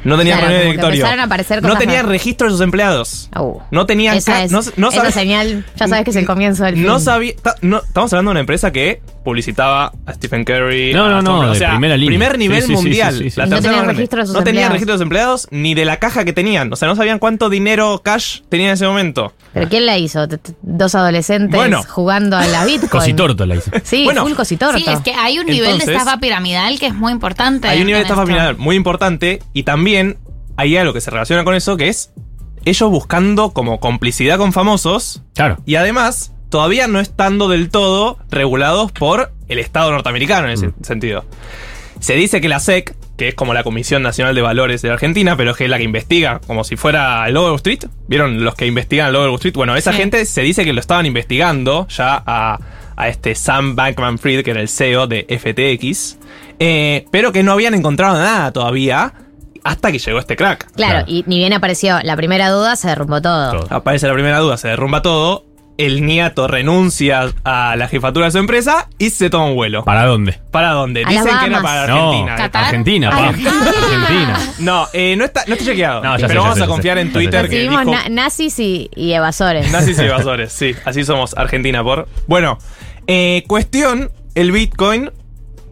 [0.03, 0.95] No tenían Claro, de directorio.
[0.95, 2.05] empezaron a aparecer no raras.
[2.05, 3.29] registro de sus empleados.
[3.37, 4.15] Uh, No tenían.
[4.17, 6.99] esa es, no, no esa sabe- señal, ya sabes que es el comienzo del no
[6.99, 7.33] sabía.
[7.61, 10.93] no- estamos hablando de una empresa que publicitaba a Stephen Curry.
[10.93, 12.09] No, no, no, Tom- o de sea, primera línea.
[12.09, 13.13] Primer nivel sí, sí, mundial.
[13.17, 13.39] sí, sí, sí.
[13.39, 13.93] La Y no grande.
[13.93, 14.71] registro de sus No empleados.
[14.71, 16.71] registro de sus empleados ni de la caja que tenían.
[16.71, 19.33] O sea, no sabían cuánto dinero cash tenían en ese momento.
[19.53, 20.25] ¿Pero quién la hizo?
[20.61, 21.83] Dos adolescentes Bueno.
[21.87, 22.89] jugando a la Bitcoin.
[22.89, 23.71] Cositorto la hice.
[23.83, 24.23] Sí, Bueno.
[24.23, 24.77] full cositorto.
[24.77, 27.67] Sí, es que hay un nivel Entonces- de estafa piramidal que es muy importante.
[27.67, 29.88] Hay un nivel de estafa piramidal muy importante y también
[30.57, 32.11] hay algo que se relaciona con eso que es
[32.65, 35.23] ellos buscando como complicidad con famosos.
[35.35, 35.57] Claro.
[35.65, 40.73] Y además, todavía no estando del todo regulados por el Estado norteamericano en ese Mm.
[40.81, 41.25] sentido.
[41.99, 45.35] Se dice que la SEC, que es como la Comisión Nacional de Valores de Argentina,
[45.37, 47.85] pero que es la que investiga como si fuera el Lobo Wall Street.
[48.07, 49.53] ¿Vieron los que investigan el Lobo Wall Street?
[49.55, 49.97] Bueno, esa Sí.
[49.97, 52.59] gente se dice que lo estaban investigando ya a,
[52.95, 56.17] a este Sam Bankman Fried, que era el CEO de FTX,
[56.59, 59.13] eh, pero que no habían encontrado nada todavía
[59.69, 60.71] hasta que llegó este crack.
[60.73, 63.65] Claro, y ni bien apareció la primera duda, se derrumbó todo.
[63.69, 65.45] Aparece la primera duda, se derrumba todo.
[65.77, 69.85] El nieto renuncia a la jefatura de su empresa y se toma un vuelo.
[69.85, 70.37] ¿Para dónde?
[70.51, 71.05] ¿Para dónde?
[71.05, 72.35] A Dicen que era para No, Argentina.
[72.35, 72.63] ¿Qatar?
[72.65, 73.27] Argentina, pa.
[73.29, 74.39] Argentina.
[74.59, 76.03] No, eh, no, está, no está chequeado.
[76.03, 77.01] No, sé, pero vamos sé, a confiar sé.
[77.01, 79.71] en Twitter que dijo na- nazis y, y evasores.
[79.71, 80.51] nazis y evasores.
[80.51, 82.09] Sí, así somos Argentina por.
[82.27, 82.57] Bueno,
[83.07, 85.11] eh, cuestión, el Bitcoin,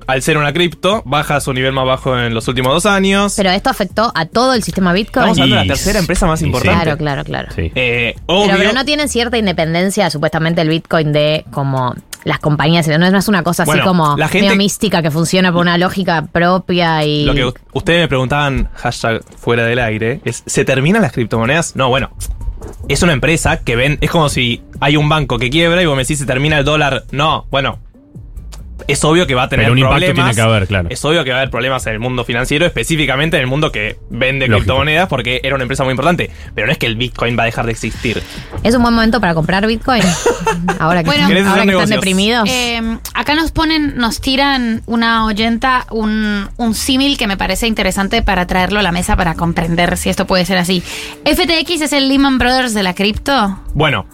[0.07, 3.33] al ser una cripto, baja a su nivel más bajo en los últimos dos años.
[3.37, 5.25] Pero esto afectó a todo el sistema Bitcoin.
[5.27, 6.81] Estamos hablando de la tercera empresa más importante.
[6.83, 7.49] Claro, claro, claro.
[7.55, 7.71] Sí.
[7.75, 8.55] Eh, Pero, obvio.
[8.57, 11.93] pero no tienen cierta independencia, supuestamente, el Bitcoin de como
[12.23, 12.87] las compañías.
[12.87, 15.51] No es, no es una cosa así Bueno, como la gente- medio mística que funciona
[15.51, 17.25] por una lógica propia y.
[17.25, 21.75] Lo que ustedes me preguntaban, hashtag fuera del aire, es, ¿se terminan las criptomonedas?
[21.75, 22.11] No, bueno.
[22.89, 25.95] Es una empresa que ven, es como si hay un banco que quiebra y vos
[25.95, 27.03] me decís, ¿se termina el dólar?
[27.11, 27.79] No, bueno.
[28.87, 30.15] Es obvio que va a tener Pero un impacto problemas.
[30.15, 30.87] tiene que haber, claro.
[30.89, 33.71] Es obvio que va a haber problemas en el mundo financiero, específicamente en el mundo
[33.71, 34.65] que vende Lógico.
[34.65, 36.29] criptomonedas, porque era una empresa muy importante.
[36.55, 38.21] Pero no es que el Bitcoin va a dejar de existir.
[38.63, 40.03] ¿Es un buen momento para comprar Bitcoin?
[40.79, 42.49] ahora que, Bueno, ¿Querés hacer ahora que están deprimidos.
[42.49, 48.21] Eh, acá nos ponen, nos tiran una oyenta un, un símil que me parece interesante
[48.21, 50.81] para traerlo a la mesa para comprender si esto puede ser así.
[51.25, 53.59] FTX es el Lehman Brothers de la cripto.
[53.73, 54.05] Bueno,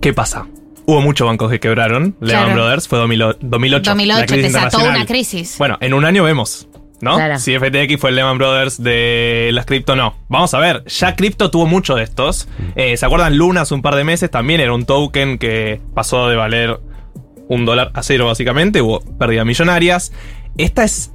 [0.00, 0.46] ¿qué pasa?
[0.86, 2.14] Hubo muchos bancos que quebraron.
[2.20, 2.54] Lehman Claro.
[2.54, 3.38] Brothers fue 2008.
[3.40, 5.56] 2008, 2008 la crisis desató una crisis.
[5.58, 6.68] Bueno, en un año vemos,
[7.00, 7.16] ¿no?
[7.16, 7.38] Claro.
[7.38, 10.14] Si FTX fue el Lehman Brothers de las cripto, no.
[10.28, 12.48] Vamos a ver, ya cripto tuvo mucho de estos.
[12.76, 13.36] Eh, ¿Se acuerdan?
[13.38, 16.78] Luna hace un par de meses también era un token que pasó de valer
[17.48, 18.82] un dólar a cero, básicamente.
[18.82, 20.12] Hubo pérdidas millonarias.
[20.58, 21.12] Esta es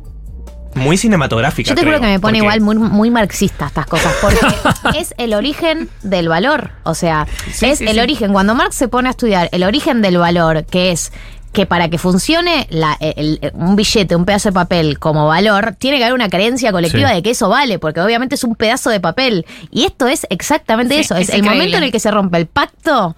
[0.75, 1.69] muy cinematográfica.
[1.69, 4.39] Yo te juro creo, que me pone porque- igual muy, muy marxista estas cosas, porque
[4.99, 6.71] es el origen del valor.
[6.83, 7.99] O sea, es sí, el sí.
[7.99, 8.33] origen.
[8.33, 11.11] Cuando Marx se pone a estudiar el origen del valor, que es
[11.51, 15.75] que para que funcione la- el- el- un billete, un pedazo de papel como valor,
[15.79, 17.15] tiene que haber una creencia colectiva Sí.
[17.15, 19.47] de que eso vale, porque obviamente es un pedazo de papel.
[19.71, 21.15] Y esto es exactamente Sí, eso.
[21.15, 23.15] es Es, el momento en el que se rompe el pacto.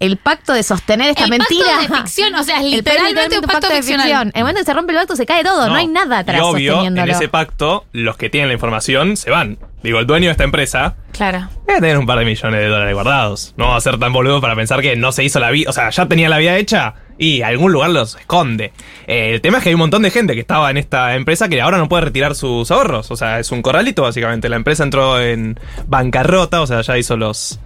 [0.00, 1.66] El pacto de sostener esta El mentira.
[1.76, 4.32] pacto de ficción, o sea, es literalmente un pacto ficcional.
[4.34, 6.38] El momento en que se rompe el pacto se cae todo, no, hay nada atrás
[6.38, 9.58] Y obvio, en ese pacto, los que tienen la información se van.
[9.82, 11.48] Digo, el dueño de esta empresa Claro.
[11.66, 13.54] debe tener un par de millones de dólares guardados.
[13.56, 15.70] No va a ser tan boludo para pensar que no se hizo la vida.
[15.70, 18.72] O sea, ya tenía la vida hecha y algún lugar los esconde.
[19.06, 21.48] Eh, el tema es que hay un montón de gente que estaba en esta empresa
[21.48, 23.10] que ahora no puede retirar sus ahorros.
[23.10, 24.48] O sea, es un corralito básicamente.
[24.48, 27.58] La empresa entró en bancarrota, o sea, ya hizo los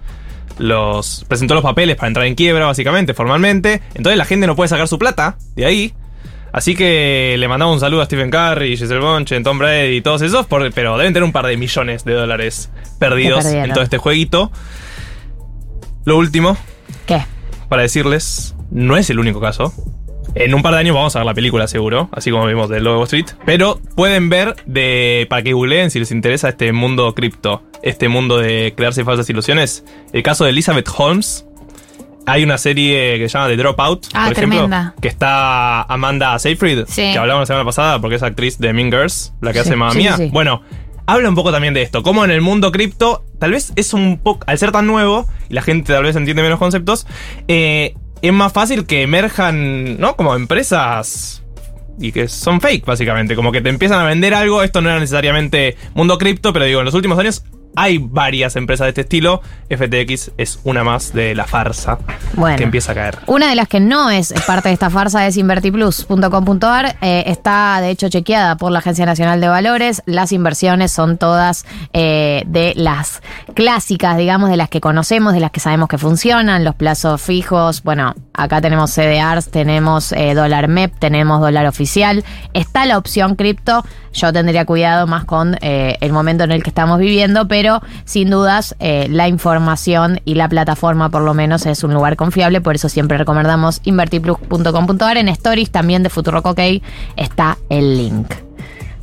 [0.57, 3.81] los presentó los papeles para entrar en quiebra básicamente, formalmente.
[3.93, 5.93] Entonces la gente no puede sacar su plata de ahí.
[6.53, 10.21] Así que le mandamos un saludo a Stephen Curry, Giselle Bonchen, Tom Brady y todos
[10.21, 13.97] esos, por- pero deben tener un par de millones de dólares perdidos en todo este
[13.97, 14.51] jueguito.
[16.05, 16.55] Lo último,
[17.05, 17.21] ¿Qué?
[17.67, 19.73] para decirles, no es el único caso.
[20.35, 22.81] En un par de años vamos a ver la película seguro, así como vimos de
[22.81, 23.27] Lobo Street.
[23.45, 28.37] Pero pueden ver de para que googleen si les interesa este mundo cripto, este mundo
[28.37, 29.85] de crearse falsas ilusiones.
[30.11, 31.45] El caso de Elizabeth Holmes.
[32.27, 34.95] Hay una serie que se llama The Dropout, Ah, por ejemplo, tremenda.
[34.99, 37.11] que está Amanda Seyfried, Sí.
[37.13, 39.75] que hablamos la semana pasada porque es actriz de Mean Girls, la que Sí, hace
[39.75, 40.17] Mamma sí, Mía.
[40.33, 40.63] Bueno,
[41.05, 44.17] habla un poco también de esto, cómo en el mundo cripto, tal vez es un
[44.17, 47.05] poco, al ser tan nuevo, y la gente tal vez entiende menos conceptos,
[47.47, 47.93] eh,
[48.27, 50.15] es más fácil que emerjan, ¿no?
[50.15, 51.43] Como empresas
[51.99, 53.35] y que son fake, básicamente.
[53.35, 54.63] Como que te empiezan a vender algo.
[54.63, 57.43] Esto no era necesariamente mundo cripto, pero digo, en los últimos años
[57.75, 59.41] hay varias empresas de este estilo.
[59.69, 61.97] FTX es una más de la farsa
[62.33, 62.57] Bueno.
[62.57, 63.17] que empieza a caer.
[63.27, 66.97] Una de las que no es parte de esta farsa es invertiplus.com.ar.
[67.01, 70.01] Eh, está, de hecho, chequeada por la Agencia Nacional de Valores.
[70.05, 73.21] Las inversiones son todas eh, de las
[73.53, 77.83] clásicas, digamos, de las que conocemos, de las que sabemos que funcionan, los plazos fijos.
[77.83, 82.23] Bueno, acá tenemos CDRs, tenemos eh, dólar MEP, tenemos dólar oficial.
[82.53, 83.83] Está la opción cripto.
[84.15, 88.29] Yo tendría cuidado más con eh, el momento en el que estamos viviendo, pero sin
[88.29, 92.75] dudas eh, la información y la plataforma por lo menos es un lugar confiable, por
[92.75, 95.17] eso siempre recomendamos invertiplus.com.ar.
[95.17, 96.61] En stories también de Futurock OK
[97.17, 98.33] está el link.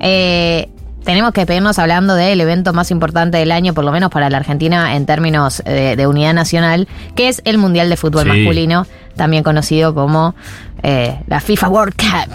[0.00, 0.68] Eh,
[1.04, 4.38] tenemos que despedirnos hablando del evento más importante del año, por lo menos para la
[4.38, 8.28] Argentina en términos de, de unidad nacional, que es el Mundial de Fútbol Sí.
[8.28, 10.34] Masculino, también conocido como
[10.82, 12.32] eh, la FIFA World Cup.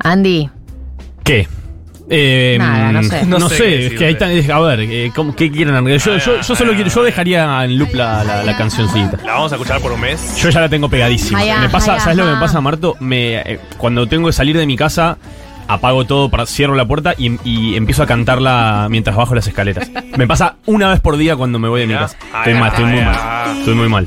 [0.00, 0.50] Andy,
[1.24, 1.46] ¿Qué?
[2.14, 3.24] Eh, Nada, no sé.
[3.24, 5.74] No, No sé es que hay tan- a ver, eh, ¿cómo- ¿qué quieren?
[5.98, 9.18] Yo, yo, yo solo quiero, yo dejaría en loop la, la, la cancioncita.
[9.24, 10.36] La vamos a escuchar por un mes.
[10.36, 11.40] Yo ya la tengo pegadísima.
[11.60, 12.96] Me pasa, ¿sabes lo que me pasa, Marto?
[13.00, 15.16] Me, eh, cuando tengo que salir de mi casa,
[15.68, 19.90] apago todo, cierro la puerta y, y empiezo a cantarla mientras bajo las escaleras.
[20.16, 22.16] Me pasa una vez por día cuando me voy de mi casa.
[22.38, 23.56] Estoy mal, estoy muy mal.
[23.58, 24.06] Estoy muy mal.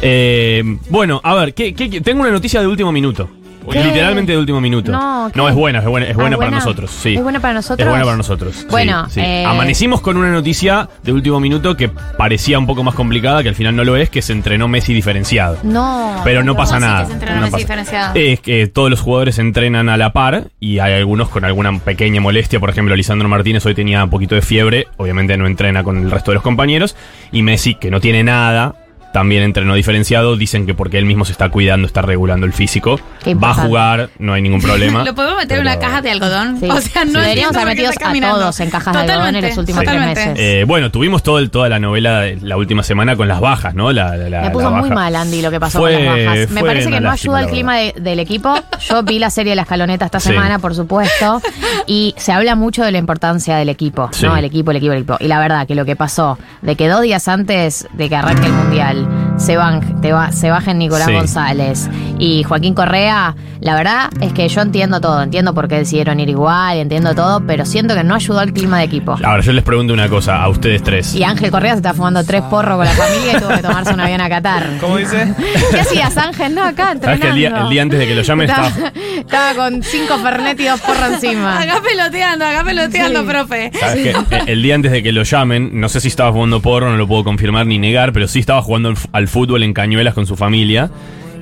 [0.00, 3.28] Eh, bueno, a ver, ¿qué, qué- qué- tengo una noticia de último minuto.
[3.72, 3.84] ¿Qué?
[3.84, 4.90] Literalmente de último minuto.
[4.92, 5.48] No, ¿qué?
[5.48, 6.56] es buena, es buena, es Ah, buena para ¿buena?
[6.64, 6.90] nosotros.
[6.90, 7.14] Sí.
[7.14, 7.80] ¿Es buena para nosotros?
[7.86, 8.66] Es buena para nosotros.
[8.70, 9.20] Bueno, sí.
[9.20, 13.48] eh, amanecimos con una noticia de último minuto que parecía un poco más complicada, que
[13.48, 15.58] al final no lo es, que se entrenó Messi diferenciado.
[15.62, 16.20] no.
[16.24, 17.06] Pero no ¿Cómo pasa que nada.
[17.06, 18.14] se entrenó no Messi pasa- diferenciado?
[18.16, 22.20] Es que todos los jugadores entrenan a la par y hay algunos con alguna pequeña
[22.20, 22.58] molestia.
[22.60, 24.88] Por ejemplo, Lisandro Martínez hoy tenía un poquito de fiebre.
[24.96, 26.96] Obviamente no entrena con el resto de los compañeros.
[27.30, 28.74] Y Messi, que no tiene nada,
[29.12, 30.36] también entrenó diferenciado.
[30.36, 33.00] Dicen que porque él mismo se está cuidando, está regulando el físico.
[33.42, 35.04] Va a jugar, no hay ningún problema.
[35.08, 36.58] Lo podemos meter en una caja de algodón.
[36.60, 36.68] Sí.
[36.70, 37.92] O sea, no Deberíamos haber metido a
[38.38, 40.34] todos en cajas de algodón en los últimos tres meses.
[40.36, 43.74] Eh, bueno, tuvimos todo el, toda la novela de la última semana con las bajas,
[43.74, 43.92] ¿no?
[43.92, 46.50] La, la- Me puso la muy mal, Andy, lo que pasó Fue- con las bajas.
[46.50, 48.54] Me parece que no ayuda el clima de- del equipo.
[48.88, 50.28] Yo vi la serie de la escaloneta esta Sí.
[50.30, 51.40] semana, por supuesto,
[51.86, 54.26] y se habla mucho de la importancia del equipo, Sí.
[54.26, 54.36] ¿no?
[54.36, 55.16] El equipo, el equipo, el equipo.
[55.20, 58.46] Y la verdad que lo que pasó, de que dos días antes de que arranque
[58.46, 59.27] el Mundial Nacional.
[59.38, 61.14] Se, van, te va- se bajen Nicolás Sí.
[61.14, 61.88] González
[62.18, 66.28] y Joaquín Correa, la verdad es que yo entiendo todo, entiendo por qué decidieron ir
[66.28, 69.16] igual, entiendo todo, pero siento que no ayudó al clima de equipo.
[69.24, 71.14] Ahora, yo les pregunto una cosa a ustedes tres.
[71.14, 73.94] Y Ángel Correa se está fumando tres porros con la familia y tuvo que tomarse
[73.94, 74.64] un avión a Qatar.
[74.80, 75.34] ¿Cómo dice?
[75.70, 76.54] ¿Qué hacías, Ángel?
[76.54, 77.22] No, acá ¿Sabes entrenando.
[77.22, 80.18] que el día, el día antes de que lo llamen estaba, estaba, estaba con cinco
[80.18, 81.60] Fernet y dos porros encima.
[81.60, 83.26] Acá peloteando, acá peloteando, Sí.
[83.26, 83.70] profe.
[83.78, 84.36] ¿Sabes qué?
[84.36, 86.96] Eh, El día antes de que lo llamen, no sé si estaba jugando porro, no
[86.96, 90.26] lo puedo confirmar ni negar, pero sí estaba jugando al al fútbol en Cañuelas con
[90.26, 90.90] su familia.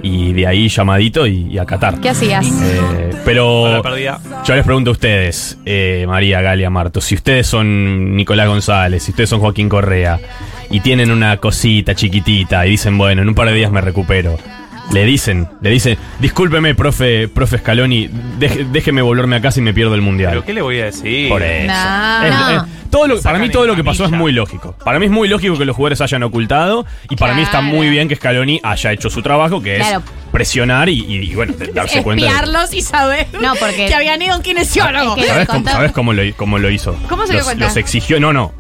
[0.03, 2.01] Y de ahí llamadito y, y a Qatar.
[2.01, 2.47] ¿Qué hacías?
[2.47, 3.83] Eh, pero
[4.45, 9.13] yo les pregunto a ustedes, eh, María, Galia, Marto, si ustedes son Nicolás González, si
[9.13, 10.21] ustedes son Joaquín Correa
[10.71, 14.39] y tienen una cosita chiquitita y dicen, bueno, en un par de días me recupero,
[14.93, 18.09] Le dicen, le dicen, discúlpeme, profe, profe Scaloni,
[18.39, 20.31] deje- déjeme volverme a casa y me pierdo el mundial.
[20.31, 21.29] ¿Pero qué le voy a decir?
[21.29, 21.67] Por eso.
[21.73, 22.23] No.
[22.25, 22.51] Es- No.
[22.51, 24.77] es- todo lo- para mí todo lo que pasó es muy lógico.
[24.85, 27.89] Para mí es muy lógico que los jugadores hayan ocultado y para mí está muy
[27.91, 29.99] bien que Scaloni haya hecho su trabajo, que Claro.
[29.99, 32.25] es presionar y, y, bueno, de- darse cuenta.
[32.25, 35.17] de- Espiarlos y saber No, porque- que habían ido a un kinesiólogo.
[35.17, 36.97] Es que- ¿Sabes, cómo, sabes cómo lo, cómo lo hizo?
[37.09, 37.65] ¿Cómo se dio los, cuenta?
[37.67, 38.53] los exigió, no, no.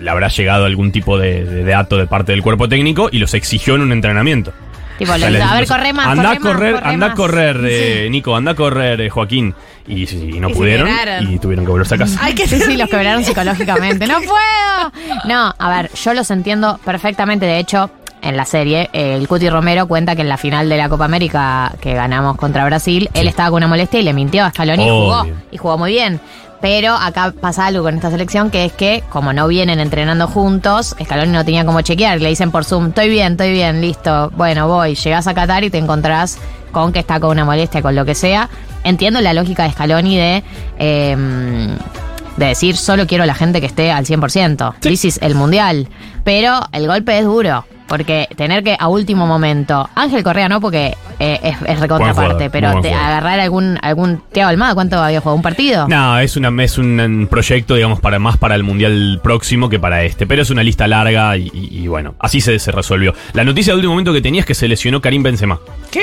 [0.00, 3.34] Le habrá llegado algún tipo de, de dato de parte del cuerpo técnico y los
[3.34, 4.52] exigió en un entrenamiento.
[4.98, 6.92] Tipo, O sea, le- les- a ver, corre más, Anda corre a correr, más, corre
[6.94, 9.54] anda a correr, eh, Nico, anda a correr, eh, Joaquín.
[9.86, 10.88] Y, y- y no Y pudieron
[11.30, 12.18] y tuvieron que volverse a casa.
[12.22, 14.06] Hay que Sí, sí, los quebraron psicológicamente.
[14.06, 14.92] ¡No puedo!
[15.24, 17.46] No, a ver, yo los entiendo perfectamente.
[17.46, 20.88] De hecho, en la serie, el Cuti Romero cuenta que en la final de la
[20.88, 24.50] Copa América que ganamos contra Brasil, él estaba con una molestia y le mintió a
[24.50, 25.26] Scaloni y jugó.
[25.52, 26.20] Y jugó muy bien.
[26.60, 30.96] Pero acá pasa algo con esta selección que es que, como no vienen entrenando juntos,
[31.02, 32.20] Scaloni no tenía como chequear.
[32.20, 34.30] Le dicen por Zoom, estoy bien, estoy bien, listo.
[34.36, 34.94] Bueno, voy.
[34.96, 36.38] Llegás a Qatar y te encontrás
[36.72, 38.48] con que está con una molestia, con lo que sea.
[38.82, 40.42] Entiendo la lógica de Scaloni de...
[40.78, 41.76] eh,
[42.38, 44.74] de decir solo quiero a la gente que esté al 100%.
[44.80, 45.88] This is el mundial.
[46.24, 47.64] Pero el golpe es duro.
[47.88, 49.88] Porque tener que a último momento.
[49.94, 52.50] Ángel Correa no, porque eh, es, es recontraparte.
[52.50, 53.78] Pero te- agarrar algún.
[53.82, 55.36] algún Tiago Almada, ¿cuánto había jugado?
[55.36, 55.88] ¿Un partido?
[55.88, 59.78] No, es, una, es un, un proyecto, digamos, para más para el mundial próximo que
[59.78, 60.26] para este.
[60.26, 63.14] Pero es una lista larga y, y- y bueno, así se, se resolvió.
[63.32, 65.58] La noticia de último momento que tenía es que se lesionó Karim Benzema.
[65.90, 66.02] ¿Qué?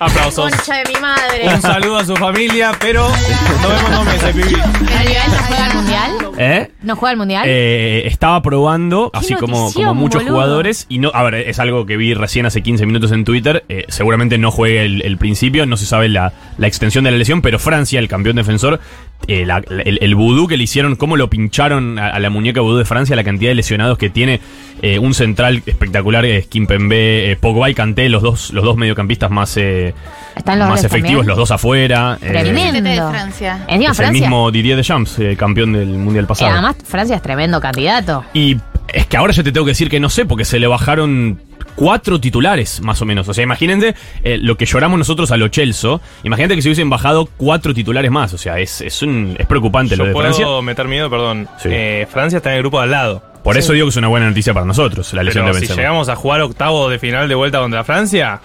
[0.00, 0.50] Aplausos.
[0.50, 1.54] Concha de mi madre.
[1.54, 4.54] Un saludo a su familia, pero nos vemos dos meses, pibi.
[4.54, 6.10] ¿Pero Nivel no juega al mundial?
[6.38, 6.70] ¿Eh?
[6.82, 7.44] ¿No juega al mundial?
[7.46, 10.34] Eh, estaba probando, así como, notición, como muchos boludo.
[10.36, 13.64] jugadores, y no, a ver, es algo que vi recién hace 15 minutos en Twitter,
[13.68, 17.18] eh, seguramente no juegue el, el principio, no se sabe la, la extensión de la
[17.18, 18.80] lesión, pero Francia, el campeón defensor,
[19.28, 22.60] eh, la- el, el vudú que le hicieron, cómo lo pincharon a, a la muñeca
[22.60, 24.40] vudú de Francia, la cantidad de lesionados que tiene,
[24.82, 29.30] eh, un central espectacular, es Kimpembe, eh, Pogba y Kanté, los dos, los dos mediocampistas
[29.30, 29.94] más, eh,
[30.36, 31.26] Están los más efectivos, también.
[31.28, 32.18] los dos afuera.
[32.22, 32.80] eh, Tremendo.
[32.90, 33.64] de Francia.
[33.68, 36.52] Encima es el mismo Didier Deschamps, eh, campeón del mundial eh, pasado.
[36.52, 38.24] además, Francia es tremendo candidato.
[38.32, 38.56] Y
[38.92, 41.40] es que ahora yo te tengo que decir que no sé, porque se le bajaron
[41.74, 43.28] cuatro titulares, más o menos.
[43.28, 45.98] O sea, imagínate eh, lo que lloramos nosotros a lo Chelsea.
[46.22, 48.32] Imagínate que se hubiesen bajado cuatro titulares más.
[48.34, 50.46] O sea, es, es, un, es preocupante lo Yo de puedo Francia.
[50.62, 51.48] meter miedo, perdón.
[51.58, 51.68] Sí.
[51.72, 53.22] Eh, Francia está en el grupo de al lado.
[53.42, 55.66] Por eso digo que es una buena noticia para nosotros, la lesión Pero de si
[55.66, 55.80] Benzema.
[55.82, 58.40] llegamos a jugar octavo de final de vuelta contra Francia.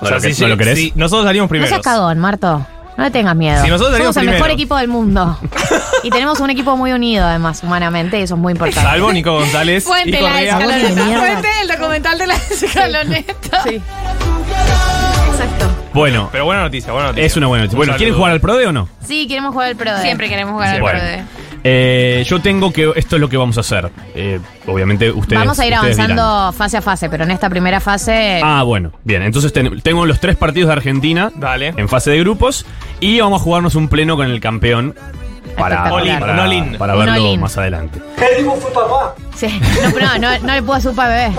[0.00, 0.78] ¿No lo que- no lo querés?
[0.78, 1.68] si nosotros salimos No primeros.
[1.70, 2.64] seas cagón, Marto.
[3.00, 3.64] No le tengas miedo.
[3.64, 5.38] Si nosotros Somos el mejor equipo del mundo.
[6.02, 8.82] y tenemos un equipo muy unido, además, humanamente, y eso es muy importante.
[8.86, 11.18] Salvo Nico González y Fuente la escaloneta.
[11.18, 13.62] Fuente el documental de la escaloneta.
[13.62, 13.80] Sí.
[15.94, 17.26] Bueno, Pero buena noticia, buena noticia.
[17.26, 17.76] es una buena noticia.
[17.78, 18.86] Bueno, ¿quieren jugar al PRODE o no?
[19.06, 20.98] Sí, queremos jugar al Pro de- Siempre queremos jugar al Bueno.
[20.98, 21.24] PRODE.
[21.64, 22.92] Eh, yo tengo que.
[22.96, 23.90] Esto es lo que vamos a hacer.
[24.14, 25.38] Eh, obviamente, ustedes.
[25.40, 28.40] Vamos a ir avanzando fase a fase, pero en esta primera fase.
[28.42, 29.22] Ah, bueno, bien.
[29.22, 31.74] Entonces ten- tengo los tres partidos de Argentina Dale.
[31.76, 32.64] en fase de grupos
[33.00, 34.94] y vamos a jugarnos un pleno con el campeón
[35.60, 38.00] para, verlo más adelante.
[39.36, 39.48] Sí.
[39.82, 41.30] No, pero no, no, no le puedo hacer upa bebé.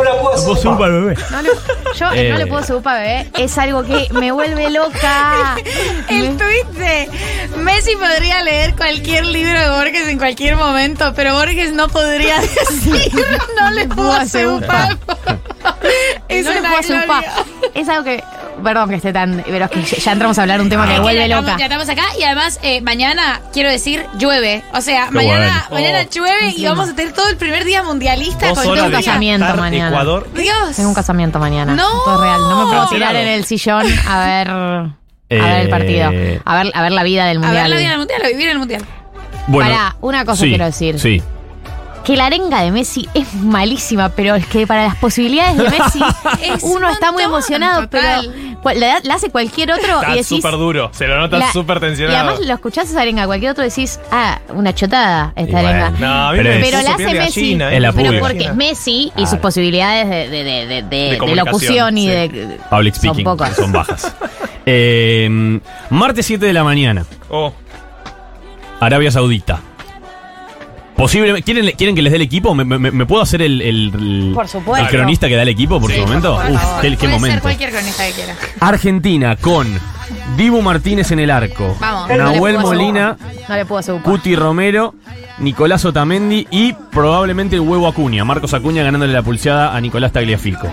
[0.46, 1.16] Vos un para bebé.
[1.30, 1.50] No le-
[1.96, 2.30] yo Eh.
[2.32, 3.30] no le puedo hacer upa bebé.
[3.38, 5.56] Es algo que me vuelve loca.
[6.10, 7.10] El tuit de
[7.58, 13.12] Messi podría leer cualquier libro de Borges en cualquier momento, pero Borges no podría decir
[13.60, 14.90] no le puedo hacer un upa.
[16.28, 17.20] Es no le puedo hacer upa.
[17.22, 17.34] gloria.
[17.76, 18.24] Es algo que.
[18.64, 19.44] Perdón que esté tan.
[19.46, 21.56] Pero es que ya entramos a hablar de un tema que que vuelve loca.
[21.58, 24.64] Ya estamos acá y además eh, mañana, quiero decir, llueve.
[24.74, 25.86] O sea, Qué mañana, bueno.
[25.88, 26.14] mañana Oh.
[26.14, 28.98] llueve y vamos a tener todo el primer día mundialista Dos con todo día.
[28.98, 29.90] casamiento mañana.
[29.90, 30.30] Ecuador.
[30.34, 30.76] Dios.
[30.76, 31.74] Tengo un casamiento mañana.
[31.74, 31.88] No.
[32.14, 32.42] Es real.
[32.42, 34.50] No me puedo tirar en el sillón a ver.
[34.50, 34.86] A
[35.30, 36.10] ver el partido.
[36.12, 37.64] Eh, A ver, a ver la vida del A mundial.
[37.64, 38.86] ver la vida del mundial, a vivir en el mundial.
[39.48, 41.00] Bueno, Pará, una cosa sí, quiero decir.
[41.00, 41.24] Sí.
[42.04, 46.00] Que la arenga de Messi es malísima, pero es que para las posibilidades de Messi
[46.44, 48.28] Es uno un está muy emocionado, total.
[48.34, 48.41] pero
[48.76, 50.28] la, la hace cualquier otro Está y decís.
[50.28, 50.90] súper duro.
[50.94, 52.18] Se lo nota la- súper y tensionado.
[52.30, 55.70] además lo escuchás esa arenga, cualquier otro decís, ah, una chotada esta Y bueno.
[55.86, 55.90] arenga.
[56.00, 57.42] No, a mí Pero me la hace Messi.
[57.42, 57.76] gallina, ¿eh?
[57.76, 58.28] Es la pero pública.
[58.28, 62.02] porque es Messi y sus posibilidades de, de, de, de, de- de comunicación, locución y
[62.04, 62.08] sí.
[62.10, 62.60] de.
[62.70, 63.24] Public son speaking.
[63.26, 63.56] pocas.
[63.56, 64.16] Son bajas.
[64.64, 65.60] Eh,
[65.90, 67.04] martes 7 de la mañana.
[67.30, 67.52] Oh,
[68.80, 69.60] Arabia Saudita.
[70.96, 71.44] Posiblemente.
[71.44, 72.54] ¿Quieren, ¿Quieren que les dé el equipo?
[72.54, 74.86] ¿Me, me- me puedo hacer el, el, el- Por supuesto.
[74.88, 76.36] el cronista que da el equipo por Sí, su momento?
[76.36, 78.36] Por Uf, qué, qué Puede ser cualquier cronista que quiera.
[78.60, 79.68] Argentina con
[80.38, 81.76] Dibu Martínez en el arco.
[81.80, 82.10] Vamos.
[82.10, 83.18] No Nahuel hacer Molina,
[83.50, 84.02] No.
[84.04, 84.94] Cuti Romero,
[85.40, 88.24] Nicolás Otamendi y probablemente el huevo Acuña.
[88.24, 90.68] Marcos Acuña ganándole la pulseada a Nicolás Tagliafico.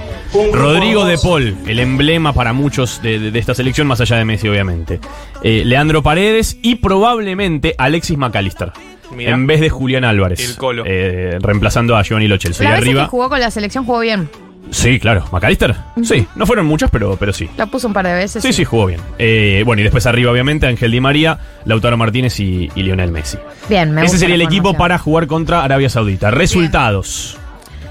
[0.52, 4.24] Rodrigo De Paul, el emblema para muchos de, de- de esta selección, más allá de
[4.26, 5.00] Messi, obviamente.
[5.42, 8.72] Eh, Leandro Paredes y probablemente Alexis McAllister.
[9.14, 9.32] Mirá.
[9.32, 10.38] En vez de Julián Álvarez.
[10.40, 10.84] El Colo.
[10.86, 12.62] Eh, reemplazando a Giovanni Lo Celso.
[12.62, 13.06] Y La vez que arriba.
[13.06, 14.28] jugó con la selección jugó bien.
[14.70, 15.24] Sí, claro.
[15.32, 15.74] ¿McAllister?
[16.04, 17.48] Sí, no fueron muchas, pero, pero sí.
[17.56, 18.42] La puso un par de veces.
[18.42, 19.00] Sí, sí, jugó bien.
[19.18, 23.38] Eh, bueno, y después arriba, obviamente, Ángel Di María, Lautaro Martínez y, y Lionel Messi.
[23.70, 26.30] Bien, me Ese sería el equipo para jugar contra Arabia Saudita.
[26.30, 27.38] Resultados.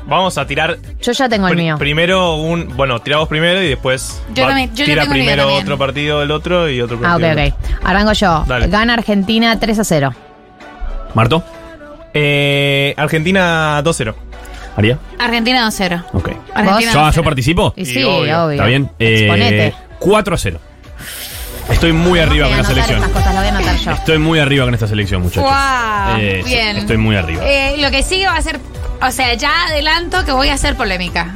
[0.05, 1.75] Vamos a tirar Yo ya tengo el mío.
[1.77, 2.69] primero un.
[2.77, 4.21] Bueno, tiramos primero y después.
[4.33, 6.79] Yo va- también- yo ya tira tengo el mío primero otro partido del otro y
[6.79, 7.47] otro Ah, ok, partido.
[7.47, 7.83] ok.
[7.83, 8.43] Arranco yo.
[8.47, 8.67] Dale.
[8.67, 10.13] Gana Argentina 3 a 0.
[11.17, 11.43] ¿Marto?
[12.13, 14.13] Eh, Argentina 2-0.
[14.75, 14.99] ¿María?
[15.17, 16.03] Argentina 2-0.
[16.13, 16.29] Ok.
[16.53, 17.11] Argentina ¿Yo, 2-0.
[17.13, 17.73] yo participo?
[17.75, 18.51] Y sí, obvio.
[18.51, 18.91] Está bien.
[18.99, 19.73] Eh, Exponete.
[19.97, 20.59] 4 a 0.
[21.71, 22.97] Estoy muy arriba con la selección.
[23.03, 23.91] estas cosas, las voy a anotar yo.
[23.93, 25.41] Estoy muy arriba con esta selección, muchachos.
[25.43, 26.77] Guau, Eh, sí, bien.
[26.77, 27.41] estoy muy arriba.
[27.43, 28.59] Eh, lo que sigue va a ser.
[29.01, 31.33] O sea, ya adelanto que voy a hacer polémica.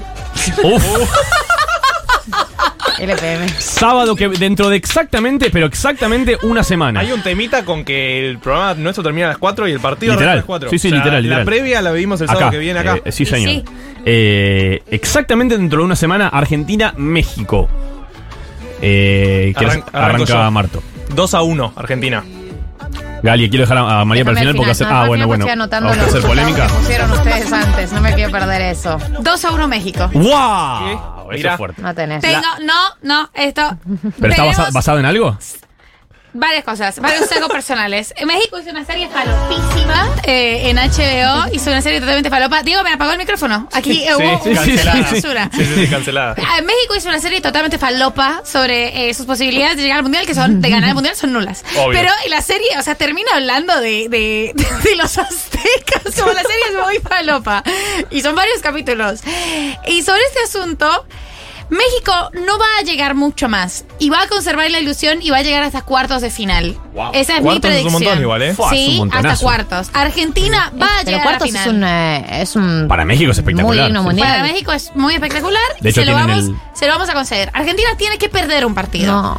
[0.64, 0.86] Uf.
[3.00, 3.48] LPM.
[3.58, 7.00] Sábado que dentro de exactamente, pero exactamente una semana.
[7.00, 10.14] Hay un temita con que el programa nuestro termina a las 4 y el partido
[10.14, 10.34] Literal.
[10.34, 10.70] a las 4.
[10.70, 11.40] Sí, sí, literal, literal.
[11.42, 13.00] La previa la vivimos el sábado que viene acá.
[13.04, 13.64] eh, sí, señor.
[14.06, 17.68] Eh, exactamente dentro de una semana, Argentina-México.
[18.82, 20.52] Eh, ¿querés- Arran- arranco arranca yo.
[20.52, 20.84] Marto.
[21.16, 22.24] 2 a 1, Argentina.
[23.24, 24.88] Gali, quiero dejar a, a María para el final porque hacer.
[24.88, 25.44] No, Ah, bueno, bueno.
[25.44, 26.66] Estoy anotando Vamos a hacer polémica.
[26.68, 27.92] que pusieron ustedes antes.
[27.94, 28.98] No me quiero perder eso.
[29.20, 30.10] 2 a 1 México.
[30.14, 30.24] ¡Wow!
[30.24, 31.52] Eso Mira.
[31.54, 31.82] es fuerte.
[31.82, 32.22] No tenés.
[32.22, 33.62] Tengo, no, no, esto.
[34.20, 35.38] ¿Pero está tenemos basado en algo?
[36.34, 38.14] Varias cosas, varios algo personales.
[38.16, 41.54] En México hizo una serie falopísima eh, en HBO.
[41.54, 42.64] Hizo una serie totalmente falopa.
[42.64, 43.68] Diego, me apagó el micrófono.
[43.74, 45.08] Aquí hubo sí, una cancelada.
[45.08, 45.50] censura.
[45.54, 46.36] Sí, sí, sí, cancelada.
[46.48, 50.04] Ah, En México hizo una serie totalmente falopa sobre eh, sus posibilidades de llegar al
[50.04, 51.64] mundial, que son de ganar el mundial son nulas.
[51.76, 51.92] Obvio.
[52.00, 54.54] Pero la serie, o sea, termina hablando de, de,
[54.84, 56.16] de los aztecas.
[56.18, 57.64] Como la serie es muy falopa.
[58.10, 59.20] Y son varios capítulos.
[59.88, 61.06] Y sobre este asunto.
[61.72, 62.14] México
[62.46, 65.42] no va a llegar mucho más y va a conservar la ilusión y va a
[65.42, 66.78] llegar hasta cuartos de final.
[66.94, 67.12] Wow.
[67.14, 67.94] Esa es mi Cuartos es un predicción.
[68.04, 68.54] montón igual, ¿eh?
[68.54, 69.90] Fua, Sí, hasta cuartos.
[69.94, 71.68] Argentina va a Pero llegar a la cuartos final.
[71.68, 72.88] es un, eh, es un.
[72.90, 73.92] Para México es espectacular.
[74.04, 74.20] Muy.
[74.20, 75.62] Para México es muy espectacular.
[75.80, 77.50] De hecho, se, lo vamos, el- se lo vamos a conceder.
[77.54, 79.12] Argentina tiene que perder un partido.
[79.14, 79.38] No.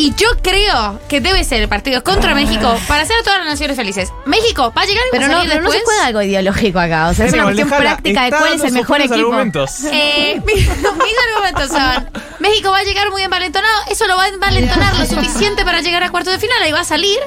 [0.00, 3.48] Y yo creo que debe ser el partido contra México para hacer a todas las
[3.48, 4.10] naciones felices.
[4.26, 5.94] México va a llegar y va Pero a no, salir pero no se después.
[5.96, 7.08] juega algo ideológico acá.
[7.08, 9.14] O sea, es una cuestión práctica de cuál es el mejor equipo.
[9.14, 9.80] argumentos.
[9.92, 12.08] Eh, mis, mis argumentos son:
[12.38, 16.02] México va a llegar muy envalentonado, eso lo va a envalentonar lo suficiente para llegar
[16.02, 17.18] a cuartos de final, ahí va a salir.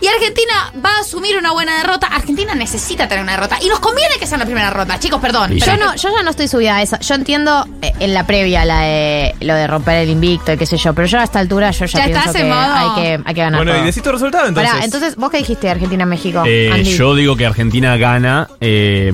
[0.00, 2.06] Y Argentina va a asumir una buena derrota.
[2.06, 3.58] Argentina necesita tener una derrota.
[3.62, 5.52] Y nos conviene que sea la primera derrota, chicos, perdón.
[5.56, 6.98] Yo, no, yo ya no estoy subida a esa.
[7.00, 10.66] Yo entiendo eh, en la previa la de, lo de romper el invicto y qué
[10.66, 13.22] sé yo, pero yo a esta altura yo ya, Ya pienso estás que hay que,
[13.24, 13.82] hay que ganar Bueno, todo.
[13.82, 14.72] y decís tu resultado entonces.
[14.72, 16.42] Pará, entonces, ¿vos qué dijiste Argentina-México?
[16.46, 19.12] Eh, yo digo que Argentina gana eh,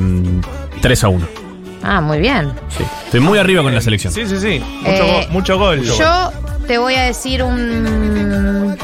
[0.80, 1.45] 3 a 1.
[1.88, 2.52] Ah, muy bien.
[2.76, 2.84] Sí.
[3.04, 4.12] Estoy muy arriba con la selección.
[4.12, 4.58] Sí, sí, sí.
[4.82, 5.82] Mucho, Eh, go- mucho gol.
[5.82, 6.32] Yo
[6.66, 8.76] te voy a decir un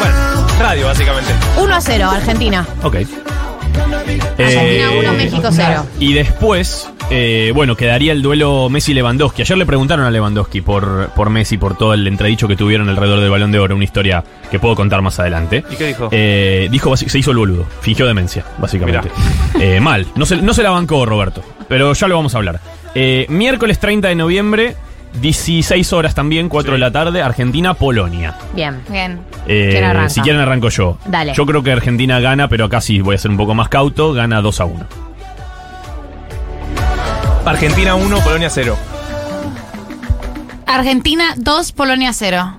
[0.00, 1.32] Bueno, radio, básicamente.
[1.56, 2.66] 1 a 0, Argentina.
[2.82, 2.96] Ok.
[3.82, 5.86] Argentina Eh, 1, México 0.
[5.98, 9.42] Y después, eh, bueno, quedaría el duelo Messi-Lewandowski.
[9.42, 13.20] Ayer le preguntaron a Lewandowski por, por Messi, por todo el entredicho que tuvieron alrededor
[13.20, 15.64] del Balón de Oro, una historia que puedo contar más adelante.
[15.70, 16.08] ¿Y qué dijo?
[16.12, 19.08] Eh, dijo, se hizo el boludo, fingió demencia, básicamente.
[19.60, 22.60] Eh, mal, no se, no se la bancó Roberto, pero ya lo vamos a hablar.
[22.94, 24.76] Eh, miércoles 30 de noviembre,
[25.20, 28.34] 16 horas también, 4 de la tarde, Argentina-Polonia.
[28.54, 28.80] Bien.
[28.88, 29.20] Bien.
[29.46, 30.08] Eh, ¿Quién arranca?
[30.10, 30.98] si quieren arranco yo.
[31.06, 31.32] Dale.
[31.34, 34.12] Yo creo que Argentina gana, pero acá sí voy a ser un poco más cauto,
[34.12, 34.86] gana 2 a 1.
[37.46, 38.76] Argentina 1, Polonia 0.
[40.66, 42.58] Argentina 2, Polonia 0.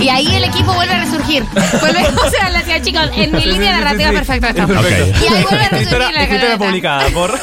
[0.00, 1.44] Y ahí el equipo vuelve a resurgir.
[1.80, 4.16] Vuelve, o sea, la tía, chicos, en mi Sí, línea sí, sí, narrativa sí.
[4.16, 4.62] perfecto esto.
[4.62, 5.04] Es perfecto.
[5.04, 5.22] Ok.
[5.22, 7.34] Y ahí vuelve a resurgir Escritora, la publicada por.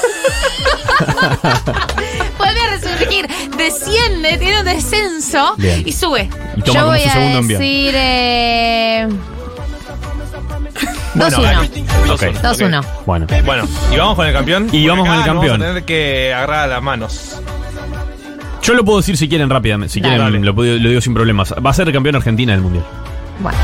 [2.41, 3.27] Vuelve a resurgir,
[3.57, 5.83] desciende, tiene un descenso Bien.
[5.85, 6.29] y sube.
[6.57, 7.59] Y toma Yo como voy su a segundo envío.
[7.59, 9.07] decir eh,
[11.13, 11.41] Bueno, 2-1.
[11.41, 11.85] Gali.
[12.11, 12.21] Ok.
[12.41, 12.85] 2-1.
[13.05, 13.27] Bueno.
[13.45, 14.69] Bueno, y vamos con el campeón.
[14.71, 15.59] Y vamos con el nos campeón.
[15.59, 17.37] Vamos a tener que agarrar las manos.
[18.63, 19.93] Yo lo puedo decir si quieren rápidamente.
[19.93, 20.17] Si Dale.
[20.17, 21.53] quieren, lo, puedo- lo digo sin problemas.
[21.65, 22.85] Va a ser campeón Argentina del mundial.
[23.39, 23.57] Bueno,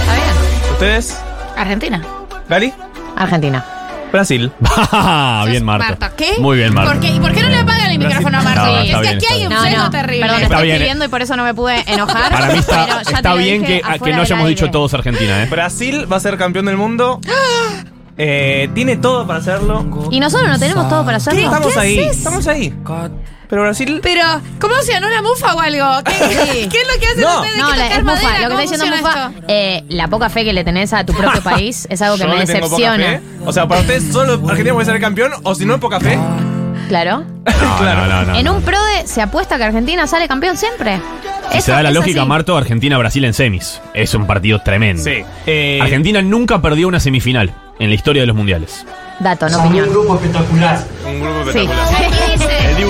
[0.00, 0.72] Está bien.
[0.72, 1.20] ¿Ustedes?
[1.56, 2.02] Argentina.
[2.48, 2.72] ¿Gali?
[3.16, 3.64] Argentina.
[4.16, 4.50] Brasil.
[5.46, 5.88] bien, Marta.
[5.88, 6.32] Marta, ¿qué?
[6.38, 6.92] Muy bien, Marta.
[6.92, 7.08] ¿Por qué?
[7.10, 8.66] ¿Y por qué no le apagan el micrófono a Marta?
[8.66, 9.60] No, es está que bien, aquí hay un bien.
[9.62, 10.20] sesgo no, terrible.
[10.20, 10.76] Perdón, Está estoy bien, eh.
[10.76, 12.32] escribiendo y por eso no me pude enojar.
[12.32, 14.94] Para mí está, pero ya está te lo bien dije que, no hayamos dicho todos
[14.94, 15.46] Argentina, ¿eh?
[15.50, 17.20] Brasil va a ser campeón del mundo.
[18.18, 19.84] Eh, tiene todo para hacerlo.
[20.10, 21.40] Y nosotros no tenemos todo para hacerlo.
[21.40, 22.16] Estamos ¿Qué ahí, haces?
[22.18, 22.74] estamos ahí.
[23.48, 24.00] Pero Brasil.
[24.02, 24.22] Pero,
[24.60, 26.02] ¿cómo se ganó una mufa o algo?
[26.04, 26.68] ¿Qué, Sí.
[26.70, 27.40] qué es lo que hacen No.
[27.40, 27.56] ustedes?
[27.58, 28.14] No, ¿Qué la, tocar es mufa.
[28.14, 28.32] madera?
[28.32, 31.12] Lo que ¿Cómo está diciendo mufa, eh, la poca fe que le tenés a tu
[31.12, 33.06] propio país es algo que yo me le tengo poca decepciona.
[33.18, 33.20] fe.
[33.44, 36.00] O sea, para ustedes solo Argentina puede ser el campeón, o si no es poca
[36.00, 36.18] fe.
[36.88, 37.24] Claro.
[37.56, 41.00] No, no, no, no, en un PRODE se apuesta que Argentina sale campeón siempre.
[41.52, 42.28] Si Eso se da la lógica, así.
[42.28, 43.80] Marto, Argentina-Brasil en semis.
[43.94, 45.02] Es un partido tremendo.
[45.02, 45.24] Sí.
[45.46, 48.84] Eh, Argentina nunca perdió una semifinal en la historia de los mundiales.
[49.20, 49.86] Dato, no opinión.
[49.88, 50.84] un grupo espectacular.
[51.06, 51.58] Un grupo Sí.
[51.60, 52.30] espectacular.
[52.32, 52.35] El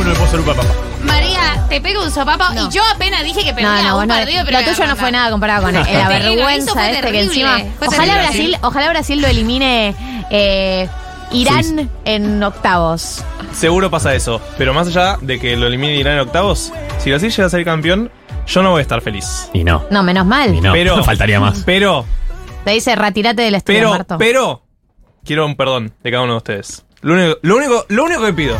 [0.07, 0.63] Dibu no le puedo ser un papá.
[1.05, 4.15] María, te pego un sopapo y yo apenas dije que perdía No, no, un bueno,
[4.15, 6.97] partido, lo pero tuyo no fue nada comparado con la lo hizo, vergüenza fue este
[6.97, 7.23] que terrible.
[7.25, 7.59] encima.
[7.79, 8.23] Fue Ojalá terrible.
[8.23, 9.95] Brasil, ojalá Brasil lo elimine
[10.31, 10.89] eh,
[11.33, 13.25] Irán en octavos.
[13.53, 14.41] Seguro pasa eso.
[14.59, 17.65] Pero más allá de que lo elimine Irán en octavos, si Brasil llega a ser
[17.65, 18.11] campeón,
[18.47, 19.51] yo no voy a estar feliz.
[19.53, 19.85] Y no.
[19.91, 20.55] No, menos mal.
[20.55, 21.63] Y no, Pero- faltaría más.
[21.67, 22.05] Pero,
[22.65, 24.19] Te dice retirate del estudio, pero, Marto.
[24.19, 24.63] pero,
[25.25, 26.85] quiero un perdón de cada uno de ustedes.
[27.03, 28.57] Lo único, lo único, lo único que pido.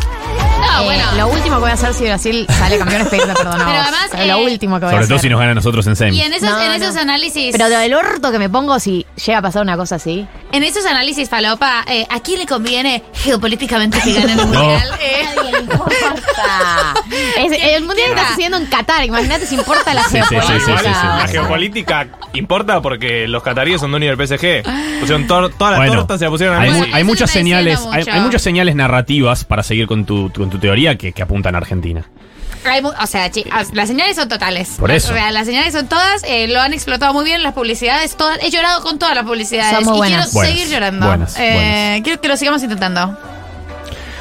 [0.77, 1.03] No, Eh, bueno.
[1.17, 3.77] Lo último que voy a hacer si Brasil sale campeón es pedirle perdón a Pero
[3.77, 3.81] vos.
[3.81, 5.07] además, Es lo eh, último que voy a Sobre hacer.
[5.09, 6.17] todo si nos gana a nosotros en semi.
[6.17, 6.73] Y en esos, No, en no.
[6.75, 7.51] esos análisis.
[7.51, 10.27] Pero del orto que me pongo si llega a pasar una cosa así.
[10.51, 14.45] En esos análisis, Falopa, eh, ¿a quién le conviene geopolíticamente que gane el No.
[14.45, 14.89] mundial?
[14.99, 15.25] Eh,
[15.61, 16.93] importa.
[17.37, 19.03] Es- el mundial está sucediendo en Qatar.
[19.05, 20.77] Imagínate si importa la Sí, sí, sí, geopolítica.
[20.77, 21.07] sí, sí, sí.
[21.07, 24.63] La geopolítica importa porque los cataríes son dueños del PSG.
[24.99, 26.91] Pusieron tor- toda la Bueno, torta, se la pusieron a hay, mu- Messi.
[26.93, 28.11] hay eso muchas señales, hay, mucho.
[28.11, 31.59] hay muchas señales narrativas para seguir con tu, con tu teoría que, que apuntan a
[31.59, 32.05] Argentina.
[32.65, 34.75] hay o sea, as- las señales son totales.
[34.77, 35.11] Por eso.
[35.11, 38.37] O sea, las señales son todas, eh, lo han explotado muy bien las publicidades, todas.
[38.43, 39.73] He llorado con todas las publicidades.
[39.75, 40.17] Son muy y buenas.
[40.25, 41.07] quiero Buenas, seguir llorando.
[41.07, 42.01] buenas, Eh, buenas.
[42.03, 43.17] Quiero que lo sigamos intentando.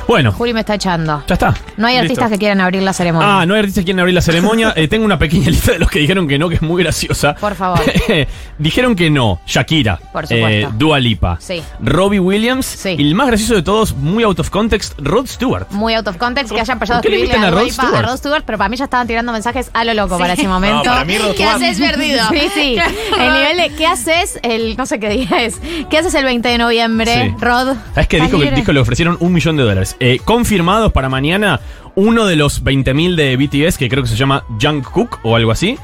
[0.06, 1.22] Bueno, Juli me está echando.
[1.26, 1.54] ya está.
[1.76, 2.04] No hay Listo.
[2.04, 3.40] artistas que quieran abrir la ceremonia.
[3.40, 4.72] Ah, no hay artistas que quieren abrir la ceremonia.
[4.76, 7.34] Eh, tengo una pequeña lista de los que dijeron que no, que es muy graciosa.
[7.34, 7.80] Por favor.
[8.58, 9.40] dijeron que no.
[9.46, 9.96] Shakira.
[10.12, 10.48] Por supuesto.
[10.48, 11.38] eh, Dua Lipa.
[11.40, 11.62] Sí.
[11.80, 12.66] Robbie Williams.
[12.66, 12.94] Sí.
[12.98, 15.66] Y el más gracioso de todos, muy out of context, Rod Stewart.
[15.70, 17.82] Muy out of context que hayan empezado a ¿Por qué le escribirle a Rod Lipa,
[17.84, 17.94] Stewart?
[17.96, 20.20] a Rod Stewart, pero para mí ya estaban tirando mensajes a lo loco Sí.
[20.22, 20.84] para ese momento.
[20.84, 22.22] No, para mí Rod ¿Qué Stewart- haces, perdido?
[22.30, 22.76] Sí, sí.
[23.18, 24.38] El nivel de ¿qué haces?
[24.42, 25.56] El no sé qué día es.
[25.90, 27.34] ¿Qué haces el 20 de noviembre, Sí.
[27.40, 27.76] Rod?
[27.94, 28.42] ¿Sabes qué ¿Estás dijo?
[28.42, 29.95] Que, dijo que le ofrecieron un millón de dólares.
[30.00, 31.60] Eh, confirmados para mañana,
[31.94, 35.78] uno de los 20.000 de BTS, que creo que se llama Jungkook o algo así.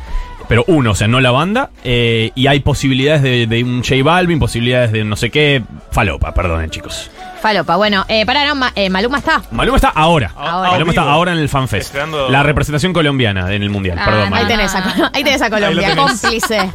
[0.48, 1.70] Pero uno, o sea, no la banda.
[1.84, 5.62] eh, y hay posibilidades de, de un J Balvin, posibilidades de no sé qué.
[5.92, 7.10] Falopa, perdonen, chicos.
[7.40, 7.76] Falopa.
[7.76, 9.42] Bueno, eh, para no, Ma- eh, Maluma está.
[9.52, 10.32] Maluma está ahora.
[10.36, 10.72] Ahora.
[10.72, 11.86] Maluma está ahora en el FanFest.
[11.94, 13.98] Esperando- La representación colombiana en el Mundial.
[14.00, 16.20] Ah, Perdón, no, Ahí tenés, a, ahí tenés a Colombia, Ahí lo tenés.
[16.20, 16.70] cómplice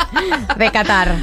[0.57, 1.15] de Qatar.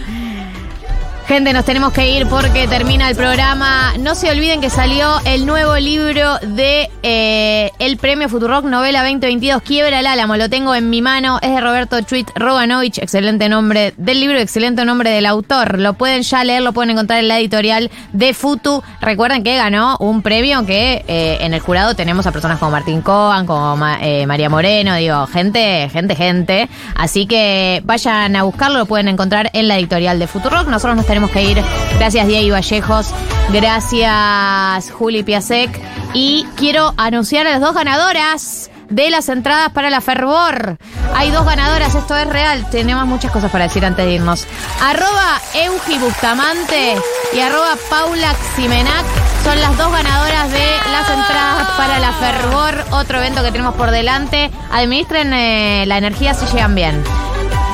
[1.26, 3.94] Gente, nos tenemos que ir porque termina el programa.
[3.98, 9.62] No se olviden que salió el nuevo libro de eh, el premio Futurock Novela 2022,
[9.62, 10.36] Quiebra el Álamo.
[10.36, 11.38] Lo tengo en mi mano.
[11.40, 12.98] Es de Roberto Chuit Roganovich.
[12.98, 15.78] Excelente nombre del libro, excelente nombre del autor.
[15.78, 18.82] Lo pueden ya leer, lo pueden encontrar en la editorial de Futu.
[19.00, 23.00] Recuerden que ganó un premio que eh, en el jurado tenemos a personas como Martín
[23.00, 26.68] Coan, como eh, María Moreno, digo, gente, gente, gente.
[26.94, 30.68] Así que vayan a buscarlo, lo pueden encontrar en la editorial de Futurock.
[30.68, 31.62] Nosotros nos tenemos que ir.
[31.98, 33.14] Gracias, Diego Vallejos.
[33.52, 35.80] Gracias, Juli Piasek.
[36.12, 40.76] Y quiero anunciar a las dos ganadoras de las entradas para la Fervor.
[41.14, 42.68] Hay dos ganadoras, esto es real.
[42.70, 44.46] Tenemos muchas cosas para decir antes de irnos.
[44.82, 46.96] Arroba Eugi Bustamante
[47.32, 49.04] y arroba Paula Ximenac
[49.42, 53.90] son las dos ganadoras de las entradas para la Fervor, otro evento que tenemos por
[53.90, 54.50] delante.
[54.72, 57.02] Administren eh, la energía si llegan bien.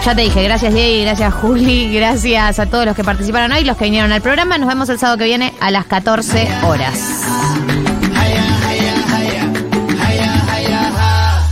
[0.04, 3.76] Ya te dije, gracias Diego, gracias Juli, gracias a todos los que participaron hoy, los
[3.76, 4.56] que vinieron al programa.
[4.56, 6.98] Nos vemos el sábado que viene a las 14 horas.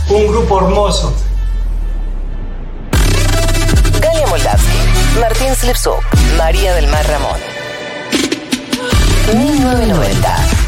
[0.09, 1.15] Un grupo hermoso.
[4.01, 6.03] Galia Moldavsky, Martín Slipsuk,
[6.37, 7.39] María del Mar Ramón.
[9.27, 10.58] 1990.